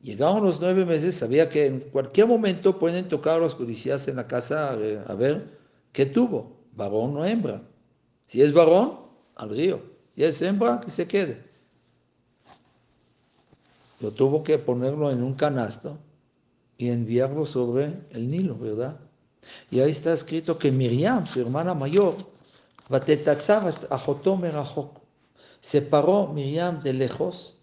llegaron 0.00 0.42
los 0.42 0.60
nueve 0.60 0.84
meses, 0.84 1.16
sabía 1.16 1.48
que 1.48 1.66
en 1.66 1.80
cualquier 1.80 2.26
momento 2.26 2.78
pueden 2.78 3.08
tocar 3.08 3.40
los 3.40 3.54
policías 3.54 4.08
en 4.08 4.16
la 4.16 4.26
casa 4.26 4.72
a 4.72 5.14
ver, 5.14 5.58
qué 5.92 6.06
tuvo, 6.06 6.56
varón 6.74 7.16
o 7.16 7.24
hembra. 7.24 7.62
Si 8.26 8.42
es 8.42 8.52
varón, 8.52 8.98
al 9.36 9.50
río. 9.50 9.80
Si 10.14 10.24
es 10.24 10.40
hembra, 10.42 10.80
que 10.80 10.90
se 10.90 11.06
quede. 11.06 11.42
Lo 14.00 14.10
tuvo 14.10 14.42
que 14.42 14.58
ponerlo 14.58 15.10
en 15.10 15.22
un 15.22 15.34
canasto 15.34 15.98
y 16.76 16.88
enviarlo 16.88 17.44
sobre 17.44 17.92
el 18.10 18.30
Nilo, 18.30 18.56
¿verdad? 18.56 18.98
Y 19.70 19.80
ahí 19.80 19.90
está 19.90 20.12
escrito 20.12 20.58
que 20.58 20.72
Miriam, 20.72 21.26
su 21.26 21.40
hermana 21.40 21.74
mayor, 21.74 22.16
se 25.60 25.82
paró 25.82 26.26
Miriam 26.28 26.80
de 26.80 26.92
lejos 26.92 27.62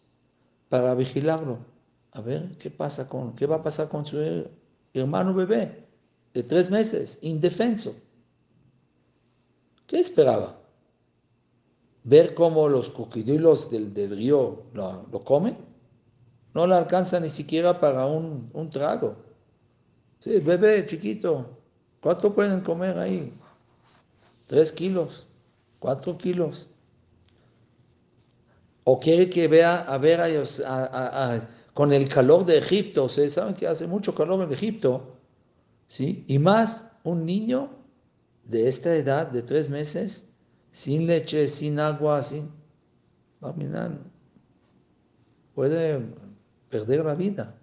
para 0.69 0.95
vigilarlo. 0.95 1.59
A 2.13 2.21
ver 2.21 2.57
qué 2.57 2.69
pasa 2.69 3.09
con, 3.09 3.35
qué 3.35 3.45
va 3.45 3.57
a 3.57 3.63
pasar 3.63 3.89
con 3.89 4.05
su 4.05 4.17
hermano 4.93 5.33
bebé 5.33 5.85
de 6.33 6.43
tres 6.43 6.69
meses, 6.69 7.19
indefenso. 7.21 7.93
¿Qué 9.85 9.99
esperaba? 9.99 10.59
¿Ver 12.03 12.33
cómo 12.33 12.69
los 12.69 12.89
cocodrilos 12.89 13.69
del, 13.69 13.93
río 14.09 14.63
lo, 14.73 15.21
comen? 15.25 15.57
No 16.53 16.65
le 16.65 16.75
alcanza 16.75 17.19
ni 17.19 17.29
siquiera 17.29 17.79
para 17.79 18.05
un, 18.05 18.49
un 18.53 18.69
trago. 18.69 19.15
Sí, 20.21 20.39
bebé 20.39 20.85
chiquito, 20.87 21.57
¿cuánto 22.01 22.33
pueden 22.33 22.61
comer 22.61 22.97
ahí? 22.97 23.36
Tres 24.47 24.71
kilos, 24.71 25.27
cuatro 25.79 26.17
kilos. 26.17 26.67
O 28.83 28.99
quiere 28.99 29.29
que 29.29 29.47
vea 29.47 29.79
a 29.79 29.97
ver 29.97 30.21
a, 30.21 31.47
con 31.73 31.91
el 31.91 32.07
calor 32.07 32.45
de 32.45 32.57
Egipto, 32.57 33.03
ustedes 33.03 33.33
saben 33.33 33.53
que 33.53 33.67
hace 33.67 33.85
mucho 33.85 34.15
calor 34.15 34.41
en 34.41 34.51
Egipto, 34.51 35.17
¿sí? 35.87 36.23
Y 36.27 36.39
más 36.39 36.85
un 37.03 37.25
niño 37.25 37.69
de 38.45 38.67
esta 38.67 38.95
edad, 38.95 39.27
de 39.27 39.41
tres 39.41 39.69
meses, 39.69 40.25
sin 40.71 41.05
leche, 41.05 41.47
sin 41.47 41.79
agua, 41.79 42.23
sin... 42.23 42.49
Barminan 43.39 43.99
puede 45.53 46.01
perder 46.69 47.05
la 47.05 47.13
vida. 47.13 47.55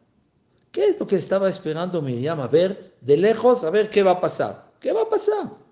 ¿Qué 0.70 0.86
es 0.86 1.00
lo 1.00 1.06
que 1.06 1.16
estaba 1.16 1.48
esperando 1.48 2.02
Miriam? 2.02 2.40
A 2.40 2.48
ver, 2.48 2.94
de 3.00 3.16
lejos, 3.16 3.64
a 3.64 3.70
ver 3.70 3.88
qué 3.90 4.02
va 4.02 4.12
a 4.12 4.20
pasar. 4.20 4.72
¿Qué 4.80 4.92
va 4.92 5.02
a 5.02 5.08
pasar? 5.08 5.63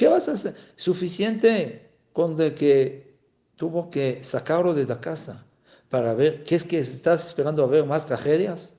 ¿Qué 0.00 0.08
vas 0.08 0.30
a 0.30 0.32
hacer? 0.32 0.56
Suficiente 0.76 1.90
con 2.14 2.34
de 2.34 2.54
que 2.54 3.18
tuvo 3.54 3.90
que 3.90 4.24
sacarlo 4.24 4.72
de 4.72 4.86
la 4.86 4.98
casa 4.98 5.44
para 5.90 6.14
ver, 6.14 6.42
¿qué 6.42 6.54
es 6.54 6.64
que 6.64 6.78
estás 6.78 7.26
esperando 7.26 7.62
a 7.62 7.66
ver 7.66 7.84
más 7.84 8.06
tragedias? 8.06 8.72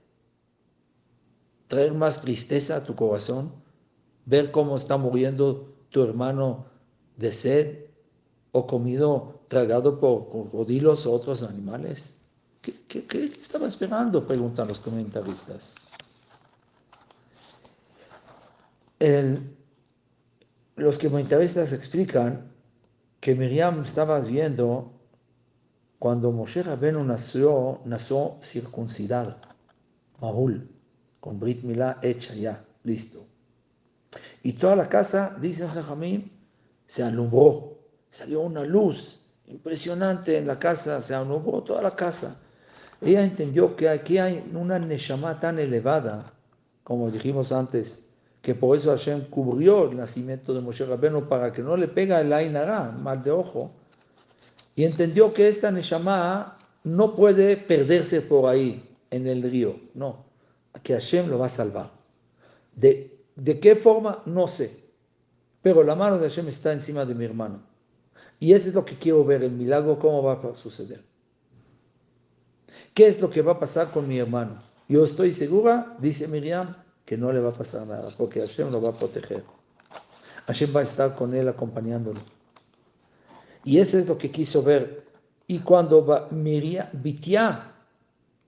¿Traer 1.67 1.93
más 1.93 2.21
tristeza 2.21 2.77
a 2.77 2.81
tu 2.81 2.95
corazón? 2.95 3.53
¿Ver 4.25 4.49
cómo 4.49 4.75
está 4.75 4.97
muriendo 4.97 5.71
tu 5.91 6.01
hermano 6.01 6.65
de 7.17 7.31
sed 7.31 7.85
o 8.51 8.65
comido, 8.65 9.41
tragado 9.47 9.99
por 9.99 10.27
crocodilos 10.27 11.05
o 11.05 11.11
otros 11.11 11.43
animales? 11.43 12.15
¿Qué, 12.63 12.73
qué 13.05 13.31
estaba 13.39 13.67
esperando? 13.67 14.25
Preguntan 14.25 14.69
los 14.69 14.79
comentaristas. 14.79 15.75
El, 18.97 19.60
los 20.75 20.97
comentaristas 20.97 21.71
explican 21.73 22.51
que 23.19 23.35
Miriam 23.35 23.83
estaba 23.83 24.19
viendo 24.19 24.91
cuando 25.99 26.31
Moshe 26.31 26.63
Rabenu 26.63 27.03
nació, 27.03 27.81
nació 27.85 28.37
circuncidado, 28.41 29.35
Mahul, 30.19 30.67
con 31.19 31.39
Brit 31.39 31.63
Milá 31.63 31.99
hecha 32.01 32.33
ya, 32.33 32.65
listo. 32.83 33.27
Y 34.41 34.53
toda 34.53 34.75
la 34.75 34.89
casa, 34.89 35.37
dice 35.39 35.67
Jajamim, 35.67 36.29
se 36.87 37.03
alumbró, 37.03 37.77
salió 38.09 38.41
una 38.41 38.63
luz 38.63 39.19
impresionante 39.45 40.37
en 40.37 40.47
la 40.47 40.57
casa, 40.57 41.01
se 41.01 41.13
alumbró 41.13 41.61
toda 41.61 41.81
la 41.81 41.95
casa. 41.95 42.37
Ella 42.99 43.23
entendió 43.23 43.75
que 43.75 43.89
aquí 43.89 44.17
hay 44.17 44.43
una 44.53 44.79
Neshama 44.79 45.39
tan 45.39 45.59
elevada, 45.59 46.33
como 46.83 47.11
dijimos 47.11 47.51
antes, 47.51 48.03
que 48.41 48.55
por 48.55 48.77
eso 48.77 48.91
Hashem 48.91 49.25
cubrió 49.29 49.89
el 49.89 49.97
nacimiento 49.97 50.53
de 50.53 50.61
Moshe 50.61 50.85
Rabenu 50.85 51.27
para 51.27 51.51
que 51.51 51.61
no 51.61 51.77
le 51.77 51.87
pega 51.87 52.21
el 52.21 52.33
Ainara, 52.33 52.91
mal 52.91 53.23
de 53.23 53.31
ojo, 53.31 53.71
y 54.75 54.83
entendió 54.83 55.33
que 55.33 55.47
esta 55.47 55.71
Neshama 55.71 56.57
no 56.83 57.15
puede 57.15 57.57
perderse 57.57 58.21
por 58.21 58.49
ahí, 58.49 58.87
en 59.11 59.27
el 59.27 59.43
río, 59.43 59.75
no, 59.93 60.25
que 60.81 60.93
Hashem 60.93 61.29
lo 61.29 61.37
va 61.37 61.47
a 61.47 61.49
salvar. 61.49 61.91
¿De, 62.75 63.19
de 63.35 63.59
qué 63.59 63.75
forma? 63.75 64.23
No 64.25 64.47
sé, 64.47 64.71
pero 65.61 65.83
la 65.83 65.95
mano 65.95 66.17
de 66.17 66.29
Hashem 66.29 66.47
está 66.47 66.73
encima 66.73 67.05
de 67.05 67.13
mi 67.13 67.25
hermano. 67.25 67.61
Y 68.39 68.53
eso 68.53 68.69
es 68.69 68.73
lo 68.73 68.83
que 68.83 68.97
quiero 68.97 69.23
ver, 69.23 69.43
el 69.43 69.51
milagro, 69.51 69.99
cómo 69.99 70.23
va 70.23 70.33
a 70.33 70.55
suceder. 70.55 71.03
¿Qué 72.93 73.07
es 73.07 73.21
lo 73.21 73.29
que 73.29 73.41
va 73.41 73.53
a 73.53 73.59
pasar 73.59 73.91
con 73.91 74.07
mi 74.07 74.17
hermano? 74.17 74.63
Yo 74.89 75.03
estoy 75.03 75.31
segura, 75.31 75.95
dice 75.99 76.27
Miriam, 76.27 76.75
que 77.11 77.17
no 77.17 77.29
le 77.33 77.41
va 77.41 77.49
a 77.49 77.53
pasar 77.53 77.85
nada, 77.85 78.09
porque 78.17 78.39
Hashem 78.39 78.71
lo 78.71 78.81
va 78.81 78.91
a 78.91 78.93
proteger. 78.93 79.43
Hashem 80.47 80.73
va 80.73 80.79
a 80.79 80.83
estar 80.83 81.13
con 81.13 81.33
él 81.33 81.49
acompañándolo. 81.49 82.21
Y 83.65 83.79
eso 83.79 83.97
es 83.97 84.07
lo 84.07 84.17
que 84.17 84.31
quiso 84.31 84.63
ver. 84.63 85.03
Y 85.45 85.59
cuando 85.59 86.29
Miriam, 86.31 86.87
Bitia, 86.93 87.73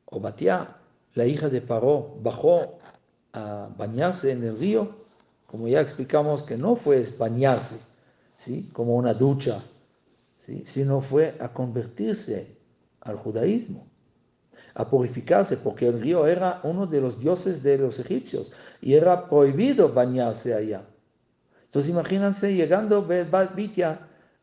o 0.05 0.17
Batia, 0.17 0.77
la 1.13 1.25
hija 1.25 1.49
de 1.49 1.59
Paró, 1.59 2.15
bajó 2.21 2.79
a 3.33 3.67
bañarse 3.77 4.31
en 4.31 4.45
el 4.45 4.57
río, 4.57 4.95
como 5.45 5.67
ya 5.67 5.81
explicamos 5.81 6.41
que 6.41 6.55
no 6.55 6.77
fue 6.77 7.05
bañarse, 7.19 7.81
¿sí? 8.37 8.69
como 8.71 8.95
una 8.95 9.13
ducha, 9.13 9.61
¿sí? 10.37 10.63
sino 10.65 11.01
fue 11.01 11.35
a 11.41 11.51
convertirse 11.51 12.55
al 13.01 13.17
judaísmo 13.17 13.87
a 14.75 14.89
purificarse, 14.89 15.57
porque 15.57 15.87
el 15.87 16.01
río 16.01 16.25
era 16.25 16.59
uno 16.63 16.87
de 16.87 17.01
los 17.01 17.19
dioses 17.19 17.61
de 17.61 17.77
los 17.77 17.99
egipcios 17.99 18.51
y 18.81 18.93
era 18.93 19.29
prohibido 19.29 19.93
bañarse 19.93 20.53
allá. 20.53 20.85
Entonces 21.65 21.91
imagínense 21.91 22.53
llegando 22.53 23.07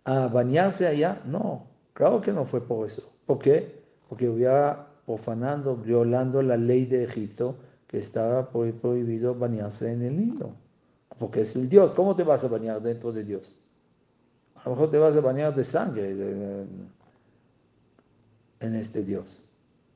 a 0.04 0.26
bañarse 0.28 0.86
allá. 0.86 1.20
No, 1.24 1.66
claro 1.92 2.20
que 2.20 2.32
no 2.32 2.44
fue 2.44 2.60
por 2.60 2.86
eso. 2.86 3.02
¿Por 3.26 3.38
qué? 3.38 3.80
Porque 4.08 4.28
hubiera 4.28 4.88
profanando, 5.06 5.76
violando 5.76 6.42
la 6.42 6.56
ley 6.56 6.86
de 6.86 7.04
Egipto 7.04 7.56
que 7.86 7.98
estaba 7.98 8.50
prohibido 8.50 9.34
bañarse 9.34 9.92
en 9.92 10.02
el 10.02 10.16
Nilo. 10.16 10.52
Porque 11.18 11.42
es 11.42 11.56
el 11.56 11.68
Dios. 11.68 11.90
¿Cómo 11.92 12.14
te 12.14 12.22
vas 12.22 12.44
a 12.44 12.48
bañar 12.48 12.80
dentro 12.80 13.12
de 13.12 13.24
Dios? 13.24 13.56
A 14.54 14.68
lo 14.68 14.76
mejor 14.76 14.90
te 14.90 14.98
vas 14.98 15.16
a 15.16 15.20
bañar 15.20 15.54
de 15.54 15.64
sangre 15.64 16.10
en 18.60 18.74
este 18.74 19.02
Dios 19.02 19.42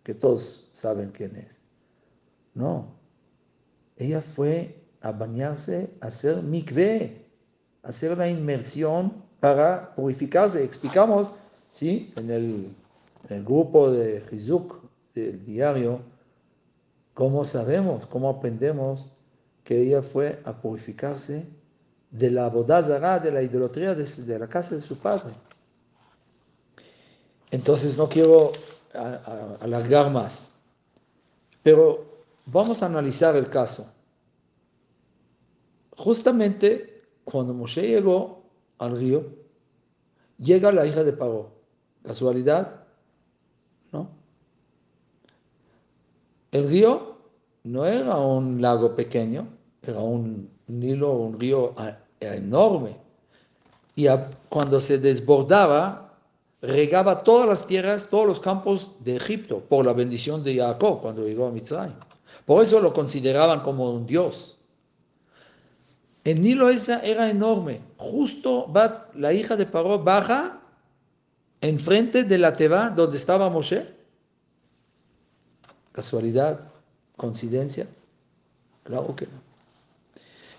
que 0.04 0.14
todos 0.14 0.68
saben 0.72 1.10
quién 1.10 1.34
es. 1.34 1.58
No, 2.54 2.94
ella 3.96 4.20
fue 4.20 4.80
a 5.00 5.10
bañarse, 5.10 5.90
a 6.00 6.06
hacer 6.06 6.42
mikveh, 6.42 7.26
a 7.82 7.88
hacer 7.88 8.16
la 8.16 8.28
inmersión 8.28 9.24
para 9.40 9.94
purificarse. 9.94 10.62
Explicamos, 10.62 11.30
¿sí? 11.70 12.12
En 12.16 12.30
el, 12.30 12.74
grupo 13.44 13.90
de 13.90 14.22
Hizuk 14.30 14.82
del 15.14 15.44
diario, 15.44 16.00
cómo 17.14 17.44
sabemos, 17.44 18.06
cómo 18.06 18.28
aprendemos 18.28 19.06
que 19.64 19.80
ella 19.80 20.02
fue 20.02 20.40
a 20.44 20.52
purificarse 20.52 21.46
de 22.10 22.30
la 22.30 22.48
bodazara, 22.50 23.18
de 23.18 23.32
la 23.32 23.42
idolatría 23.42 23.94
de 23.94 24.38
la 24.38 24.46
casa 24.46 24.74
de 24.74 24.82
su 24.82 24.98
padre. 24.98 25.32
Entonces 27.50 27.96
no 27.96 28.08
quiero 28.08 28.52
alargar 28.94 30.10
más. 30.10 30.52
Pero 31.62 32.04
vamos 32.46 32.82
a 32.82 32.86
analizar 32.86 33.36
el 33.36 33.48
caso. 33.48 33.90
Justamente 35.96 37.02
cuando 37.24 37.54
Moshe 37.54 37.82
llegó 37.82 38.42
al 38.78 38.98
río, 38.98 39.24
llega 40.38 40.72
la 40.72 40.86
hija 40.86 41.04
de 41.04 41.12
Paro. 41.12 41.52
¿Casualidad? 42.02 42.84
¿No? 43.92 44.08
El 46.52 46.68
río 46.68 47.16
no 47.62 47.86
era 47.86 48.16
un 48.18 48.60
lago 48.60 48.94
pequeño, 48.94 49.48
era 49.82 50.00
un 50.00 50.50
Nilo, 50.66 51.12
un 51.12 51.38
río 51.40 51.74
enorme. 52.20 52.96
Y 53.96 54.06
cuando 54.48 54.80
se 54.80 54.98
desbordaba, 54.98 56.13
regaba 56.66 57.22
todas 57.22 57.48
las 57.48 57.66
tierras, 57.66 58.08
todos 58.08 58.26
los 58.26 58.40
campos 58.40 58.92
de 59.00 59.16
Egipto 59.16 59.60
por 59.60 59.84
la 59.84 59.92
bendición 59.92 60.42
de 60.42 60.56
Jacob 60.56 61.00
cuando 61.00 61.26
llegó 61.26 61.46
a 61.46 61.50
Mitzrayim. 61.50 61.96
Por 62.44 62.62
eso 62.62 62.80
lo 62.80 62.92
consideraban 62.92 63.60
como 63.60 63.90
un 63.90 64.06
dios. 64.06 64.56
El 66.24 66.40
Nilo 66.40 66.70
esa 66.70 67.00
era 67.00 67.28
enorme. 67.28 67.80
Justo 67.98 68.70
va, 68.72 69.10
la 69.14 69.32
hija 69.32 69.56
de 69.56 69.66
Paró 69.66 69.98
baja 69.98 70.60
enfrente 71.60 72.24
de 72.24 72.38
la 72.38 72.56
Teba 72.56 72.90
donde 72.90 73.18
estaba 73.18 73.50
Moshe. 73.50 73.86
¿Casualidad? 75.92 76.60
¿Coincidencia? 77.16 77.86
Claro 78.84 79.14
que 79.14 79.26
no. 79.26 79.42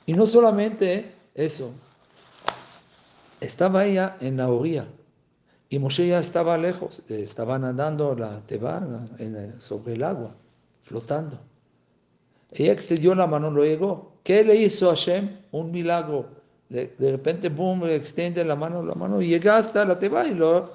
Y 0.05 0.13
no 0.13 0.27
solamente 0.27 1.13
eso, 1.33 1.71
estaba 3.41 3.85
ella 3.85 4.17
en 4.21 4.37
la 4.37 4.49
orilla 4.49 4.85
y 5.69 5.79
Moshe 5.79 6.07
ya 6.07 6.19
estaba 6.19 6.57
lejos, 6.57 7.01
estaba 7.09 7.57
nadando 7.57 8.15
la 8.15 8.41
Teba 8.41 8.81
sobre 9.59 9.93
el 9.93 10.03
agua, 10.03 10.31
flotando. 10.83 11.39
Ella 12.51 12.71
extendió 12.71 13.15
la 13.15 13.27
mano 13.27 13.49
luego. 13.49 14.13
¿Qué 14.23 14.43
le 14.43 14.55
hizo 14.55 14.89
a 14.89 14.95
Hashem? 14.95 15.37
Un 15.51 15.71
milagro. 15.71 16.27
De, 16.69 16.93
repente, 16.99 17.49
boom, 17.49 17.85
extiende 17.85 18.43
la 18.43 18.55
mano, 18.55 18.83
la 18.83 18.95
mano 18.95 19.21
y 19.21 19.27
llega 19.27 19.57
hasta 19.57 19.85
la 19.85 19.99
Teba 19.99 20.25
y 20.25 20.33
lo 20.33 20.71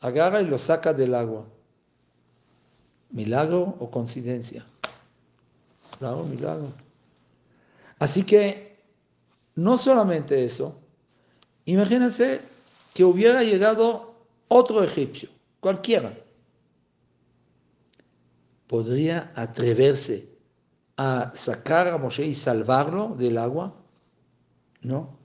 agarra 0.00 0.40
y 0.40 0.46
lo 0.46 0.58
saca 0.58 0.92
del 0.92 1.14
agua. 1.14 1.44
¿Milagro 3.10 3.76
o 3.78 3.90
coincidencia? 3.90 4.64
Claro, 5.98 6.24
milagro. 6.24 6.72
Así 7.98 8.22
que, 8.22 8.76
no 9.54 9.76
solamente 9.76 10.44
eso, 10.44 10.76
imagínense 11.64 12.40
que 12.94 13.04
hubiera 13.04 13.42
llegado 13.42 14.07
otro 14.48 14.82
egipcio, 14.82 15.28
cualquiera, 15.60 16.12
podría 18.66 19.32
atreverse 19.34 20.28
a 20.96 21.32
sacar 21.34 21.88
a 21.88 21.98
Moshe 21.98 22.26
y 22.26 22.34
salvarlo 22.34 23.14
del 23.16 23.38
agua? 23.38 23.74
No. 24.82 25.16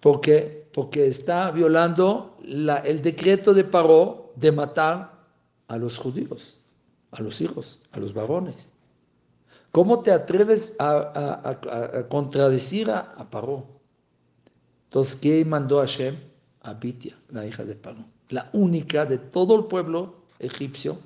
¿Por 0.00 0.20
qué? 0.20 0.68
Porque 0.72 1.06
está 1.06 1.50
violando 1.50 2.36
el 2.44 3.02
decreto 3.02 3.54
de 3.54 3.64
Paró 3.64 4.32
de 4.36 4.52
matar 4.52 5.16
a 5.68 5.76
los 5.76 5.98
judíos, 5.98 6.58
a 7.10 7.22
los 7.22 7.40
hijos, 7.40 7.80
a 7.92 7.98
los 7.98 8.12
varones. 8.12 8.70
¿Cómo 9.72 10.00
te 10.00 10.10
atreves 10.10 10.74
a, 10.78 12.06
contradecir 12.08 12.90
a, 12.90 13.28
Paró? 13.30 13.66
Entonces, 14.84 15.16
¿qué 15.16 15.44
mandó 15.44 15.80
Hashem? 15.80 16.16
A 16.62 16.74
Bitia, 16.74 17.16
la 17.28 17.46
hija 17.46 17.64
de 17.64 17.74
Paró. 17.74 18.15
La 18.28 18.50
única 18.52 19.06
de 19.06 19.18
todo 19.18 19.56
el 19.56 19.64
pueblo 19.64 20.14
egipcio 20.38 20.98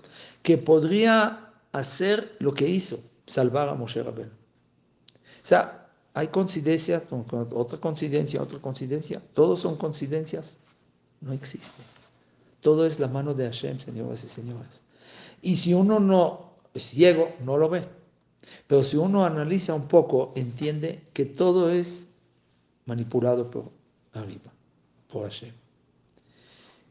que 0.42 0.58
podría 0.58 1.50
hacer 1.72 2.36
lo 2.38 2.54
que 2.54 2.68
hizo, 2.68 3.00
salvar 3.26 3.68
a 3.68 3.74
Moshe 3.74 4.02
Rabbeinu. 4.02 4.30
O 4.30 5.42
sea, 5.42 5.88
hay 6.14 6.28
coincidencias, 6.28 7.04
otra 7.10 7.78
coincidencia, 7.78 8.42
otra 8.42 8.58
coincidencia, 8.58 9.22
todos 9.34 9.60
son 9.60 9.76
coincidencias, 9.76 10.58
no 11.20 11.32
existe. 11.32 11.82
Todo 12.60 12.86
es 12.86 12.98
la 12.98 13.08
mano 13.08 13.32
de 13.32 13.44
Hashem, 13.44 13.78
señoras 13.78 14.24
y 14.24 14.28
señoras. 14.28 14.82
Y 15.40 15.56
si 15.56 15.72
uno 15.72 16.00
no 16.00 16.50
es 16.74 16.82
ciego, 16.82 17.32
no 17.44 17.56
lo 17.56 17.68
ve. 17.68 17.82
Pero 18.66 18.82
si 18.82 18.96
uno 18.96 19.24
analiza 19.24 19.74
un 19.74 19.86
poco, 19.86 20.32
entiende 20.34 21.02
que 21.12 21.24
todo 21.24 21.70
es 21.70 22.08
manipulado 22.86 23.50
por 23.50 23.70
arriba, 24.12 24.52
por 25.08 25.22
Hashem. 25.22 25.52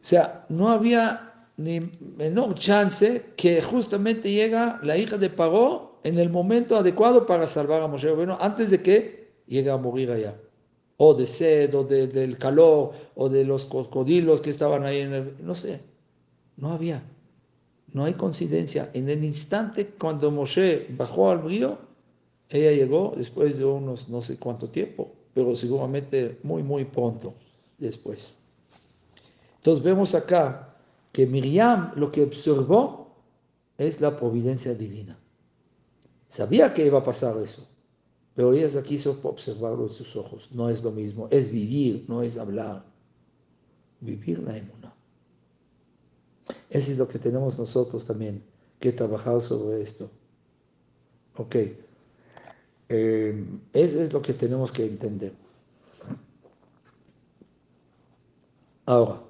O 0.02 0.06
sea, 0.06 0.46
no 0.50 0.70
había 0.70 1.48
ni 1.58 1.82
menor 2.18 2.56
chance 2.56 3.34
que 3.36 3.62
justamente 3.62 4.32
llega 4.32 4.80
la 4.82 4.98
hija 4.98 5.18
de 5.18 5.30
Paró 5.30 6.00
en 6.04 6.18
el 6.18 6.30
momento 6.30 6.78
adecuado 6.78 7.26
para 7.26 7.48
salvar 7.48 7.82
a 7.82 7.88
Moshe 7.88 8.12
bueno, 8.14 8.38
antes 8.40 8.70
de 8.70 8.82
que 8.82 9.32
llegue 9.46 9.70
a 9.70 9.78
morir 9.78 10.10
allá. 10.12 10.36
O 10.98 11.14
de 11.14 11.26
sed, 11.26 11.74
o 11.76 11.84
del 11.84 12.38
calor, 12.38 12.92
o 13.16 13.30
de 13.30 13.44
los 13.46 13.66
cocodrilos 13.66 14.42
que 14.42 14.50
estaban 14.50 14.86
ahí 14.86 15.00
en 15.00 15.14
el... 15.14 15.36
No 15.42 15.56
sé, 15.56 15.80
no 16.58 16.72
había. 16.72 17.04
No 17.94 18.06
hay 18.06 18.14
coincidencia. 18.14 18.90
En 18.94 19.10
el 19.10 19.24
instante 19.24 19.88
cuando 19.88 20.32
Moshe 20.32 20.88
bajó 20.92 21.32
al 21.32 21.44
río, 21.44 21.78
ella 22.50 22.72
llegó 22.72 23.14
después 23.18 23.58
de 23.58 23.66
unos 23.66 24.10
no 24.10 24.22
sé 24.22 24.38
cuánto 24.38 24.70
tiempo, 24.70 25.12
pero 25.34 25.56
seguramente 25.56 26.40
muy, 26.44 26.64
muy 26.64 26.86
pronto 26.86 27.34
después. 27.78 28.38
Entonces 29.60 29.84
vemos 29.84 30.16
acá 30.16 30.74
que 31.12 31.26
Miriam 31.26 31.92
lo 31.96 32.12
que 32.12 32.24
observó 32.24 33.16
es 33.78 34.00
la 34.00 34.16
providencia 34.16 34.74
divina. 34.74 35.18
Sabía 36.30 36.74
que 36.74 36.86
iba 36.86 37.00
a 37.00 37.04
pasar 37.04 37.38
eso, 37.44 37.68
pero 38.36 38.54
ella 38.54 38.82
quiso 38.84 39.20
observarlo 39.24 39.88
en 39.88 39.94
sus 39.94 40.16
ojos. 40.16 40.48
No 40.52 40.70
es 40.70 40.84
lo 40.84 40.92
mismo, 40.92 41.28
es 41.30 41.52
vivir, 41.52 42.06
no 42.08 42.22
es 42.22 42.38
hablar. 42.38 42.86
Vivir 44.00 44.40
la 44.40 44.56
emuna. 44.56 44.94
Eso 46.70 46.92
es 46.92 46.98
lo 46.98 47.08
que 47.08 47.20
tenemos 47.20 47.58
nosotros 47.58 48.06
también 48.06 48.44
que 48.80 48.94
trabajar 48.94 49.42
sobre 49.42 49.82
esto. 49.82 50.10
Ok. 51.36 51.56
Eh, 52.90 53.46
eso 53.74 54.02
es 54.02 54.14
lo 54.14 54.22
que 54.22 54.34
tenemos 54.34 54.72
que 54.72 54.86
entender. 54.86 55.34
Ahora, 58.86 59.22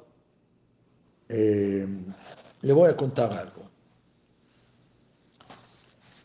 eh, 1.30 1.88
le 2.62 2.74
voy 2.74 2.90
a 2.90 2.98
contar 2.98 3.32
algo. 3.32 3.62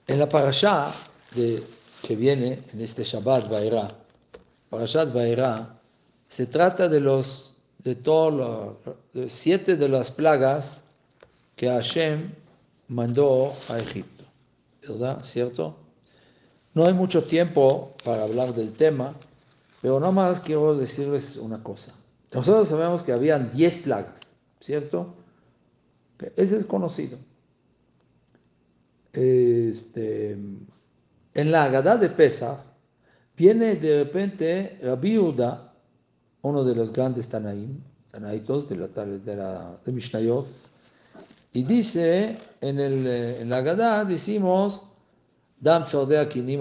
En 0.07 0.19
la 0.19 0.29
parasha 0.29 0.93
de, 1.35 1.63
que 2.03 2.17
viene 2.17 2.63
en 2.73 2.81
este 2.81 3.05
Shabbat 3.05 3.49
Vaera, 3.49 3.89
Parashat 4.69 5.13
Vaera, 5.13 5.79
se 6.29 6.47
trata 6.47 6.89
de 6.89 7.01
los 7.01 7.55
de 7.79 7.95
todos 7.95 8.77
los 9.13 9.33
siete 9.33 9.77
de 9.77 9.89
las 9.91 10.11
plagas 10.11 10.83
que 11.55 11.69
Hashem 11.69 12.33
mandó 12.89 13.53
a 13.69 13.79
Egipto. 13.79 14.25
¿Verdad? 14.89 15.23
¿Cierto? 15.23 15.77
No 16.73 16.87
hay 16.87 16.95
mucho 16.95 17.25
tiempo 17.25 17.95
para 18.03 18.23
hablar 18.23 18.55
del 18.55 18.73
tema, 18.73 19.15
pero 19.81 20.01
más 20.13 20.41
quiero 20.41 20.75
decirles 20.75 21.37
una 21.37 21.63
cosa. 21.63 21.93
Nosotros 22.33 22.69
sabemos 22.69 23.03
que 23.03 23.13
habían 23.13 23.53
diez 23.53 23.79
plagas. 23.79 24.21
¿Cierto? 24.65 25.15
Ese 26.37 26.57
es 26.57 26.65
conocido. 26.65 27.19
Este, 29.13 30.33
en 30.33 31.51
la 31.51 31.65
Agadá 31.65 31.99
de 31.99 32.09
Pesach 32.09 32.61
viene 33.37 33.77
de 33.77 34.05
repente 34.05 34.79
Rabbi 34.83 35.19
Uda, 35.19 35.75
uno 36.41 36.65
de 36.65 36.75
los 36.75 36.93
grandes 36.93 37.29
Tanaim, 37.29 37.79
Tanaitos 38.11 38.69
de 38.69 38.77
la, 38.77 38.89
de 38.89 39.37
la 39.37 39.77
de 39.85 39.93
Mishnayot, 39.93 40.47
y 41.53 41.63
dice 41.63 42.39
en, 42.63 42.81
el, 42.81 43.07
en 43.07 43.51
la 43.51 43.59
Agadá 43.59 44.05
decimos 44.05 44.83
Dam 45.61 45.85
Sordea 45.85 46.27
Kinim 46.29 46.61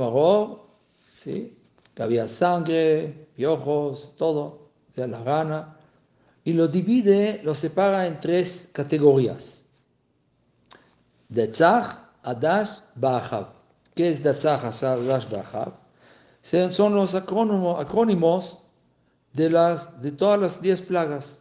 ¿sí? 1.21 1.57
que 1.95 2.03
había 2.03 2.27
sangre, 2.27 3.27
piojos, 3.35 4.13
todo, 4.17 4.71
de 4.93 5.07
la 5.07 5.23
gana 5.23 5.77
y 6.43 6.53
lo 6.53 6.67
divide, 6.67 7.41
lo 7.43 7.55
separa 7.55 8.07
en 8.07 8.19
tres 8.19 8.69
categorías. 8.73 9.63
Detzach, 11.29 11.97
Adash, 12.23 12.71
Ba'achav. 12.95 13.47
¿Qué 13.95 14.09
es 14.09 14.21
Detzach, 14.21 14.63
Adash, 14.63 15.29
Ba'achav? 15.29 15.73
Son 16.71 16.93
los 16.93 17.15
acrónimos 17.15 18.57
de, 19.31 19.49
las, 19.49 20.01
de 20.01 20.11
todas 20.11 20.39
las 20.39 20.61
diez 20.61 20.81
plagas. 20.81 21.39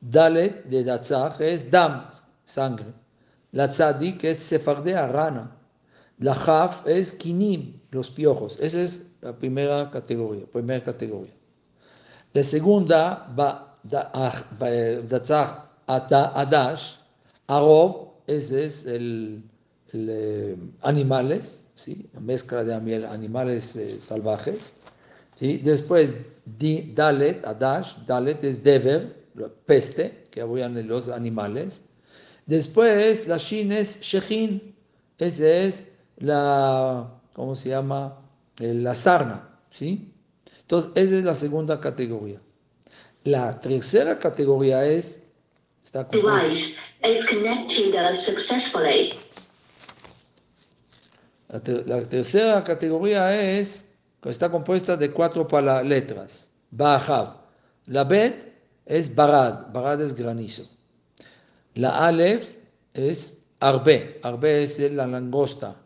Dalet 0.00 0.64
de 0.64 0.84
Datzach 0.84 1.40
es 1.40 1.70
Dam, 1.70 2.10
sangre. 2.44 2.92
La 3.52 3.70
Tzadik 3.70 4.24
es 4.24 4.38
Sefardea, 4.38 5.06
rana. 5.06 5.56
La 6.18 6.34
Chaf 6.34 6.86
es 6.86 7.12
Kinim, 7.12 7.80
los 7.90 8.10
piojos. 8.10 8.58
Esa 8.60 8.80
es 8.82 9.02
la 9.20 9.32
primera 9.32 9.90
categoría. 9.90 10.44
Primera 10.46 10.84
categoría. 10.84 11.32
La 12.32 12.42
segunda 12.42 13.32
va 13.38 13.73
Datzach 13.84 15.68
Adash, 15.86 16.96
Arob, 17.46 18.14
ese 18.26 18.64
es 18.64 18.86
el, 18.86 19.42
animales, 20.82 21.64
¿sí? 21.74 22.08
mezcla 22.20 22.64
de 22.64 22.74
animales 22.74 23.76
eh, 23.76 24.00
salvajes. 24.00 24.72
¿sí? 25.38 25.58
Después 25.58 26.14
Dalet, 26.46 27.44
Adash, 27.44 27.96
Dalet 28.06 28.42
es 28.42 28.62
Dever, 28.62 29.24
peste, 29.66 30.26
que 30.30 30.40
habían 30.40 30.86
los 30.88 31.08
animales. 31.08 31.82
Después 32.46 33.26
la 33.26 33.38
Shin 33.38 33.72
es 33.72 34.00
Shechin, 34.00 34.74
ese 35.18 35.66
es 35.66 35.88
la, 36.18 37.08
¿cómo 37.32 37.54
se 37.54 37.70
llama? 37.70 38.18
La 38.58 38.94
sarna, 38.94 39.48
¿sí? 39.70 40.12
Entonces, 40.60 40.92
esa 40.94 41.14
es 41.16 41.24
la 41.24 41.34
segunda 41.34 41.80
categoría. 41.80 42.40
La 43.24 43.58
tercera 43.58 44.18
categoría 44.18 44.84
es... 44.84 45.20
Está. 45.82 46.06
La, 51.48 51.60
ter 51.60 51.86
la, 51.86 52.02
tercera 52.02 52.64
categoría 52.64 53.58
es, 53.58 53.86
está 54.24 54.50
compuesta 54.50 54.96
de 54.96 55.10
cuatro 55.10 55.46
letras. 55.82 56.50
Bajav. 56.70 57.36
La 57.86 58.04
Bet 58.04 58.52
es 58.84 59.14
Barad. 59.14 59.72
Barad 59.72 60.02
es 60.02 60.14
granizo. 60.14 60.68
La 61.74 62.06
Aleph 62.06 62.56
es 62.92 63.38
Arbe. 63.60 64.20
Arbe 64.22 64.64
es 64.64 64.78
la 64.78 65.06
langosta. 65.06 65.76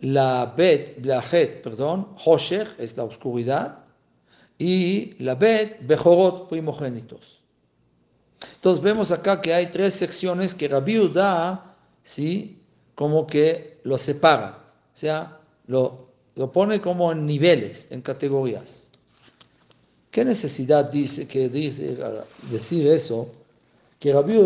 La 0.00 0.54
Bet, 0.56 1.04
la 1.04 1.20
Het, 1.20 1.62
perdón, 1.62 2.08
Hoshech 2.24 2.68
es 2.78 2.96
la 2.96 3.04
oscuridad 3.04 3.85
y 4.58 5.14
la 5.22 5.34
Bet, 5.34 5.86
Bejorot, 5.86 6.48
primogénitos. 6.48 7.40
Entonces 8.54 8.82
vemos 8.82 9.10
acá 9.10 9.40
que 9.40 9.54
hay 9.54 9.66
tres 9.66 9.94
secciones 9.94 10.54
que 10.54 10.68
Rabbi 10.68 11.12
¿sí? 12.04 12.58
como 12.94 13.26
que 13.26 13.80
lo 13.84 13.98
separa, 13.98 14.58
o 14.94 14.96
sea, 14.96 15.38
lo, 15.66 16.08
lo 16.34 16.50
pone 16.50 16.80
como 16.80 17.12
en 17.12 17.26
niveles, 17.26 17.86
en 17.90 18.00
categorías. 18.00 18.88
¿Qué 20.10 20.24
necesidad 20.24 20.90
dice 20.90 21.26
que 21.28 21.48
dice 21.48 21.96
decir 22.50 22.86
eso? 22.86 23.28
Que 23.98 24.12
Rabbi 24.12 24.36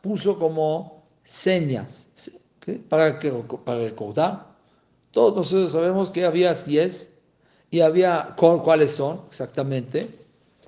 puso 0.00 0.38
como 0.38 1.04
señas 1.24 2.08
para, 2.88 3.18
que, 3.18 3.30
para 3.30 3.78
recordar. 3.78 4.52
Todos 5.12 5.36
nosotros 5.36 5.72
sabemos 5.72 6.10
que 6.10 6.24
había 6.24 6.54
diez 6.54 7.11
y 7.72 7.80
había, 7.80 8.34
¿cuáles 8.36 8.92
son 8.92 9.22
exactamente? 9.28 10.06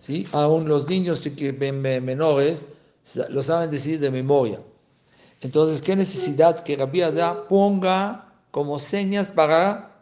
¿Sí? 0.01 0.27
Aún 0.33 0.67
los 0.67 0.89
niños 0.89 1.23
menores 2.03 2.65
lo 3.29 3.43
saben 3.43 3.71
decir 3.71 4.01
de 4.01 4.11
memoria. 4.11 4.59
Entonces, 5.43 5.83
¿qué 5.83 5.95
necesidad 5.97 6.65
que 6.65 6.77
Rabbi 6.79 7.03
Adá 7.03 7.47
ponga 7.47 8.33
como 8.51 8.79
señas 8.79 9.29
para 9.29 9.95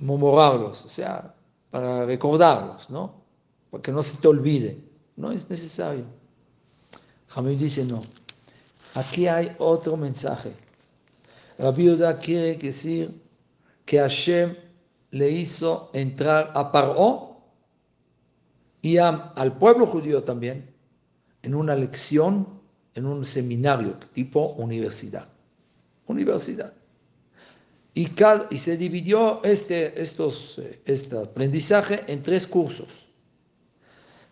memorarlos, 0.00 0.86
o 0.86 0.88
sea, 0.88 1.34
para 1.70 2.06
recordarlos, 2.06 2.88
¿no? 2.88 3.12
Para 3.70 3.82
que 3.82 3.92
no 3.92 4.02
se 4.02 4.16
te 4.16 4.26
olvide. 4.26 4.80
No 5.16 5.32
es 5.32 5.50
necesario. 5.50 6.04
Jamil 7.28 7.58
dice 7.58 7.84
no. 7.84 8.00
Aquí 8.94 9.26
hay 9.26 9.54
otro 9.58 9.98
mensaje. 9.98 10.54
Rabbi 11.58 11.90
Adá 11.90 12.16
quiere 12.16 12.56
decir 12.56 13.20
que 13.84 13.98
Hashem 13.98 14.65
le 15.16 15.30
hizo 15.30 15.90
entrar 15.92 16.52
a 16.54 16.70
Paró 16.70 17.40
y 18.82 18.98
al 18.98 19.58
pueblo 19.58 19.86
judío 19.86 20.22
también 20.22 20.72
en 21.42 21.54
una 21.54 21.74
lección, 21.74 22.60
en 22.94 23.06
un 23.06 23.24
seminario 23.24 23.94
tipo 24.12 24.52
universidad. 24.54 25.28
Universidad. 26.06 26.74
Y, 27.94 28.08
se 28.58 28.76
dividió 28.76 29.42
este, 29.42 30.00
estos, 30.00 30.58
eh, 30.58 30.80
este 30.84 31.18
aprendizaje 31.18 32.04
en 32.08 32.22
tres 32.22 32.46
cursos. 32.46 32.88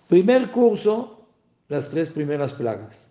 Primer 0.07 0.51
curso, 0.51 1.27
las 1.69 1.89
tres 1.89 2.11
primeras 2.11 2.53
plagas. 2.53 3.07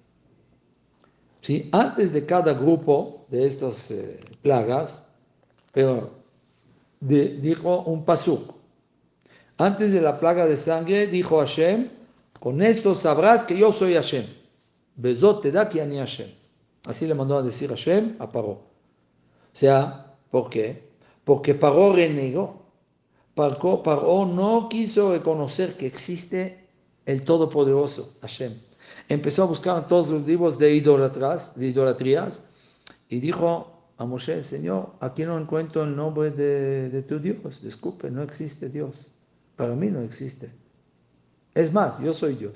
¿Sí? 1.41 1.69
Antes 1.71 2.13
de 2.13 2.25
cada 2.25 2.53
grupo 2.53 3.25
de 3.29 3.47
estas 3.47 3.89
eh, 3.89 4.19
plagas, 4.41 5.07
pero 5.71 6.22
dijo 7.07 7.83
un 7.83 8.05
pasuk. 8.05 8.53
Antes 9.57 9.91
de 9.91 10.01
la 10.01 10.19
plaga 10.19 10.45
de 10.45 10.57
sangre, 10.57 11.07
dijo 11.07 11.39
Hashem, 11.39 11.89
con 12.39 12.61
esto 12.61 12.95
sabrás 12.95 13.43
que 13.43 13.57
yo 13.57 13.71
soy 13.71 13.93
Hashem. 13.93 14.25
Bezot 14.95 15.41
te 15.41 15.51
da 15.51 15.69
que 15.69 15.81
ani 15.81 15.97
Hashem. 15.97 16.29
Así 16.85 17.07
le 17.07 17.13
mandó 17.13 17.37
a 17.37 17.43
decir 17.43 17.69
Hashem 17.69 18.15
a 18.19 18.31
Paró. 18.31 18.49
O 18.49 18.61
sea, 19.53 20.13
¿por 20.29 20.49
qué? 20.49 20.89
Porque 21.23 21.53
Paró 21.53 21.93
renegó. 21.93 22.63
Paró 23.35 24.25
no 24.25 24.67
quiso 24.69 25.13
reconocer 25.13 25.75
que 25.77 25.87
existe 25.87 26.67
el 27.05 27.23
Todopoderoso, 27.23 28.13
Hashem. 28.21 28.59
Empezó 29.09 29.43
a 29.43 29.47
buscar 29.47 29.87
todos 29.87 30.09
los 30.09 30.25
libros 30.25 30.57
de 30.57 30.75
idolatrías, 30.75 31.55
de 31.55 31.67
idolatrías 31.67 32.41
y 33.09 33.19
dijo 33.19 33.72
a 34.03 34.05
Moshe, 34.05 34.43
Señor, 34.43 34.93
aquí 34.99 35.23
no 35.23 35.39
encuentro 35.39 35.83
el 35.83 35.95
nombre 35.95 36.31
de, 36.31 36.89
de 36.89 37.01
tu 37.01 37.19
Dios. 37.19 37.61
Disculpe, 37.61 38.11
no 38.11 38.21
existe 38.21 38.69
Dios. 38.69 39.07
Para 39.55 39.75
mí 39.75 39.87
no 39.89 40.01
existe. 40.01 40.51
Es 41.53 41.71
más, 41.71 41.99
yo 41.99 42.13
soy 42.13 42.35
Dios. 42.35 42.53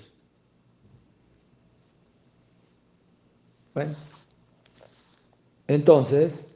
Bueno, 3.74 3.96
entonces, 5.68 6.50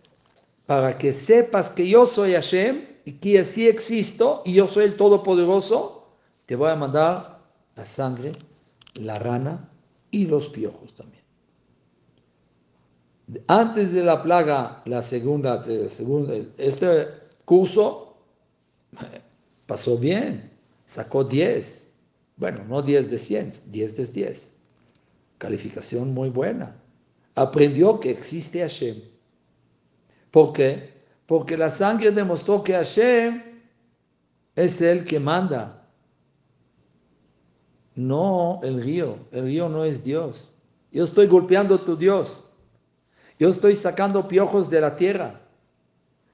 para 0.66 0.98
que 0.98 1.14
sepas 1.14 1.70
que 1.70 1.88
yo 1.88 2.06
soy 2.06 2.34
Hashem 2.34 2.88
y 3.06 3.14
que 3.14 3.40
así 3.40 3.68
existo 3.68 4.42
y 4.46 4.54
yo 4.54 4.68
soy 4.68 4.86
el 4.86 4.96
Todopoderoso, 4.96 6.16
te 6.46 6.56
voy 6.56 6.70
a 6.70 6.76
mandar 6.76 7.40
la 7.76 7.86
sangre, 7.86 8.32
la 8.96 9.20
rana 9.20 9.70
y 10.10 10.26
los 10.26 10.48
piojos 10.48 10.96
también. 10.96 11.21
Antes 13.48 13.94
de 13.94 14.04
la 14.04 14.22
plaga, 14.22 14.82
la 14.86 15.02
segunda, 15.02 15.62
segunda 15.62 16.34
este 16.58 17.08
curso 17.46 18.18
pasó 19.66 19.98
bien, 19.98 20.52
sacó 20.86 21.24
10. 21.24 21.88
Bueno, 22.36 22.64
no 22.68 22.82
10 22.82 23.10
de 23.10 23.18
100, 23.18 23.54
10 23.68 23.98
de 23.98 24.06
10. 24.06 24.48
Calificación 25.38 26.14
muy 26.14 26.30
buena. 26.30 26.76
Aprendió 27.36 28.00
que 28.00 28.12
existe 28.12 28.60
Hashem. 28.60 29.02
¿Por 30.32 30.54
qué? 30.54 30.92
Porque 31.26 31.56
la 31.56 31.70
sangre 31.70 32.12
demostró 32.12 32.64
que 32.64 32.74
Hashem 32.74 33.42
es 34.56 34.82
el 34.82 35.06
que 35.06 35.20
manda. 35.20 35.88
No 37.96 38.60
el 38.64 38.82
río. 38.82 39.18
El 39.32 39.46
río 39.46 39.70
no 39.70 39.86
es 39.86 40.04
Dios. 40.04 40.54
Yo 40.92 41.04
estoy 41.06 41.28
golpeando 41.28 41.76
a 41.76 41.86
tu 41.86 41.96
Dios. 41.96 42.44
Yo 43.42 43.50
estoy 43.50 43.74
sacando 43.74 44.28
piojos 44.28 44.70
de 44.70 44.80
la 44.80 44.96
tierra. 44.96 45.42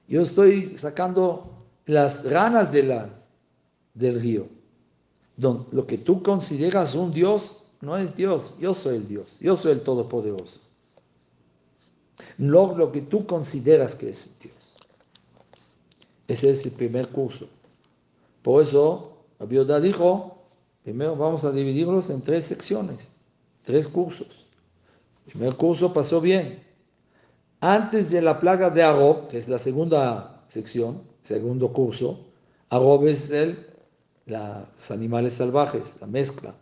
Yo 0.08 0.20
estoy 0.20 0.76
sacando 0.76 1.64
las 1.86 2.22
ranas 2.22 2.70
del 2.70 4.20
río. 4.20 4.46
lo 5.38 5.86
que 5.86 5.96
tú 5.96 6.22
consideras 6.22 6.94
un 6.94 7.10
Dios 7.10 7.62
no 7.80 7.96
es 7.96 8.14
Dios, 8.14 8.56
yo 8.60 8.74
soy 8.74 8.96
el 8.96 9.08
Dios, 9.08 9.36
yo 9.40 9.56
soy 9.56 9.72
el 9.72 9.80
Todopoderoso. 9.80 10.60
No 12.36 12.76
lo 12.76 12.92
que 12.92 13.00
tú 13.00 13.24
consideras 13.24 13.94
que 13.94 14.10
es 14.10 14.28
Dios. 14.42 14.52
Ese 16.26 16.50
es 16.50 16.66
el 16.66 16.72
primer 16.72 17.08
curso. 17.08 17.48
Por 18.42 18.62
eso, 18.62 19.16
Abioda 19.38 19.80
dijo, 19.80 20.36
primero 20.84 21.16
vamos 21.16 21.42
a 21.44 21.52
dividirlos 21.52 22.10
en 22.10 22.20
tres 22.20 22.44
secciones, 22.44 23.08
tres 23.64 23.88
cursos. 23.88 24.44
El 25.24 25.32
primer 25.32 25.56
curso 25.56 25.90
pasó 25.94 26.20
bien. 26.20 26.67
Antes 27.60 28.10
de 28.10 28.22
la 28.22 28.38
plaga 28.38 28.70
de 28.70 28.82
Arob, 28.82 29.28
que 29.28 29.38
es 29.38 29.48
la 29.48 29.58
segunda 29.58 30.44
sección, 30.48 31.02
segundo 31.22 31.72
curso, 31.72 32.26
Arob 32.70 33.06
es 33.06 33.30
el 33.30 33.68
los 34.28 34.90
animales 34.90 35.34
salvajes, 35.34 35.96
la 36.00 36.06
mezcla. 36.06 36.54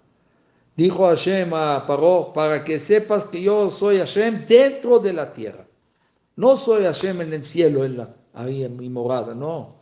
Dijo 0.77 1.07
Hashem 1.07 1.53
a 1.55 1.85
Paró, 1.87 2.33
para 2.35 2.65
que 2.65 2.79
sepas 2.79 3.25
que 3.25 3.43
yo 3.43 3.71
soy 3.71 3.99
Hashem 3.99 4.47
dentro 4.47 4.99
de 4.99 5.13
la 5.13 5.33
tierra. 5.33 5.67
No 6.37 6.57
soy 6.57 6.85
Hashem 6.85 7.23
en 7.23 7.33
el 7.33 7.45
cielo, 7.45 7.85
en 7.85 7.97
la, 7.97 8.15
ahí 8.35 8.63
en 8.63 8.77
mi 8.77 8.89
morada, 8.89 9.35
no. 9.35 9.77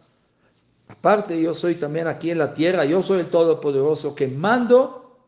Aparte 0.88 1.40
yo 1.40 1.54
soy 1.54 1.74
también 1.74 2.06
aquí 2.06 2.30
en 2.30 2.38
la 2.38 2.54
tierra, 2.54 2.84
yo 2.84 3.02
soy 3.02 3.20
el 3.20 3.30
Todopoderoso 3.30 4.14
que 4.14 4.28
mando 4.28 5.18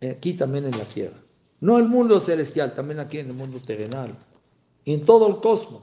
aquí 0.00 0.34
también 0.34 0.64
en 0.64 0.76
la 0.76 0.84
tierra. 0.84 1.16
No 1.60 1.78
el 1.78 1.84
mundo 1.84 2.20
celestial, 2.20 2.74
también 2.74 3.00
aquí 3.00 3.18
en 3.18 3.28
el 3.28 3.34
mundo 3.34 3.60
terrenal. 3.64 4.16
En 4.92 5.04
todo 5.04 5.28
el 5.28 5.36
cosmos. 5.36 5.82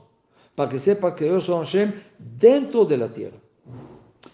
Para 0.56 0.70
que 0.70 0.80
sepa 0.80 1.16
que 1.16 1.28
yo 1.28 1.42
soy 1.42 1.66
Hashem 1.66 1.94
dentro 2.18 2.86
de 2.86 2.98
la 2.98 3.14
tierra. 3.14 3.38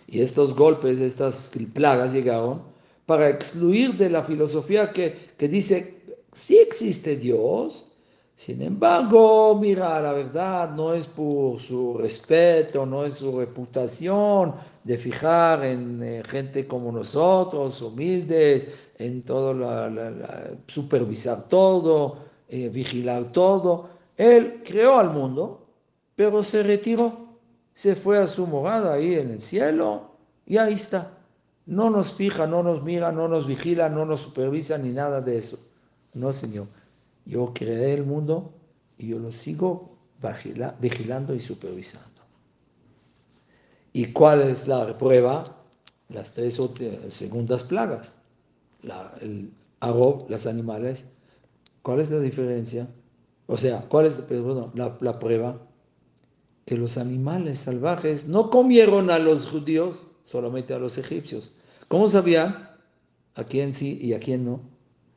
Y 0.07 0.21
estos 0.21 0.55
golpes, 0.55 0.99
estas 0.99 1.51
plagas 1.73 2.13
llegaron 2.13 2.61
para 3.05 3.29
excluir 3.29 3.97
de 3.97 4.09
la 4.09 4.23
filosofía 4.23 4.91
que, 4.91 5.31
que 5.37 5.47
dice, 5.47 6.01
sí 6.33 6.57
existe 6.57 7.15
Dios, 7.15 7.85
sin 8.41 8.63
embargo, 8.63 9.55
mira, 9.55 10.01
la 10.01 10.13
verdad 10.13 10.71
no 10.71 10.95
es 10.95 11.05
por 11.05 11.61
su 11.61 11.95
respeto, 11.99 12.87
no 12.87 13.05
es 13.05 13.13
su 13.13 13.37
reputación 13.37 14.55
de 14.83 14.97
fijar 14.97 15.63
en 15.63 16.01
eh, 16.01 16.23
gente 16.25 16.65
como 16.65 16.91
nosotros, 16.91 17.79
humildes, 17.83 18.67
en 18.97 19.21
todo, 19.21 19.53
la, 19.53 20.57
supervisar 20.65 21.47
todo, 21.49 22.17
eh, 22.49 22.69
vigilar 22.69 23.31
todo. 23.31 23.90
Él 24.17 24.61
creó 24.65 24.97
al 24.97 25.09
mundo, 25.09 25.67
pero 26.15 26.43
se 26.43 26.63
retiró 26.63 27.31
se 27.73 27.95
fue 27.95 28.17
a 28.17 28.27
su 28.27 28.45
morada 28.47 28.93
ahí 28.93 29.15
en 29.15 29.31
el 29.31 29.41
cielo 29.41 30.11
y 30.45 30.57
ahí 30.57 30.73
está. 30.73 31.17
No 31.65 31.89
nos 31.89 32.13
fija, 32.13 32.47
no 32.47 32.63
nos 32.63 32.83
mira, 32.83 33.11
no 33.11 33.27
nos 33.27 33.47
vigila, 33.47 33.89
no 33.89 34.05
nos 34.05 34.21
supervisa 34.21 34.77
ni 34.77 34.89
nada 34.89 35.21
de 35.21 35.37
eso. 35.37 35.57
No, 36.13 36.33
Señor. 36.33 36.67
Yo 37.25 37.51
creé 37.53 37.93
el 37.93 38.03
mundo 38.03 38.53
y 38.97 39.07
yo 39.09 39.19
lo 39.19 39.31
sigo 39.31 39.97
vigilando 40.79 41.33
y 41.33 41.39
supervisando. 41.39 42.07
¿Y 43.93 44.11
cuál 44.11 44.41
es 44.41 44.67
la 44.67 44.97
prueba? 44.97 45.43
Las 46.09 46.31
tres 46.33 46.59
segundas 47.09 47.63
plagas. 47.63 48.15
el 49.21 49.51
arroz, 49.79 50.25
los 50.29 50.45
animales. 50.45 51.05
¿Cuál 51.81 52.01
es 52.01 52.11
la 52.11 52.19
diferencia? 52.19 52.87
O 53.51 53.57
sea, 53.57 53.81
¿cuál 53.89 54.05
es 54.05 54.17
la 54.73 55.19
prueba? 55.19 55.59
que 56.65 56.77
los 56.77 56.97
animales 56.97 57.59
salvajes 57.59 58.29
no 58.29 58.49
comieron 58.49 59.09
a 59.09 59.19
los 59.19 59.45
judíos, 59.45 60.07
solamente 60.23 60.73
a 60.73 60.79
los 60.79 60.97
egipcios. 60.97 61.51
¿Cómo 61.89 62.07
sabían 62.07 62.69
a 63.35 63.43
quién 63.43 63.73
sí 63.73 63.99
y 64.01 64.13
a 64.13 64.19
quién 64.19 64.45
no? 64.45 64.61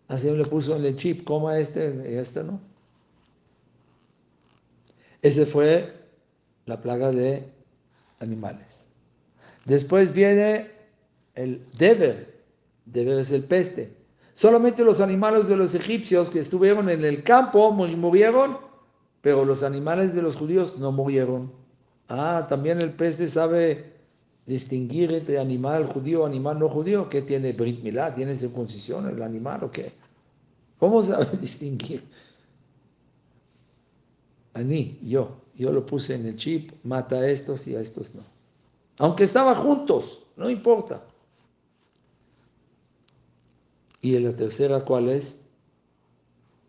Así 0.09 0.29
le 0.29 0.45
puso 0.47 0.75
en 0.75 0.85
el 0.85 0.97
chip, 0.97 1.23
coma 1.23 1.61
este 1.61 2.11
y 2.11 2.15
este 2.15 2.43
no. 2.43 2.61
Esa 5.23 5.47
fue 5.47 5.95
la 6.67 6.83
plaga 6.83 7.13
de 7.13 7.45
animales. 8.19 8.87
Después 9.65 10.13
viene 10.13 10.73
el 11.37 11.65
deber. 11.79 12.43
Deber 12.85 13.21
es 13.21 13.31
el 13.31 13.45
peste. 13.45 13.95
Solamente 14.35 14.85
los 14.85 15.01
animales 15.01 15.47
de 15.47 15.57
los 15.57 15.75
egipcios 15.75 16.31
que 16.31 16.41
estuvieron 16.41 16.89
en 16.91 17.05
el 17.05 17.23
campo 17.23 17.71
murieron 17.71 18.57
pero 19.25 19.47
los 19.47 19.63
animales 19.63 20.15
de 20.15 20.21
los 20.21 20.37
judíos 20.37 20.77
no 20.77 20.93
murieron. 20.93 21.51
Ah, 22.11 22.45
también 22.47 22.83
el 22.83 22.93
peste 22.93 23.27
sabe 23.27 23.95
distinguir 24.45 25.11
entre 25.13 25.39
animal 25.39 25.87
judío, 25.87 26.27
animal 26.27 26.59
no 26.59 26.69
judío. 26.69 27.09
¿Qué 27.09 27.23
tiene 27.23 27.53
Brit 27.53 27.83
Milá? 27.83 28.15
¿Tiene 28.15 28.37
circuncisión 28.37 29.09
el 29.09 29.23
animal 29.23 29.65
o 29.65 29.71
qué? 29.71 29.93
¿Cómo 30.79 31.03
sabe 31.03 31.27
distinguir? 31.41 32.05
A 34.53 34.59
mí, 34.59 34.99
yo, 35.03 35.39
yo 35.57 35.73
lo 35.73 35.87
puse 35.87 36.17
en 36.17 36.27
el 36.27 36.37
chip, 36.37 36.73
mata 36.83 37.17
a 37.17 37.27
estos 37.27 37.67
y 37.67 37.75
a 37.75 37.81
estos 37.81 38.15
no. 38.15 38.23
Aunque 38.99 39.25
estaban 39.25 39.55
juntos, 39.55 40.23
no 40.37 40.51
importa. 40.51 41.03
Y 44.05 44.19
la 44.19 44.37
tercera, 44.37 44.85
¿cuál 44.85 45.09
es? 45.09 45.41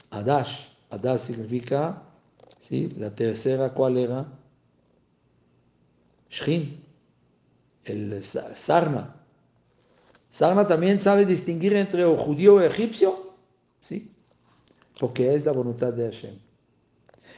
Adash. 0.10 0.68
Adash 0.90 1.20
significa 1.20 2.02
¿Sí? 2.62 2.94
La 2.98 3.14
tercera, 3.14 3.74
¿cuál 3.74 3.98
era? 3.98 4.26
Shrin, 6.30 6.82
el 7.84 8.24
Sarna. 8.24 9.18
Sarna 10.32 10.66
también 10.66 10.98
sabe 10.98 11.26
distinguir 11.26 11.74
entre 11.74 12.06
judío 12.06 12.56
o 12.56 12.62
egipcio. 12.62 13.34
¿sí? 13.82 14.10
Porque 14.98 15.36
es 15.36 15.46
la 15.46 15.52
voluntad 15.52 15.92
de 15.92 16.06
Hashem. 16.10 16.40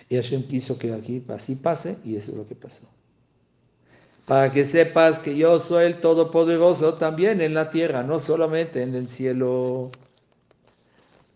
Y 0.09 0.15
Hashem 0.15 0.47
quiso 0.47 0.77
que 0.77 0.93
aquí 0.93 1.25
así 1.29 1.55
pase 1.55 1.97
y 2.05 2.17
eso 2.17 2.33
es 2.33 2.37
lo 2.37 2.47
que 2.47 2.53
pasó. 2.53 2.87
Para 4.27 4.51
que 4.51 4.65
sepas 4.65 5.19
que 5.19 5.37
yo 5.37 5.57
soy 5.57 5.85
el 5.85 6.01
Todopoderoso 6.01 6.95
también 6.95 7.39
en 7.39 7.53
la 7.53 7.69
tierra, 7.71 8.03
no 8.03 8.19
solamente 8.19 8.81
en 8.83 8.93
el 8.93 9.07
cielo. 9.07 9.89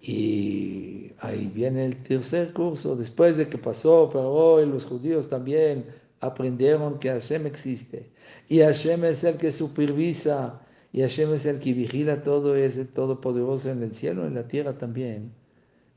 Y 0.02 1.14
ahí 1.20 1.50
viene 1.56 1.86
el 1.86 2.04
tercer 2.04 2.52
curso, 2.52 2.98
después 2.98 3.38
de 3.38 3.48
que 3.48 3.58
pasó, 3.58 4.10
pero 4.12 4.30
hoy 4.30 4.66
los 4.66 4.84
judíos 4.84 5.30
también 5.30 5.86
aprendieron 6.20 7.00
que 7.00 7.08
Hashem 7.08 7.48
existe. 7.48 8.12
Y 8.50 8.60
Hashem 8.60 9.06
es 9.06 9.24
el 9.24 9.38
que 9.38 9.54
supervisa, 9.54 10.60
y 10.92 11.00
Hashem 11.00 11.34
es 11.36 11.46
el 11.46 11.62
que 11.62 11.74
vigila 11.74 12.22
todo, 12.22 12.58
es 12.58 12.78
el 12.78 12.90
todopoderoso 12.90 13.70
en 13.72 13.84
el 13.84 13.96
cielo, 13.96 14.28
en 14.28 14.36
la 14.36 14.50
tierra 14.50 14.78
también. 14.78 15.32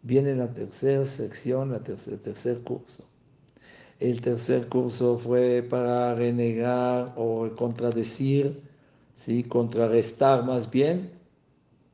Viene 0.02 0.36
la 0.36 0.54
tercera 0.54 1.04
sección, 1.06 1.72
la 1.72 1.80
tercer, 1.80 2.18
tercer 2.18 2.60
curso. 2.60 3.04
El 4.04 4.20
tercer 4.20 4.68
curso 4.68 5.16
fue 5.18 5.62
para 5.62 6.14
renegar 6.14 7.14
o 7.16 7.48
contradecir, 7.56 8.60
¿sí? 9.16 9.44
contrarrestar 9.44 10.44
más 10.44 10.70
bien 10.70 11.10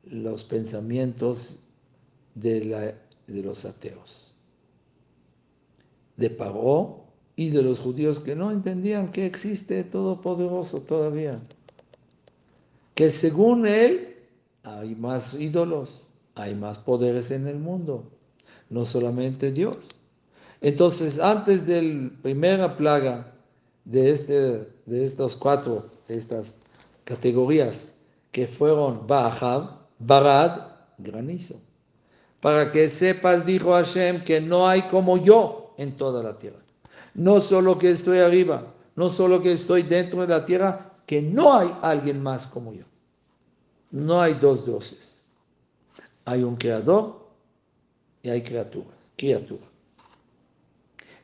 los 0.03 0.43
pensamientos 0.43 1.59
de, 2.35 2.65
la, 2.65 2.79
de 3.27 3.41
los 3.41 3.63
ateos, 3.63 4.33
de 6.17 6.29
Paró 6.29 7.05
y 7.37 7.49
de 7.49 7.63
los 7.63 7.79
judíos 7.79 8.19
que 8.19 8.35
no 8.35 8.51
entendían 8.51 9.09
que 9.09 9.25
existe 9.25 9.81
Todopoderoso 9.85 10.81
todavía, 10.81 11.39
que 12.93 13.09
según 13.09 13.65
él 13.65 14.17
hay 14.63 14.95
más 14.95 15.33
ídolos, 15.33 16.07
hay 16.35 16.55
más 16.55 16.77
poderes 16.77 17.31
en 17.31 17.47
el 17.47 17.57
mundo, 17.57 18.03
no 18.69 18.83
solamente 18.83 19.53
Dios. 19.53 19.77
Entonces, 20.61 21.19
antes 21.19 21.65
de 21.65 21.81
la 21.81 22.09
primera 22.21 22.77
plaga 22.77 23.33
de, 23.83 24.11
este, 24.11 24.33
de 24.85 25.05
estos 25.05 25.35
cuatro, 25.35 25.89
estas 26.07 26.55
categorías 27.03 27.91
que 28.31 28.47
fueron 28.47 29.05
Bahab, 29.07 29.81
Barad, 29.97 30.67
granizo. 30.99 31.55
Para 32.39 32.71
que 32.71 32.89
sepas, 32.89 33.45
dijo 33.45 33.71
Hashem, 33.71 34.23
que 34.23 34.39
no 34.39 34.67
hay 34.67 34.83
como 34.83 35.17
yo 35.17 35.73
en 35.77 35.97
toda 35.97 36.23
la 36.23 36.37
tierra. 36.37 36.59
No 37.13 37.41
solo 37.41 37.77
que 37.77 37.91
estoy 37.91 38.19
arriba, 38.19 38.73
no 38.95 39.09
solo 39.09 39.41
que 39.41 39.51
estoy 39.51 39.83
dentro 39.83 40.21
de 40.21 40.27
la 40.27 40.45
tierra, 40.45 40.91
que 41.05 41.21
no 41.21 41.53
hay 41.57 41.75
alguien 41.81 42.21
más 42.21 42.47
como 42.47 42.73
yo. 42.73 42.85
No 43.91 44.21
hay 44.21 44.35
dos 44.35 44.65
dioses. 44.65 45.21
Hay 46.25 46.43
un 46.43 46.55
creador 46.55 47.27
y 48.23 48.29
hay 48.29 48.41
criatura. 48.41 48.89
Criatura. 49.17 49.70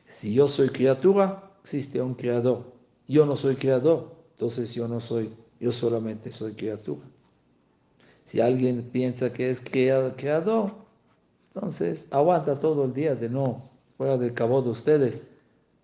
Si 0.08 0.32
yo 0.32 0.48
soy 0.48 0.70
criatura, 0.70 1.52
existe 1.62 2.00
un 2.00 2.14
creador. 2.14 2.64
Yo 3.06 3.26
no 3.26 3.36
soy 3.36 3.56
creador, 3.56 4.10
entonces 4.32 4.74
yo 4.74 4.88
no 4.88 5.00
soy, 5.00 5.30
yo 5.60 5.70
solamente 5.70 6.32
soy 6.32 6.54
criatura. 6.54 7.02
Si 8.24 8.40
alguien 8.40 8.88
piensa 8.90 9.32
que 9.32 9.50
es 9.50 9.60
creador, 9.60 10.72
entonces 11.54 12.06
aguanta 12.10 12.58
todo 12.58 12.86
el 12.86 12.94
día 12.94 13.14
de 13.14 13.28
no, 13.28 13.62
fuera 13.96 14.16
del 14.16 14.32
cabo 14.32 14.62
de 14.62 14.70
ustedes, 14.70 15.28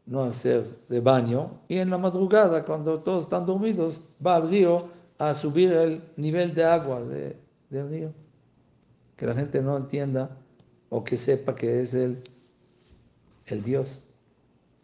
no 0.06 0.24
hacer 0.24 0.64
de 0.88 1.00
baño. 1.00 1.50
Y 1.68 1.78
en 1.78 1.90
la 1.90 1.98
madrugada, 1.98 2.64
cuando 2.64 3.00
todos 3.00 3.24
están 3.24 3.44
dormidos, 3.44 4.00
va 4.24 4.36
al 4.36 4.48
río 4.48 4.88
a 5.18 5.34
subir 5.34 5.70
el 5.72 6.02
nivel 6.16 6.54
de 6.54 6.64
agua 6.64 7.02
del 7.02 7.90
río. 7.90 8.12
Que 9.16 9.26
la 9.26 9.34
gente 9.34 9.60
no 9.62 9.76
entienda 9.76 10.36
o 10.88 11.04
que 11.04 11.16
sepa 11.16 11.54
que 11.54 11.82
es 11.82 11.92
el, 11.94 12.22
el 13.46 13.62
Dios. 13.62 14.03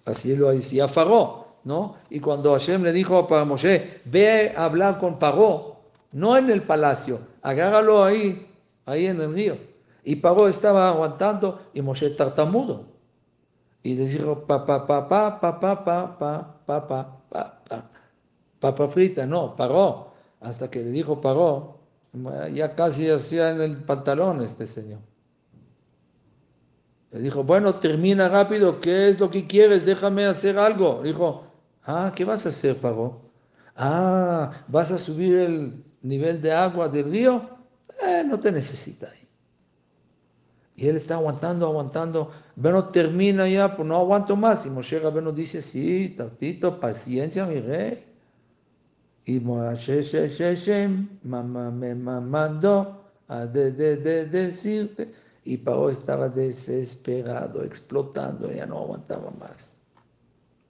Así 0.05 0.35
lo 0.35 0.51
decía 0.51 0.89
Faró, 0.89 1.47
¿no? 1.65 1.97
Y 2.09 2.21
cuando 2.21 2.53
Hashem 2.53 2.83
le 2.83 2.93
dijo 2.93 3.27
para 3.27 3.45
Moshe, 3.45 4.01
ve 4.05 4.55
a 4.57 4.65
hablar 4.65 4.99
con 4.99 5.19
Paró, 5.19 5.81
no 6.13 6.37
en 6.37 6.51
el 6.51 6.63
palacio, 6.63 7.21
agárralo 7.43 8.03
ahí, 8.03 8.51
ahí 8.87 9.07
en 9.07 9.21
el 9.21 9.35
río. 9.35 9.57
Y 10.05 10.17
Paró 10.17 10.49
estaba 10.49 10.89
aguantando 10.89 11.61
y 11.75 11.83
Moshe 11.83 12.11
tartamudo. 12.11 12.87
Y 13.83 13.95
le 13.95 14.07
dijo, 14.07 14.47
papá, 14.47 14.87
papá, 14.87 15.41
papá, 15.41 15.61
papá, 15.61 16.19
papá, 16.67 17.23
papá, 17.29 17.91
papa 18.59 18.89
frita, 18.89 19.27
no, 19.27 19.55
Paró. 19.57 20.11
Hasta 20.41 20.71
que 20.71 20.81
le 20.81 20.91
dijo 20.91 21.21
Paró, 21.21 21.81
ya 22.53 22.75
casi 22.75 23.11
hacía 23.11 23.51
en 23.51 23.61
el 23.61 23.85
pantalón 23.85 24.41
este 24.41 24.67
señor. 24.67 25.10
Le 27.13 27.21
dijo, 27.21 27.43
bueno, 27.43 27.75
termina 27.77 28.29
rápido, 28.29 28.81
¿qué 28.81 29.09
es 29.09 29.19
lo 29.19 29.31
que 29.31 29.47
quieres? 29.47 29.85
Déjame 29.85 30.27
hacer 30.27 30.59
algo. 30.59 31.01
Le 31.03 31.09
dijo, 31.09 31.45
ah, 31.85 32.13
¿qué 32.15 32.25
vas 32.25 32.47
a 32.47 32.51
hacer, 32.51 32.77
Pagó? 32.77 33.21
Ah, 33.77 34.53
¿vas 34.69 34.93
a 34.93 34.99
subir 34.99 35.39
el 35.39 35.85
nivel 36.03 36.41
de 36.41 36.53
agua 36.53 36.89
del 36.89 37.11
río? 37.11 37.51
Eh, 38.01 38.23
no 38.25 38.39
te 38.39 38.53
necesita 38.53 39.11
ahí. 39.11 39.27
Y 40.77 40.89
él 40.89 40.97
está 40.97 41.17
aguantando, 41.17 41.67
aguantando. 41.67 42.31
Bueno, 42.57 42.85
termina 42.87 43.49
ya, 43.49 43.77
pues 43.77 43.87
no 43.87 43.97
aguanto 43.97 44.37
más. 44.37 44.65
Y 44.65 44.71
Moshe 44.71 44.99
Rabbeinu 44.99 45.33
dice, 45.33 45.61
sí, 45.61 46.15
tantito, 46.17 46.79
paciencia, 46.79 47.45
mi 47.45 47.61
rey. 47.61 48.05
Y 49.27 49.41
Moshe 49.41 50.03
me 51.23 51.95
mandó 51.95 53.05
a 53.29 53.47
de, 53.47 53.73
de, 53.73 53.97
de, 53.97 54.25
decirte 54.27 55.13
y 55.45 55.57
Pao 55.57 55.89
estaba 55.89 56.29
desesperado, 56.29 57.65
explotando, 57.65 58.53
ya 58.53 58.67
no 58.67 58.79
aguantaba 58.79 59.31
más. 59.33 59.79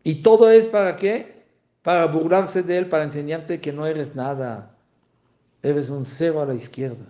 ¿Y 0.04 0.22
todo 0.22 0.50
es 0.50 0.66
para 0.66 0.96
qué? 0.96 1.44
Para 1.82 2.06
burlarse 2.06 2.62
de 2.62 2.78
él, 2.78 2.88
para 2.88 3.04
enseñarte 3.04 3.60
que 3.60 3.72
no 3.72 3.86
eres 3.86 4.14
nada. 4.14 4.76
Eres 5.62 5.90
un 5.90 6.04
cero 6.04 6.40
a 6.40 6.46
la 6.46 6.54
izquierda. 6.54 7.06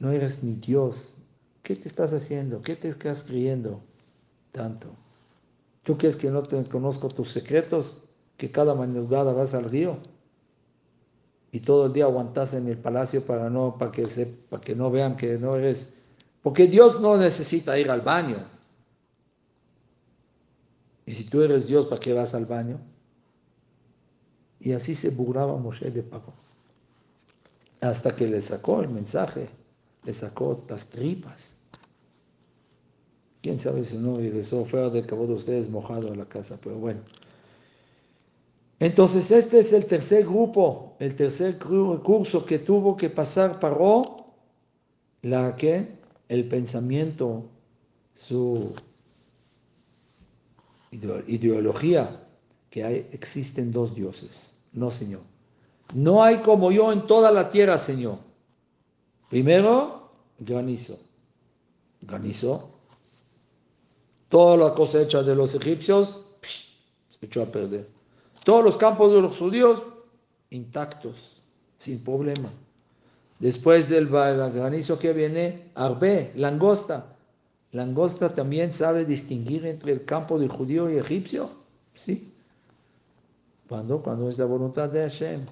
No 0.00 0.10
eres 0.10 0.42
ni 0.42 0.54
Dios. 0.56 1.14
¿Qué 1.62 1.76
te 1.76 1.88
estás 1.88 2.12
haciendo? 2.12 2.60
¿Qué 2.60 2.76
te 2.76 2.88
estás 2.88 3.24
creyendo 3.24 3.80
tanto? 4.52 4.88
¿Tú 5.82 5.96
crees 5.96 6.16
que 6.16 6.30
no 6.30 6.42
te 6.42 6.62
conozco 6.64 7.08
tus 7.08 7.30
secretos? 7.30 8.02
¿Que 8.36 8.50
cada 8.50 8.74
madrugada 8.74 9.32
vas 9.32 9.54
al 9.54 9.64
río? 9.64 9.98
Y 11.54 11.60
todo 11.60 11.86
el 11.86 11.92
día 11.92 12.06
aguantas 12.06 12.52
en 12.54 12.66
el 12.66 12.76
palacio 12.76 13.24
para, 13.24 13.48
no, 13.48 13.78
para, 13.78 13.92
que, 13.92 14.10
se, 14.10 14.26
para 14.26 14.60
que 14.60 14.74
no 14.74 14.90
vean 14.90 15.14
que 15.14 15.38
no 15.38 15.54
eres... 15.54 15.94
Porque 16.42 16.66
Dios 16.66 17.00
no 17.00 17.16
necesita 17.16 17.78
ir 17.78 17.92
al 17.92 18.00
baño. 18.00 18.38
Y 21.06 21.12
si 21.12 21.22
tú 21.22 21.42
eres 21.42 21.68
Dios, 21.68 21.86
¿para 21.86 22.00
qué 22.00 22.12
vas 22.12 22.34
al 22.34 22.46
baño? 22.46 22.80
Y 24.58 24.72
así 24.72 24.96
se 24.96 25.10
burlaba 25.10 25.56
Moshe 25.56 25.92
de 25.92 26.02
Paco. 26.02 26.32
Hasta 27.80 28.16
que 28.16 28.26
le 28.26 28.42
sacó 28.42 28.80
el 28.80 28.88
mensaje, 28.88 29.48
le 30.02 30.12
sacó 30.12 30.64
las 30.68 30.86
tripas. 30.86 31.52
Quién 33.42 33.60
sabe 33.60 33.84
si 33.84 33.96
no 33.96 34.16
regresó 34.16 34.64
fuera 34.64 34.90
del 34.90 35.06
cabo 35.06 35.28
de 35.28 35.34
ustedes 35.34 35.70
mojado 35.70 36.12
a 36.12 36.16
la 36.16 36.24
casa, 36.24 36.58
pero 36.60 36.78
bueno. 36.78 36.98
Entonces 38.84 39.30
este 39.30 39.60
es 39.60 39.72
el 39.72 39.86
tercer 39.86 40.26
grupo, 40.26 40.94
el 40.98 41.16
tercer 41.16 41.58
curso 41.58 42.44
que 42.44 42.58
tuvo 42.58 42.98
que 42.98 43.08
pasar 43.08 43.58
Paró, 43.58 44.26
la 45.22 45.56
que 45.56 45.88
el 46.28 46.46
pensamiento, 46.46 47.44
su 48.14 48.74
ideología, 50.90 52.28
que 52.68 52.84
hay, 52.84 53.08
existen 53.10 53.72
dos 53.72 53.94
dioses. 53.94 54.54
No, 54.74 54.90
Señor. 54.90 55.22
No 55.94 56.22
hay 56.22 56.40
como 56.40 56.70
yo 56.70 56.92
en 56.92 57.06
toda 57.06 57.32
la 57.32 57.50
tierra, 57.50 57.78
Señor. 57.78 58.18
Primero, 59.30 60.10
granizo. 60.38 60.98
Granizo. 62.02 62.68
Toda 64.28 64.58
la 64.58 64.74
cosecha 64.74 65.22
de 65.22 65.34
los 65.34 65.54
egipcios 65.54 66.26
se 67.08 67.24
echó 67.24 67.44
a 67.44 67.46
perder. 67.46 67.93
Todos 68.44 68.62
los 68.62 68.76
campos 68.76 69.12
de 69.12 69.20
los 69.20 69.36
judíos 69.36 69.82
intactos, 70.50 71.42
sin 71.78 72.04
problema. 72.04 72.50
Después 73.38 73.88
del 73.88 74.08
granizo 74.08 74.98
que 74.98 75.12
viene, 75.12 75.70
arbe, 75.74 76.32
langosta. 76.36 77.06
Langosta 77.72 78.28
también 78.28 78.72
sabe 78.72 79.04
distinguir 79.04 79.66
entre 79.66 79.92
el 79.92 80.04
campo 80.04 80.38
del 80.38 80.48
judío 80.48 80.88
y 80.90 80.96
egipcio. 80.96 81.50
Sí. 81.94 82.32
Cuando, 83.68 84.00
cuando 84.00 84.28
es 84.28 84.38
la 84.38 84.44
voluntad 84.44 84.88
de 84.90 85.00
Hashem. 85.00 85.46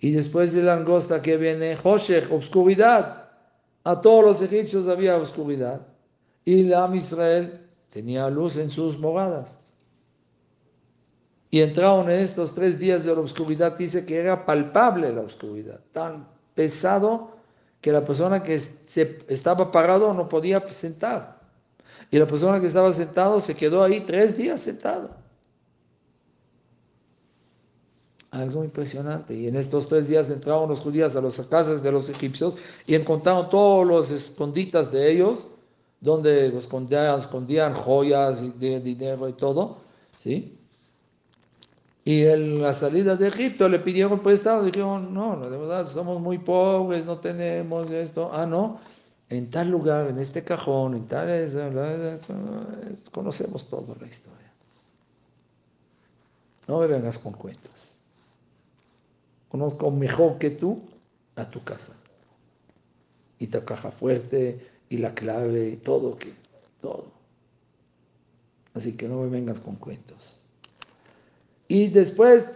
Y 0.00 0.12
después 0.12 0.52
de 0.52 0.62
langosta 0.62 1.20
que 1.22 1.36
viene, 1.36 1.76
Hoshech, 1.82 2.30
obscuridad. 2.30 3.30
A 3.82 4.00
todos 4.00 4.24
los 4.24 4.42
egipcios 4.42 4.86
había 4.88 5.16
oscuridad. 5.16 5.80
Y 6.44 6.62
la 6.62 6.88
Israel 6.94 7.66
tenía 7.90 8.30
luz 8.30 8.56
en 8.56 8.70
sus 8.70 8.98
moradas. 8.98 9.55
Y 11.50 11.60
entraron 11.60 12.10
en 12.10 12.18
estos 12.18 12.54
tres 12.54 12.78
días 12.78 13.04
de 13.04 13.14
la 13.14 13.20
oscuridad, 13.20 13.76
dice 13.78 14.04
que 14.04 14.16
era 14.16 14.44
palpable 14.44 15.12
la 15.12 15.22
oscuridad, 15.22 15.80
tan 15.92 16.28
pesado 16.54 17.36
que 17.80 17.92
la 17.92 18.04
persona 18.04 18.42
que 18.42 18.58
se 18.58 19.18
estaba 19.28 19.70
parado 19.70 20.12
no 20.12 20.28
podía 20.28 20.60
sentar. 20.72 21.40
Y 22.10 22.18
la 22.18 22.26
persona 22.26 22.60
que 22.60 22.66
estaba 22.66 22.92
sentado 22.92 23.40
se 23.40 23.54
quedó 23.54 23.82
ahí 23.82 24.00
tres 24.00 24.36
días 24.36 24.60
sentado. 24.60 25.10
Algo 28.30 28.64
impresionante. 28.64 29.34
Y 29.34 29.46
en 29.46 29.56
estos 29.56 29.88
tres 29.88 30.08
días 30.08 30.30
entraron 30.30 30.68
los 30.68 30.80
judíos 30.80 31.16
a 31.16 31.20
las 31.20 31.40
casas 31.42 31.82
de 31.82 31.92
los 31.92 32.08
egipcios 32.08 32.54
y 32.86 32.94
encontraron 32.94 33.48
todos 33.50 33.86
los 33.86 34.10
esconditas 34.10 34.92
de 34.92 35.12
ellos, 35.12 35.46
donde 36.00 36.48
escondían, 36.56 37.18
escondían 37.18 37.74
joyas 37.74 38.42
y 38.42 38.50
dinero 38.50 39.28
y 39.28 39.32
todo. 39.32 39.78
¿sí? 40.20 40.58
Y 42.06 42.24
en 42.24 42.62
la 42.62 42.72
salida 42.72 43.16
de 43.16 43.26
Egipto 43.26 43.68
le 43.68 43.80
pidieron 43.80 44.20
prestado, 44.20 44.64
dijeron, 44.64 45.12
no, 45.12 45.40
de 45.40 45.58
verdad, 45.58 45.88
somos 45.88 46.20
muy 46.20 46.38
pobres, 46.38 47.04
no 47.04 47.18
tenemos 47.18 47.90
esto. 47.90 48.30
Ah, 48.32 48.46
no, 48.46 48.78
en 49.28 49.50
tal 49.50 49.70
lugar, 49.70 50.06
en 50.06 50.20
este 50.20 50.44
cajón, 50.44 50.94
en 50.94 51.08
tal... 51.08 51.28
Conocemos 53.10 53.66
toda 53.66 53.96
la 54.00 54.06
historia. 54.06 54.52
No 56.68 56.78
me 56.78 56.86
vengas 56.86 57.18
con 57.18 57.32
cuentas. 57.32 57.96
Conozco 59.48 59.90
mejor 59.90 60.38
que 60.38 60.50
tú 60.50 60.80
a 61.34 61.50
tu 61.50 61.64
casa. 61.64 61.96
Y 63.40 63.48
tu 63.48 63.64
caja 63.64 63.90
fuerte, 63.90 64.64
y 64.90 64.98
la 64.98 65.12
clave, 65.12 65.70
y 65.70 65.76
todo, 65.78 66.16
que, 66.16 66.32
todo. 66.80 67.06
Así 68.74 68.92
que 68.92 69.08
no 69.08 69.22
me 69.22 69.28
vengas 69.28 69.58
con 69.58 69.74
cuentos. 69.74 70.35
Y 71.68 71.88
después, 71.88 72.50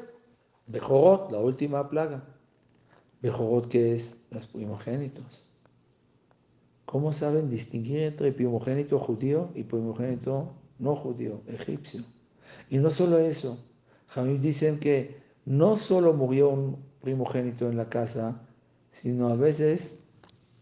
Bejorot, 0.66 1.32
la 1.32 1.38
última 1.38 1.88
plaga. 1.88 2.22
Bejorot 3.22 3.68
que 3.68 3.94
es 3.94 4.24
los 4.30 4.46
primogénitos. 4.46 5.50
¿Cómo 6.86 7.12
saben 7.12 7.50
distinguir 7.50 8.00
entre 8.00 8.32
primogénito 8.32 8.98
judío 8.98 9.50
y 9.54 9.62
primogénito 9.62 10.52
no 10.78 10.96
judío, 10.96 11.40
egipcio? 11.46 12.04
Y 12.68 12.78
no 12.78 12.90
solo 12.90 13.18
eso, 13.18 13.58
Jamim 14.08 14.40
dicen 14.40 14.80
que 14.80 15.20
no 15.44 15.76
solo 15.76 16.14
murió 16.14 16.48
un 16.48 16.76
primogénito 17.00 17.68
en 17.68 17.76
la 17.76 17.88
casa, 17.88 18.40
sino 18.92 19.28
a 19.28 19.36
veces 19.36 19.98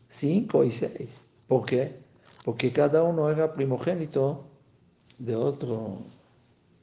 cinco 0.09 0.65
y 0.65 0.71
seis. 0.71 1.21
¿Por 1.47 1.65
qué? 1.65 1.97
Porque 2.45 2.73
cada 2.73 3.03
uno 3.03 3.31
era 3.31 3.55
primogénito 3.55 4.45
de 5.19 5.35
otro 5.35 5.99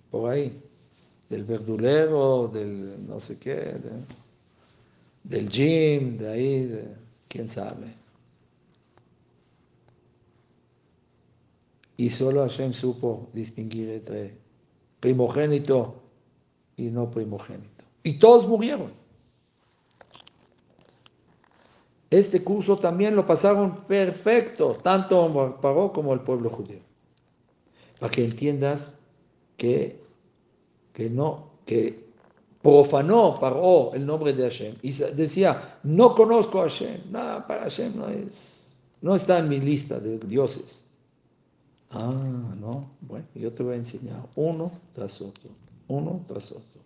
por 0.10 0.32
ahí, 0.32 0.65
del 1.30 1.44
verdulero, 1.44 2.48
del 2.48 3.08
no 3.08 3.20
sé 3.20 3.40
qué, 3.40 3.76
del 5.24 5.50
gym, 5.50 6.18
de 6.18 6.30
ahí, 6.30 6.66
de, 6.66 6.88
quién 7.28 7.50
sabe. 7.50 7.94
Y 11.98 12.10
solo 12.10 12.42
Hashem 12.42 12.74
supo 12.74 13.30
distinguir 13.34 13.90
entre 13.90 14.38
primogénito 15.00 15.96
y 16.78 16.84
no 16.84 17.10
primogénito. 17.10 17.84
Y 18.04 18.20
todos 18.20 18.48
murieron. 18.48 18.92
Este 22.10 22.44
curso 22.44 22.78
también 22.78 23.16
lo 23.16 23.26
pasaron 23.26 23.76
perfecto, 23.88 24.78
tanto 24.82 25.60
Paró 25.62 25.92
como 25.92 26.14
el 26.14 26.22
pueblo 26.22 26.50
judío. 26.50 26.80
Para 28.00 28.12
que 28.12 28.24
entiendas 28.24 28.94
que, 29.58 30.05
que 30.96 31.10
no, 31.10 31.52
que 31.66 32.06
profanó 32.64 33.40
Paró 33.40 33.94
el 33.94 34.06
nombre 34.06 34.34
de 34.34 34.44
Hashem 34.44 34.76
y 34.82 34.92
decía, 34.92 35.78
no 35.84 36.16
conozco 36.16 36.60
a 36.60 36.64
Hashem, 36.64 37.12
nada 37.12 37.46
para 37.46 37.62
Hashem 37.62 37.96
no 37.96 38.08
es, 38.08 38.66
no 39.02 39.14
está 39.14 39.38
en 39.38 39.50
mi 39.50 39.60
lista 39.60 40.00
de 40.00 40.18
dioses. 40.18 40.84
Ah, 41.92 42.12
no, 42.60 42.90
bueno, 43.02 43.28
yo 43.36 43.52
te 43.52 43.62
voy 43.62 43.74
a 43.74 43.78
enseñar 43.78 44.26
uno 44.36 44.72
tras 44.94 45.22
otro, 45.22 45.52
uno 45.88 46.26
tras 46.28 46.52
otro. 46.52 46.82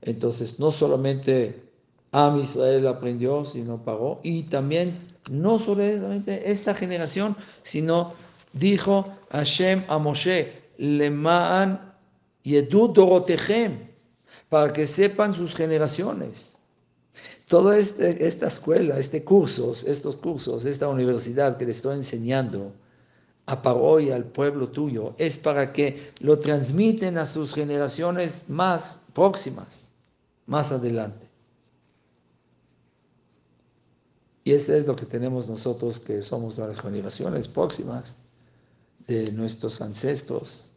Entonces, 0.00 0.60
no 0.60 0.70
solamente 0.70 1.64
Am 2.12 2.40
Israel 2.40 2.86
aprendió, 2.86 3.44
sino 3.44 3.82
pagó, 3.82 4.20
y 4.22 4.44
también, 4.44 5.16
no 5.30 5.58
solamente 5.58 6.50
esta 6.50 6.72
generación, 6.72 7.36
sino 7.62 8.14
dijo 8.52 9.04
Hashem 9.30 9.84
a 9.88 9.98
Moshe, 9.98 10.52
Lemaan 10.78 11.87
Yedud 12.42 12.90
Dorotechem, 12.90 13.88
para 14.48 14.72
que 14.72 14.86
sepan 14.86 15.34
sus 15.34 15.54
generaciones. 15.54 16.54
Toda 17.46 17.78
este, 17.78 18.26
esta 18.26 18.46
escuela, 18.46 18.98
este 18.98 19.24
cursos, 19.24 19.84
estos 19.84 20.16
cursos, 20.16 20.64
esta 20.64 20.88
universidad 20.88 21.56
que 21.56 21.64
le 21.64 21.72
estoy 21.72 21.96
enseñando, 21.96 22.72
a 23.46 23.62
Paro 23.62 23.98
y 23.98 24.10
al 24.10 24.24
pueblo 24.24 24.68
tuyo, 24.68 25.14
es 25.16 25.38
para 25.38 25.72
que 25.72 26.12
lo 26.20 26.38
transmiten 26.38 27.16
a 27.16 27.24
sus 27.24 27.54
generaciones 27.54 28.42
más 28.46 29.00
próximas, 29.14 29.88
más 30.44 30.70
adelante. 30.70 31.26
Y 34.44 34.52
eso 34.52 34.74
es 34.74 34.86
lo 34.86 34.94
que 34.94 35.06
tenemos 35.06 35.48
nosotros 35.48 35.98
que 35.98 36.22
somos 36.22 36.58
las 36.58 36.78
generaciones 36.78 37.48
próximas 37.48 38.14
de 39.06 39.32
nuestros 39.32 39.80
ancestros, 39.80 40.70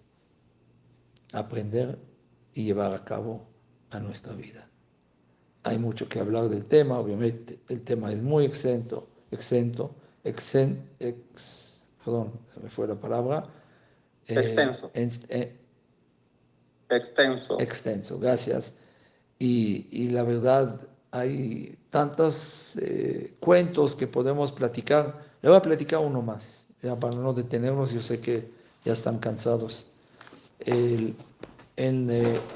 aprender 1.31 1.97
y 2.53 2.65
llevar 2.65 2.93
a 2.93 3.03
cabo 3.03 3.47
a 3.89 3.99
nuestra 3.99 4.33
vida. 4.33 4.67
Hay 5.63 5.77
mucho 5.77 6.09
que 6.09 6.19
hablar 6.19 6.49
del 6.49 6.65
tema, 6.65 6.97
obviamente 6.99 7.59
el 7.69 7.83
tema 7.83 8.11
es 8.11 8.21
muy 8.21 8.45
exento, 8.45 9.07
exento, 9.29 9.95
exen, 10.23 10.89
ex, 10.99 11.81
perdón, 12.03 12.31
me 12.61 12.69
fue 12.69 12.87
la 12.87 12.95
palabra. 12.95 13.47
Eh, 14.27 14.39
extenso. 14.39 14.91
Eh, 14.93 15.57
extenso. 16.89 17.59
Extenso, 17.59 18.19
gracias. 18.19 18.73
Y, 19.39 19.87
y, 19.91 20.09
la 20.09 20.23
verdad, 20.23 20.79
hay 21.11 21.77
tantos 21.89 22.75
eh, 22.77 23.35
cuentos 23.39 23.95
que 23.95 24.07
podemos 24.07 24.51
platicar. 24.51 25.25
Le 25.41 25.49
voy 25.49 25.57
a 25.57 25.61
platicar 25.61 25.99
uno 25.99 26.21
más, 26.21 26.67
ya 26.81 26.95
para 26.95 27.15
no 27.15 27.33
detenernos, 27.33 27.91
yo 27.91 28.01
sé 28.01 28.19
que 28.19 28.51
ya 28.85 28.93
están 28.93 29.19
cansados. 29.19 29.87
El, 30.65 31.15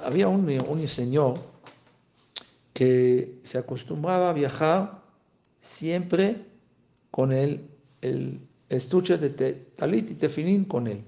había 0.03 0.27
un, 0.27 0.87
señor 0.87 1.35
que 2.73 3.39
se 3.43 3.57
acostumbraba 3.57 4.29
a 4.29 4.33
viajar 4.33 5.01
siempre 5.59 6.45
con 7.09 7.31
el, 7.31 7.67
el 8.01 8.39
estuche 8.69 9.17
de 9.17 9.29
talit 9.75 10.11
y 10.11 10.15
tefilín 10.15 10.65
con 10.65 10.87
él. 10.87 11.03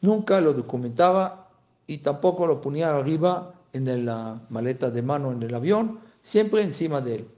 Nunca 0.00 0.40
lo 0.40 0.54
documentaba 0.54 1.50
y 1.86 1.98
tampoco 1.98 2.46
lo 2.46 2.60
ponía 2.60 2.94
arriba 2.94 3.54
en 3.72 4.06
la 4.06 4.40
maleta 4.48 4.90
de 4.90 5.02
mano 5.02 5.32
en 5.32 5.42
el 5.42 5.54
avión, 5.54 6.00
siempre 6.22 6.62
encima 6.62 7.00
de 7.00 7.16
él. 7.16 7.28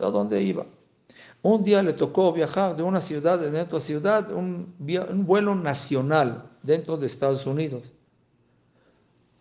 ¿A 0.00 0.10
dónde 0.10 0.42
iba? 0.42 0.66
Un 1.42 1.64
día 1.64 1.82
le 1.82 1.92
tocó 1.92 2.32
viajar 2.32 2.76
de 2.76 2.82
una 2.82 3.00
ciudad 3.00 3.42
a 3.44 3.62
otra 3.62 3.80
ciudad, 3.80 4.32
un 4.32 4.74
vuelo 5.26 5.54
nacional 5.54 6.48
dentro 6.68 6.98
de 6.98 7.06
Estados 7.06 7.46
Unidos. 7.46 7.82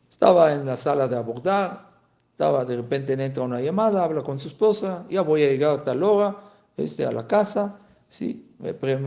Estaba 0.09 0.53
en 0.53 0.65
la 0.65 0.77
sala 0.77 1.09
de 1.09 1.17
abordar, 1.17 1.89
estaba 2.31 2.63
de 2.63 2.77
repente 2.77 3.21
entra 3.21 3.43
una 3.43 3.59
llamada, 3.59 4.01
habla 4.01 4.23
con 4.23 4.39
su 4.39 4.47
esposa, 4.47 5.05
ya 5.09 5.23
voy 5.23 5.43
a 5.43 5.49
llegar 5.49 5.77
a 5.77 5.83
tal 5.83 6.03
hora 6.03 6.37
este, 6.77 7.05
a 7.05 7.11
la 7.11 7.27
casa, 7.27 7.79
¿sí? 8.07 8.49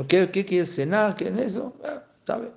¿Qué, 0.06 0.30
qué 0.30 0.44
quieres 0.44 0.74
cenar? 0.74 1.16
¿Qué 1.16 1.28
en 1.28 1.38
eso? 1.38 1.72
Ah, 1.82 2.02
¿sabe? 2.26 2.50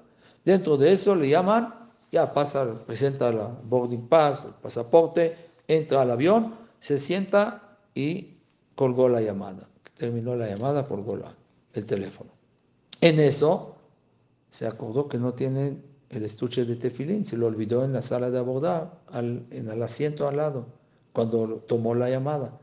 Dentro 0.43 0.75
de 0.75 0.91
eso 0.91 1.15
le 1.15 1.29
llaman, 1.29 1.73
ya 2.11 2.33
pasa, 2.33 2.67
presenta 2.85 3.31
la 3.31 3.47
boarding 3.63 4.09
pass, 4.09 4.43
el 4.43 4.51
pasaporte, 4.61 5.37
entra 5.65 6.01
al 6.01 6.11
avión, 6.11 6.55
se 6.81 6.97
sienta 6.97 7.77
y 7.95 8.35
colgó 8.75 9.07
la 9.07 9.21
llamada. 9.21 9.69
Terminó 9.95 10.35
la 10.35 10.49
llamada, 10.49 10.85
colgó 10.85 11.17
el 11.73 11.85
teléfono. 11.85 12.31
En 12.99 13.21
eso 13.21 13.72
se 14.53 14.67
acordó 14.67 15.07
que 15.07 15.17
no 15.17 15.33
tiene 15.33 15.81
el 16.11 16.23
estuche 16.23 16.63
de 16.63 16.75
tefilín, 16.75 17.25
se 17.25 17.37
lo 17.37 17.47
olvidó 17.47 17.83
en 17.83 17.91
la 17.91 18.03
sala 18.03 18.29
de 18.29 18.37
abordar, 18.37 18.99
en 19.11 19.67
el 19.67 19.81
asiento 19.81 20.27
al 20.27 20.37
lado, 20.37 20.67
cuando 21.11 21.63
tomó 21.67 21.95
la 21.95 22.07
llamada. 22.07 22.59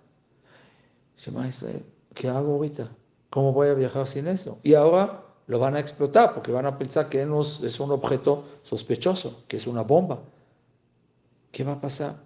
Dice, 1.16 1.84
¿qué 2.14 2.28
hago 2.28 2.54
ahorita? 2.54 2.92
¿Cómo 3.28 3.52
voy 3.52 3.66
a 3.66 3.74
viajar 3.74 4.06
sin 4.06 4.28
eso? 4.28 4.58
Y 4.62 4.74
ahora 4.74 5.24
lo 5.48 5.58
van 5.58 5.74
a 5.74 5.80
explotar 5.80 6.32
porque 6.32 6.52
van 6.52 6.64
a 6.64 6.78
pensar 6.78 7.08
que 7.08 7.22
es 7.22 7.80
un 7.80 7.90
objeto 7.90 8.44
sospechoso, 8.62 9.42
que 9.48 9.56
es 9.56 9.66
una 9.66 9.82
bomba. 9.82 10.20
¿Qué 11.50 11.64
va 11.64 11.72
a 11.72 11.80
pasar? 11.80 12.18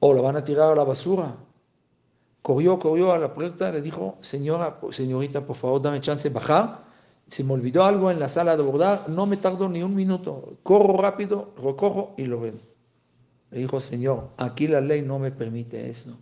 O 0.00 0.12
lo 0.12 0.20
van 0.20 0.36
a 0.36 0.44
tirar 0.44 0.72
a 0.72 0.74
la 0.74 0.84
basura. 0.84 1.34
Corrió, 2.42 2.78
corrió 2.78 3.10
a 3.10 3.18
la 3.18 3.32
puerta, 3.32 3.72
le 3.72 3.80
dijo, 3.80 4.18
señora, 4.20 4.78
señorita, 4.90 5.46
por 5.46 5.56
favor, 5.56 5.80
dame 5.80 6.02
chance 6.02 6.28
de. 6.28 6.85
Se 7.28 7.42
me 7.42 7.54
olvidó 7.54 7.84
algo 7.84 8.10
en 8.10 8.20
la 8.20 8.28
sala 8.28 8.56
de 8.56 8.62
bordar, 8.62 9.08
no 9.08 9.26
me 9.26 9.36
tardo 9.36 9.68
ni 9.68 9.82
un 9.82 9.94
minuto. 9.94 10.58
Corro 10.62 10.96
rápido, 10.96 11.52
recojo 11.60 12.14
y 12.16 12.26
lo 12.26 12.40
ven. 12.40 12.60
Le 13.50 13.60
dijo, 13.60 13.80
Señor, 13.80 14.30
aquí 14.36 14.68
la 14.68 14.80
ley 14.80 15.02
no 15.02 15.18
me 15.18 15.30
permite 15.30 15.90
eso. 15.90 16.16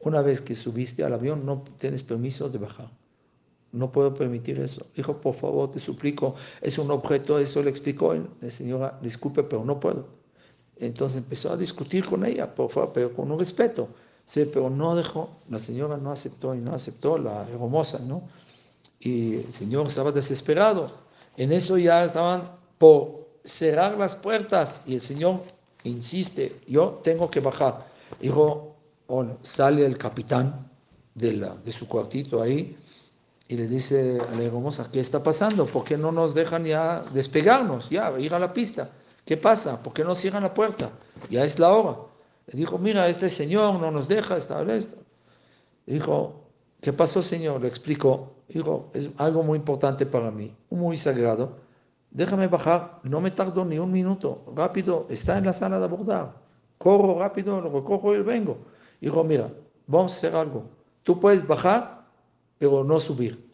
Una 0.00 0.22
vez 0.22 0.40
que 0.40 0.54
subiste 0.54 1.04
al 1.04 1.14
avión, 1.14 1.46
no 1.46 1.62
tienes 1.78 2.02
permiso 2.02 2.48
de 2.48 2.58
bajar. 2.58 2.90
No 3.72 3.92
puedo 3.92 4.14
permitir 4.14 4.58
eso. 4.58 4.86
Dijo, 4.94 5.20
por 5.20 5.34
favor, 5.34 5.70
te 5.70 5.78
suplico, 5.78 6.34
es 6.60 6.78
un 6.78 6.90
objeto, 6.90 7.38
eso 7.38 7.62
le 7.62 7.70
explicó. 7.70 8.14
La 8.40 8.50
señora, 8.50 8.98
disculpe, 9.02 9.42
pero 9.42 9.64
no 9.64 9.78
puedo. 9.78 10.06
Entonces 10.78 11.18
empezó 11.18 11.52
a 11.52 11.56
discutir 11.56 12.04
con 12.04 12.24
ella, 12.24 12.54
por 12.54 12.70
favor, 12.70 12.92
pero 12.92 13.14
con 13.14 13.30
un 13.30 13.38
respeto. 13.38 13.88
Sí, 14.24 14.48
pero 14.52 14.68
no 14.70 14.96
dejó, 14.96 15.30
la 15.48 15.58
señora 15.58 15.96
no 15.96 16.10
aceptó 16.10 16.54
y 16.54 16.58
no 16.58 16.72
aceptó, 16.72 17.16
la 17.16 17.48
hermosa, 17.48 18.00
¿no? 18.00 18.22
Y 19.00 19.36
el 19.36 19.52
señor 19.52 19.86
estaba 19.86 20.12
desesperado. 20.12 20.90
En 21.36 21.52
eso 21.52 21.78
ya 21.78 22.04
estaban 22.04 22.50
por 22.78 23.26
cerrar 23.44 23.96
las 23.96 24.14
puertas 24.14 24.80
y 24.86 24.94
el 24.94 25.00
señor 25.00 25.42
insiste, 25.84 26.60
yo 26.66 27.00
tengo 27.04 27.30
que 27.30 27.40
bajar. 27.40 27.86
Dijo, 28.20 28.74
bueno, 29.06 29.38
sale 29.42 29.84
el 29.86 29.96
capitán 29.96 30.68
de, 31.14 31.34
la, 31.34 31.54
de 31.56 31.72
su 31.72 31.86
cuartito 31.86 32.42
ahí 32.42 32.76
y 33.48 33.56
le 33.56 33.68
dice 33.68 34.18
a 34.20 34.34
la 34.34 34.42
hermosa, 34.42 34.88
¿qué 34.92 35.00
está 35.00 35.22
pasando? 35.22 35.66
¿Por 35.66 35.84
qué 35.84 35.96
no 35.96 36.10
nos 36.10 36.34
dejan 36.34 36.64
ya 36.64 37.04
despegarnos, 37.12 37.88
ya 37.90 38.18
ir 38.18 38.34
a 38.34 38.38
la 38.38 38.52
pista? 38.52 38.90
¿Qué 39.24 39.36
pasa? 39.36 39.82
¿Por 39.82 39.92
qué 39.92 40.04
no 40.04 40.14
cierran 40.14 40.42
la 40.42 40.52
puerta? 40.52 40.90
Ya 41.30 41.44
es 41.44 41.58
la 41.58 41.72
hora. 41.72 41.98
Le 42.46 42.58
dijo, 42.58 42.78
mira, 42.78 43.08
este 43.08 43.28
señor 43.28 43.80
no 43.80 43.90
nos 43.90 44.08
deja 44.08 44.36
estar 44.36 44.68
esto. 44.70 44.96
Dijo, 45.84 46.44
¿qué 46.80 46.92
pasó, 46.92 47.22
señor? 47.22 47.60
Le 47.60 47.68
explicó. 47.68 48.35
Dijo, 48.48 48.90
es 48.94 49.10
algo 49.18 49.42
muy 49.42 49.58
importante 49.58 50.06
para 50.06 50.30
mí, 50.30 50.54
muy 50.70 50.96
sagrado. 50.96 51.56
Déjame 52.10 52.46
bajar, 52.46 53.00
no 53.02 53.20
me 53.20 53.30
tardo 53.30 53.64
ni 53.64 53.78
un 53.78 53.90
minuto. 53.90 54.44
Rápido, 54.54 55.06
está 55.10 55.36
en 55.36 55.46
la 55.46 55.52
sala 55.52 55.78
de 55.78 55.84
abordar. 55.84 56.34
Corro 56.78 57.18
rápido, 57.18 57.60
lo 57.60 57.70
recojo 57.70 58.14
y 58.14 58.22
vengo. 58.22 58.58
Dijo, 59.00 59.24
mira, 59.24 59.50
vamos 59.86 60.12
a 60.12 60.16
hacer 60.16 60.36
algo. 60.36 60.64
Tú 61.02 61.18
puedes 61.20 61.46
bajar, 61.46 62.06
pero 62.58 62.84
no 62.84 63.00
subir. 63.00 63.44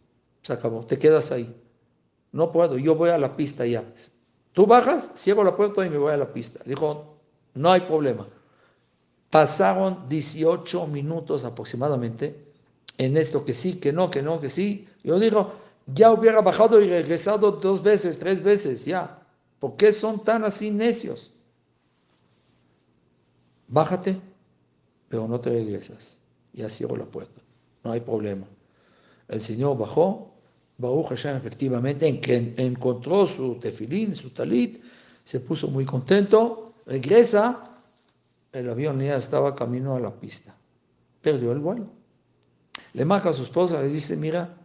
Se 0.42 0.52
acabó, 0.52 0.84
te 0.84 0.98
quedas 0.98 1.32
ahí. 1.32 1.54
No 2.32 2.52
puedo, 2.52 2.78
yo 2.78 2.94
voy 2.94 3.10
a 3.10 3.18
la 3.18 3.36
pista 3.36 3.66
ya. 3.66 3.84
Tú 4.52 4.66
bajas, 4.66 5.12
cierro 5.16 5.44
la 5.44 5.56
puerta 5.56 5.84
y 5.84 5.90
me 5.90 5.98
voy 5.98 6.12
a 6.12 6.16
la 6.16 6.32
pista. 6.32 6.60
Dijo, 6.64 7.16
no 7.54 7.70
hay 7.70 7.80
problema. 7.80 8.26
Pasaron 9.30 10.08
18 10.08 10.86
minutos 10.88 11.44
aproximadamente 11.44 12.51
en 12.98 13.16
esto 13.16 13.44
que 13.44 13.54
sí, 13.54 13.74
que 13.80 13.92
no, 13.92 14.10
que 14.10 14.22
no, 14.22 14.40
que 14.40 14.48
sí. 14.48 14.88
Yo 15.02 15.18
digo, 15.18 15.52
ya 15.86 16.12
hubiera 16.12 16.40
bajado 16.40 16.80
y 16.80 16.88
regresado 16.88 17.52
dos 17.52 17.82
veces, 17.82 18.18
tres 18.18 18.42
veces, 18.42 18.84
ya. 18.84 19.18
¿Por 19.58 19.76
qué 19.76 19.92
son 19.92 20.22
tan 20.24 20.44
así 20.44 20.70
necios? 20.70 21.32
Bájate, 23.68 24.20
pero 25.08 25.26
no 25.28 25.40
te 25.40 25.50
regresas. 25.50 26.18
Ya 26.52 26.68
cierro 26.68 26.96
la 26.96 27.06
puerta. 27.06 27.40
No 27.84 27.92
hay 27.92 28.00
problema. 28.00 28.46
El 29.28 29.40
Señor 29.40 29.78
bajó, 29.78 30.34
Baruch 30.78 31.08
Hashem 31.08 31.36
efectivamente 31.36 32.06
encontró 32.58 33.26
su 33.26 33.54
tefilín, 33.56 34.14
su 34.14 34.30
talit, 34.30 34.82
se 35.24 35.40
puso 35.40 35.68
muy 35.68 35.84
contento, 35.84 36.74
regresa, 36.86 37.70
el 38.52 38.68
avión 38.68 39.00
ya 39.00 39.16
estaba 39.16 39.54
camino 39.54 39.94
a 39.94 40.00
la 40.00 40.12
pista, 40.12 40.54
perdió 41.22 41.52
el 41.52 41.60
vuelo. 41.60 42.01
Le 42.94 43.04
marca 43.04 43.30
a 43.30 43.32
su 43.32 43.42
esposa, 43.42 43.80
le 43.80 43.88
dice, 43.88 44.16
mira, 44.16 44.56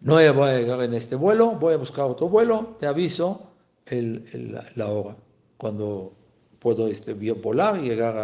no 0.00 0.14
voy 0.14 0.24
a 0.24 0.58
llegar 0.58 0.82
en 0.82 0.94
este 0.94 1.14
vuelo, 1.16 1.52
voy 1.52 1.74
a 1.74 1.78
buscar 1.78 2.06
otro 2.06 2.28
vuelo, 2.28 2.76
te 2.78 2.86
aviso 2.86 3.52
la 3.90 4.88
hora, 4.88 5.16
cuando 5.56 6.12
puedo 6.58 6.88
este, 6.88 7.14
volar 7.14 7.78
y 7.78 7.88
llegar 7.88 8.16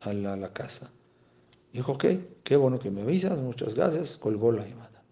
a, 0.00 0.12
la, 0.12 0.36
la, 0.36 0.52
casa. 0.52 0.90
Dijo, 1.72 1.92
ok, 1.92 2.04
qué 2.42 2.56
bueno 2.56 2.78
que 2.78 2.90
me 2.90 3.02
avisas, 3.02 3.38
muchas 3.38 3.74
gracias, 3.74 4.16
colgó 4.16 4.52
la 4.52 4.66
llamada. 4.66 5.02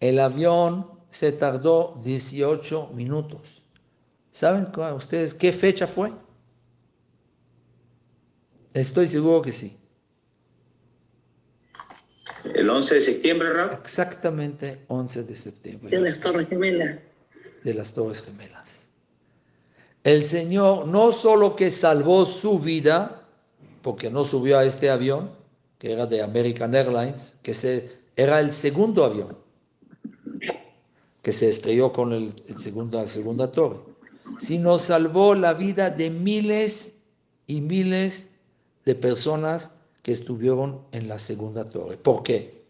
El 0.00 0.18
avión 0.18 0.86
se 1.10 1.32
tardó 1.32 2.00
18 2.02 2.90
minutos. 2.94 3.62
¿Saben 4.30 4.68
ustedes 4.94 5.34
qué 5.34 5.52
fecha 5.52 5.86
fue? 5.86 6.12
Estoy 8.72 9.08
seguro 9.08 9.42
que 9.42 9.52
sí. 9.52 9.79
¿El 12.54 12.68
11 12.68 12.94
de 12.94 13.00
septiembre, 13.00 13.52
Rab? 13.52 13.72
Exactamente 13.72 14.80
11 14.88 15.24
de 15.24 15.36
septiembre. 15.36 15.90
De 15.90 16.00
las 16.00 16.20
Torres 16.20 16.48
Gemelas. 16.48 16.98
De 17.62 17.74
las 17.74 17.92
Torres 17.94 18.22
Gemelas. 18.22 18.86
El 20.04 20.24
Señor 20.24 20.86
no 20.86 21.12
solo 21.12 21.54
que 21.56 21.70
salvó 21.70 22.24
su 22.24 22.58
vida, 22.58 23.22
porque 23.82 24.10
no 24.10 24.24
subió 24.24 24.58
a 24.58 24.64
este 24.64 24.90
avión, 24.90 25.30
que 25.78 25.92
era 25.92 26.06
de 26.06 26.22
American 26.22 26.74
Airlines, 26.74 27.36
que 27.42 27.52
se, 27.52 27.90
era 28.16 28.40
el 28.40 28.52
segundo 28.52 29.04
avión 29.04 29.36
que 31.22 31.32
se 31.32 31.48
estrelló 31.48 31.92
con 31.92 32.12
el, 32.12 32.34
la 32.92 33.06
segunda 33.06 33.52
torre, 33.52 33.78
sino 34.38 34.78
salvó 34.78 35.34
la 35.34 35.54
vida 35.54 35.90
de 35.90 36.10
miles 36.10 36.92
y 37.46 37.60
miles 37.60 38.28
de 38.84 38.94
personas 38.94 39.70
que 40.02 40.12
estuvieron 40.12 40.80
en 40.92 41.08
la 41.08 41.18
segunda 41.18 41.68
torre. 41.68 41.96
¿Por 41.96 42.22
qué? 42.22 42.64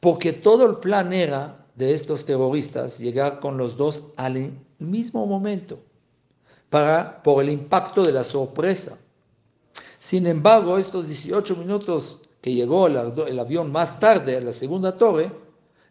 Porque 0.00 0.32
todo 0.32 0.66
el 0.66 0.76
plan 0.76 1.12
era 1.12 1.66
de 1.74 1.94
estos 1.94 2.24
terroristas 2.24 2.98
llegar 2.98 3.40
con 3.40 3.56
los 3.56 3.76
dos 3.76 4.02
al 4.16 4.52
mismo 4.78 5.26
momento, 5.26 5.78
para, 6.68 7.22
por 7.22 7.42
el 7.42 7.50
impacto 7.50 8.02
de 8.02 8.12
la 8.12 8.24
sorpresa. 8.24 8.96
Sin 9.98 10.26
embargo, 10.26 10.78
estos 10.78 11.06
18 11.08 11.56
minutos 11.56 12.20
que 12.40 12.54
llegó 12.54 12.86
el, 12.86 13.38
avión 13.38 13.70
más 13.70 13.98
tarde 14.00 14.36
a 14.36 14.40
la 14.40 14.52
segunda 14.52 14.96
torre, 14.96 15.30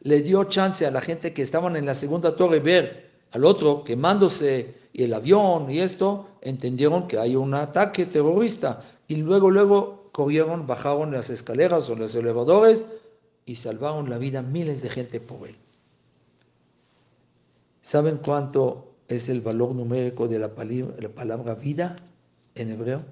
le 0.01 0.21
dio 0.21 0.45
chance 0.45 0.85
a 0.85 0.91
la 0.91 1.01
gente 1.01 1.33
que 1.33 1.41
estaban 1.41 1.75
en 1.75 1.85
la 1.85 1.93
segunda 1.93 2.35
torre 2.35 2.59
ver 2.59 3.09
al 3.31 3.45
otro 3.45 3.83
quemándose 3.83 4.75
y 4.93 5.03
el 5.03 5.13
avión 5.13 5.69
y 5.69 5.79
esto, 5.79 6.27
entendieron 6.41 7.07
que 7.07 7.19
hay 7.19 7.35
un 7.35 7.53
ataque 7.53 8.05
terrorista 8.05 8.81
y 9.07 9.17
luego, 9.17 9.51
luego 9.51 9.98
corrieron, 10.19 10.67
bajaron 10.67 11.13
las 11.13 11.29
escaleras 11.29 11.89
o 11.89 11.95
los 11.95 12.13
elevadores 12.13 12.83
y 13.45 13.55
salvaron 13.55 14.09
la 14.09 14.17
vida 14.17 14.39
a 14.39 14.41
miles 14.41 14.81
de 14.81 14.89
gente 14.89 15.21
por 15.21 15.47
él. 15.47 15.55
¿Saben 17.79 18.17
cuánto 18.17 18.95
es 19.07 19.29
el 19.29 19.39
valor 19.39 19.73
numérico 19.73 20.27
de 20.27 20.37
la 20.37 20.53
palabra, 20.53 20.93
la 20.99 21.07
palabra 21.07 21.55
vida 21.55 21.95
en 22.53 22.69
hebreo? 22.69 23.05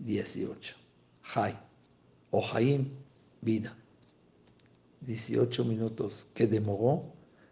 18. 0.00 0.74
Hay 1.36 1.56
o 2.32 2.44
Haim, 2.52 2.88
vida. 3.40 3.72
18 5.02 5.64
minutos 5.64 6.26
que 6.34 6.48
demoró, 6.48 7.04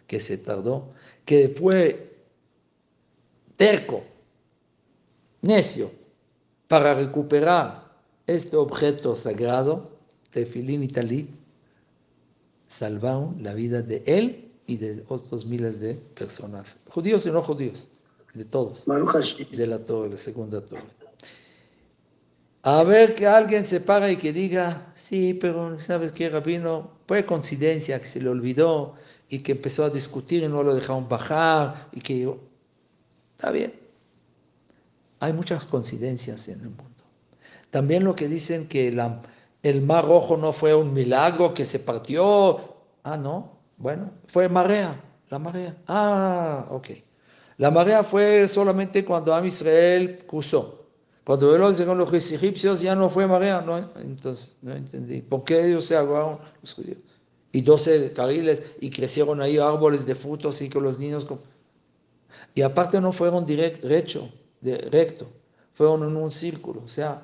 que 0.09 0.19
se 0.19 0.37
tardó, 0.37 0.91
que 1.25 1.49
fue 1.49 2.25
terco, 3.57 4.03
necio, 5.43 5.93
para 6.67 6.93
recuperar 6.93 7.86
este 8.27 8.57
objeto 8.57 9.15
sagrado, 9.15 9.91
tefilín 10.31 10.83
y 10.83 10.89
talit, 10.89 11.31
salvaron 12.69 13.43
la 13.43 13.55
vida 13.55 13.83
de 13.83 14.03
él 14.07 14.51
y 14.67 14.77
de 14.77 15.05
otros 15.09 15.47
miles 15.47 15.81
de 15.81 15.95
personas, 15.95 16.79
judíos 16.89 17.25
y 17.27 17.31
no 17.31 17.43
judíos, 17.43 17.89
de 18.35 18.45
todos, 18.45 18.85
de 18.85 19.67
la 19.67 19.79
torre, 19.79 20.11
la 20.11 20.17
segunda 20.17 20.61
torre. 20.61 20.83
A 22.63 22.83
ver 22.83 23.15
que 23.15 23.29
alguien 23.29 23.65
se 23.65 23.81
paga 23.81 24.11
y 24.11 24.17
que 24.17 24.33
diga, 24.33 24.91
sí, 24.95 25.35
pero 25.35 25.79
¿sabes 25.79 26.11
qué, 26.11 26.29
Rabino? 26.29 26.91
Fue 27.07 27.25
coincidencia 27.25 28.01
que 28.01 28.07
se 28.07 28.21
le 28.21 28.29
olvidó 28.29 28.95
y 29.29 29.39
que 29.39 29.53
empezó 29.53 29.85
a 29.85 29.91
discutir 29.91 30.43
y 30.43 30.49
no 30.49 30.65
lo 30.65 30.75
dejaron 30.75 31.09
bajar 31.09 31.89
y 31.93 32.01
que 32.01 32.19
yo... 32.19 32.41
Está 33.37 33.53
bien. 33.53 33.73
Hay 35.21 35.33
muchas 35.33 35.65
coincidencias 35.65 36.49
en 36.49 36.61
el 36.61 36.71
mundo. 36.71 36.96
También 37.71 38.05
lo 38.05 38.15
que 38.15 38.29
dicen 38.29 38.69
que 38.69 38.89
el 39.63 39.83
mar 39.83 40.07
rojo 40.07 40.37
no 40.37 40.53
fue 40.53 40.75
un 40.75 40.93
milagro 40.93 41.53
que 41.53 41.65
se 41.65 41.79
partió. 41.79 42.77
Ah, 43.03 43.17
no. 43.17 43.57
Bueno, 43.77 44.11
fue 44.27 44.49
marea, 44.49 44.99
la 45.29 45.39
marea. 45.39 45.77
Ah, 45.87 46.67
ok. 46.71 46.89
La 47.59 47.71
marea 47.71 48.03
fue 48.03 48.49
solamente 48.49 49.05
cuando 49.05 49.35
Am 49.35 49.45
Israel 49.47 50.25
cruzó. 50.27 50.87
Cuando 51.25 51.51
llegaron 51.73 51.99
los 51.99 52.13
egipcios 52.13 52.81
ya 52.81 52.95
no 52.95 53.11
fue 53.11 53.27
marea, 53.27 53.61
¿no? 53.61 53.77
entonces 53.97 54.57
no 54.63 54.73
entendí. 54.73 55.23
¿Por 55.23 55.43
qué 55.43 55.67
ellos 55.67 55.85
se 55.87 55.97
agarraron 55.97 56.39
los 56.63 56.75
judíos? 56.75 56.99
Y 57.51 57.63
12 57.63 58.13
carriles 58.13 58.63
y 58.81 58.91
crecieron 58.91 59.41
ahí 59.41 59.59
árboles 59.59 60.07
de 60.07 60.15
frutos 60.15 60.61
y 60.63 60.69
con 60.69 60.85
los 60.85 60.99
niños... 60.99 61.27
Y 62.55 62.63
aparte 62.63 63.01
no 63.01 63.13
fueron 63.13 63.45
directo, 63.45 63.89
recto, 63.89 64.31
recto, 64.91 65.27
fueron 65.75 66.05
en 66.05 66.17
un 66.17 66.31
círculo, 66.31 66.83
o 66.85 66.89
sea, 66.89 67.21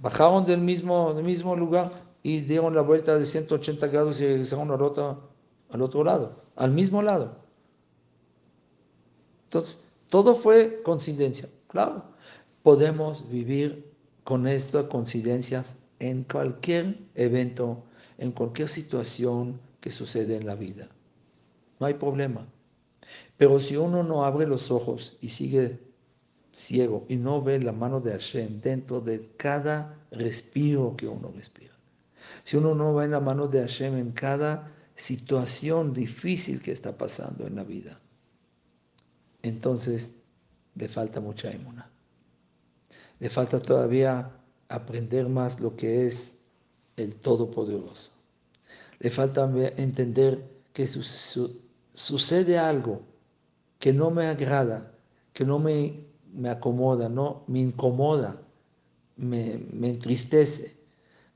bajaron 0.00 0.46
del 0.46 0.60
mismo, 0.60 1.14
del 1.14 1.24
mismo 1.24 1.56
lugar 1.56 1.90
y 2.22 2.40
dieron 2.40 2.74
la 2.74 2.82
vuelta 2.82 3.16
de 3.18 3.24
180 3.24 3.86
grados 3.88 4.20
y 4.20 4.26
regresaron 4.26 4.70
al 4.70 4.82
otro, 4.82 5.30
al 5.70 5.82
otro 5.82 6.04
lado, 6.04 6.42
al 6.56 6.70
mismo 6.70 7.02
lado. 7.02 7.36
Entonces, 9.44 9.78
todo 10.08 10.34
fue 10.34 10.82
coincidencia. 10.82 11.48
Claro, 11.68 12.04
podemos 12.62 13.28
vivir 13.30 13.92
con 14.24 14.46
estas 14.46 14.84
coincidencias 14.84 15.76
en 16.00 16.24
cualquier 16.24 16.98
evento, 17.14 17.82
en 18.18 18.32
cualquier 18.32 18.68
situación 18.68 19.60
que 19.80 19.90
sucede 19.90 20.36
en 20.36 20.46
la 20.46 20.54
vida. 20.54 20.88
No 21.80 21.86
hay 21.86 21.94
problema. 21.94 22.46
Pero 23.36 23.58
si 23.58 23.76
uno 23.76 24.02
no 24.02 24.24
abre 24.24 24.46
los 24.46 24.70
ojos 24.70 25.16
y 25.20 25.28
sigue 25.30 25.78
ciego 26.58 27.06
y 27.08 27.16
no 27.16 27.42
ve 27.42 27.60
la 27.60 27.72
mano 27.72 28.00
de 28.00 28.12
Hashem 28.12 28.60
dentro 28.60 29.00
de 29.00 29.30
cada 29.36 29.96
respiro 30.10 30.96
que 30.96 31.06
uno 31.06 31.32
respira, 31.34 31.74
si 32.44 32.56
uno 32.56 32.74
no 32.74 32.94
ve 32.94 33.06
la 33.08 33.20
mano 33.20 33.46
de 33.46 33.60
Hashem 33.60 33.96
en 33.96 34.12
cada 34.12 34.72
situación 34.96 35.92
difícil 35.92 36.60
que 36.60 36.72
está 36.72 36.96
pasando 36.96 37.46
en 37.46 37.54
la 37.54 37.64
vida, 37.64 38.00
entonces 39.42 40.14
le 40.74 40.88
falta 40.88 41.20
mucha 41.20 41.50
emuna. 41.50 41.90
Le 43.20 43.30
falta 43.30 43.60
todavía 43.60 44.30
aprender 44.68 45.28
más 45.28 45.60
lo 45.60 45.76
que 45.76 46.06
es 46.06 46.32
el 46.96 47.14
Todopoderoso. 47.16 48.10
Le 49.00 49.10
falta 49.10 49.50
entender 49.76 50.44
que 50.72 50.86
sucede 50.86 52.58
algo 52.58 53.02
que 53.78 53.92
no 53.92 54.10
me 54.10 54.26
agrada, 54.26 54.92
que 55.32 55.44
no 55.44 55.58
me, 55.58 56.07
me 56.32 56.48
acomoda, 56.48 57.08
no 57.08 57.44
me 57.46 57.60
incomoda, 57.60 58.40
me, 59.16 59.60
me 59.72 59.90
entristece, 59.90 60.76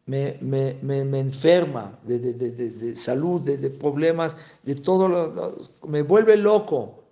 me, 0.06 0.38
me, 0.40 0.74
me 0.82 1.18
enferma 1.18 1.98
de, 2.04 2.18
de, 2.18 2.34
de, 2.34 2.70
de, 2.70 2.96
salud, 2.96 3.40
de, 3.40 3.70
problemas, 3.70 4.36
de 4.62 4.74
todo, 4.74 5.08
lo, 5.08 5.56
me 5.88 6.02
vuelve 6.02 6.36
loco, 6.36 7.04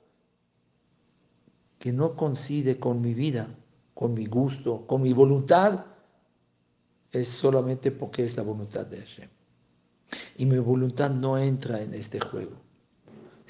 que 1.79 1.93
no 1.93 2.15
coincide 2.15 2.79
con 2.79 3.01
mi 3.01 3.15
vida, 3.15 3.49
con 3.95 4.15
mi 4.15 4.27
gusto, 4.27 4.87
con 4.87 5.03
mi 5.03 5.13
voluntad, 5.13 5.87
es 7.11 7.29
solamente 7.29 7.91
porque 7.91 8.23
es 8.23 8.37
la 8.37 8.43
voluntad 8.43 8.87
de 8.87 8.99
Hashem. 8.99 9.29
Y 10.37 10.47
mi 10.47 10.59
voluntad 10.59 11.11
no 11.11 11.39
entra 11.39 11.81
en 11.81 11.95
este 11.95 12.21
juego. 12.21 12.53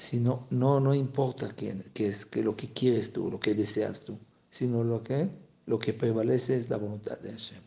Sino, 0.01 0.47
no, 0.49 0.79
no 0.79 0.95
importa 0.95 1.53
qué, 1.55 1.75
es 1.93 2.25
que 2.25 2.41
lo 2.41 2.55
que 2.55 2.73
quieres 2.73 3.13
tú, 3.13 3.29
lo 3.29 3.39
que 3.39 3.53
deseas 3.53 3.99
tú, 3.99 4.17
sino 4.49 4.83
lo 4.83 5.03
que, 5.03 5.29
lo 5.67 5.77
que 5.77 5.93
prevalece 5.93 6.57
es 6.57 6.71
la 6.71 6.77
voluntad 6.77 7.19
de 7.19 7.31
Hashem. 7.31 7.61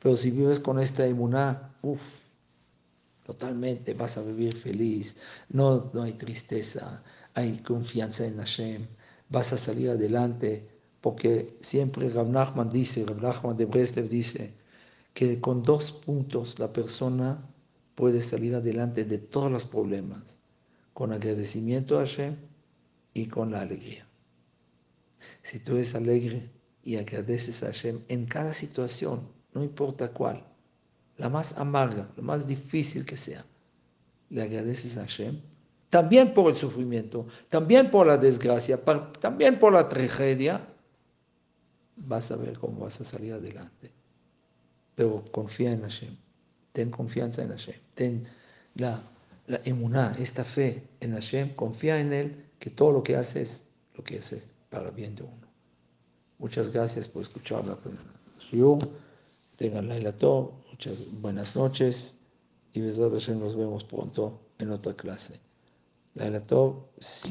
Pero 0.00 0.16
si 0.16 0.32
vives 0.32 0.58
con 0.58 0.80
esta 0.80 1.06
emuná, 1.06 1.76
uff, 1.82 2.02
totalmente 3.24 3.94
vas 3.94 4.16
a 4.16 4.22
vivir 4.22 4.56
feliz, 4.56 5.14
no, 5.48 5.92
no 5.94 6.02
hay 6.02 6.14
tristeza, 6.14 7.04
hay 7.34 7.58
confianza 7.58 8.26
en 8.26 8.38
Hashem, 8.38 8.88
vas 9.28 9.52
a 9.52 9.58
salir 9.58 9.90
adelante, 9.90 10.68
porque 11.00 11.56
siempre 11.60 12.10
Rav 12.10 12.28
Nachman 12.28 12.68
dice, 12.68 13.06
Rav 13.06 13.22
Nachman 13.22 13.56
de 13.56 13.66
Breslev 13.66 14.08
dice, 14.08 14.54
que 15.14 15.40
con 15.40 15.62
dos 15.62 15.92
puntos 15.92 16.58
la 16.58 16.72
persona 16.72 17.48
puede 17.94 18.22
salir 18.22 18.56
adelante 18.56 19.04
de 19.04 19.18
todos 19.18 19.52
los 19.52 19.64
problemas, 19.64 20.37
con 20.98 21.12
agradecimiento 21.12 21.96
a 21.96 22.00
Hashem 22.00 22.34
y 23.14 23.26
con 23.26 23.52
la 23.52 23.60
alegría. 23.60 24.04
Si 25.42 25.60
tú 25.60 25.76
eres 25.76 25.94
alegre 25.94 26.50
y 26.82 26.96
agradeces 26.96 27.62
a 27.62 27.66
Hashem 27.66 28.00
en 28.08 28.26
cada 28.26 28.52
situación, 28.52 29.28
no 29.54 29.62
importa 29.62 30.12
cuál, 30.12 30.42
la 31.16 31.28
más 31.28 31.56
amarga, 31.56 32.10
la 32.16 32.22
más 32.24 32.48
difícil 32.48 33.06
que 33.06 33.16
sea, 33.16 33.46
le 34.30 34.42
agradeces 34.42 34.96
a 34.96 35.02
Hashem, 35.02 35.40
también 35.88 36.34
por 36.34 36.50
el 36.50 36.56
sufrimiento, 36.56 37.28
también 37.48 37.92
por 37.92 38.08
la 38.08 38.18
desgracia, 38.18 38.82
también 39.20 39.60
por 39.60 39.72
la 39.72 39.88
tragedia, 39.88 40.66
vas 41.94 42.32
a 42.32 42.36
ver 42.36 42.58
cómo 42.58 42.80
vas 42.80 43.00
a 43.00 43.04
salir 43.04 43.34
adelante 43.34 43.92
pero 44.98 45.24
confía 45.30 45.70
en 45.70 45.82
Hashem. 45.82 46.16
Ten 46.72 46.90
confianza 46.90 47.44
en 47.44 47.50
Hashem. 47.50 47.76
Ten 47.94 48.24
la, 48.74 49.00
la 49.48 49.60
emuná, 49.64 50.14
esta 50.18 50.44
fe 50.44 50.82
en 51.00 51.12
Hashem. 51.12 51.54
Confía 51.56 51.98
en 51.98 52.12
Él, 52.12 52.46
que 52.58 52.70
todo 52.70 52.92
lo 52.92 53.02
que 53.02 53.16
hace 53.16 53.42
es 53.42 53.64
lo 53.94 54.04
que 54.04 54.18
hace 54.18 54.42
para 54.70 54.90
bien 54.90 55.14
de 55.16 55.22
uno. 55.22 55.48
Muchas 56.38 56.70
gracias 56.70 57.08
por 57.08 57.22
escuchar 57.22 57.66
la 57.66 57.76
Tengan 59.56 59.88
la 59.88 60.12
todo. 60.12 60.52
Muchas 60.70 60.94
buenas 61.20 61.56
noches. 61.56 62.16
Y 62.72 62.80
Hashem 63.12 63.40
nos 63.40 63.56
vemos 63.56 63.82
pronto 63.82 64.38
en 64.58 64.70
otra 64.70 64.94
clase. 64.94 65.40
La 66.14 66.26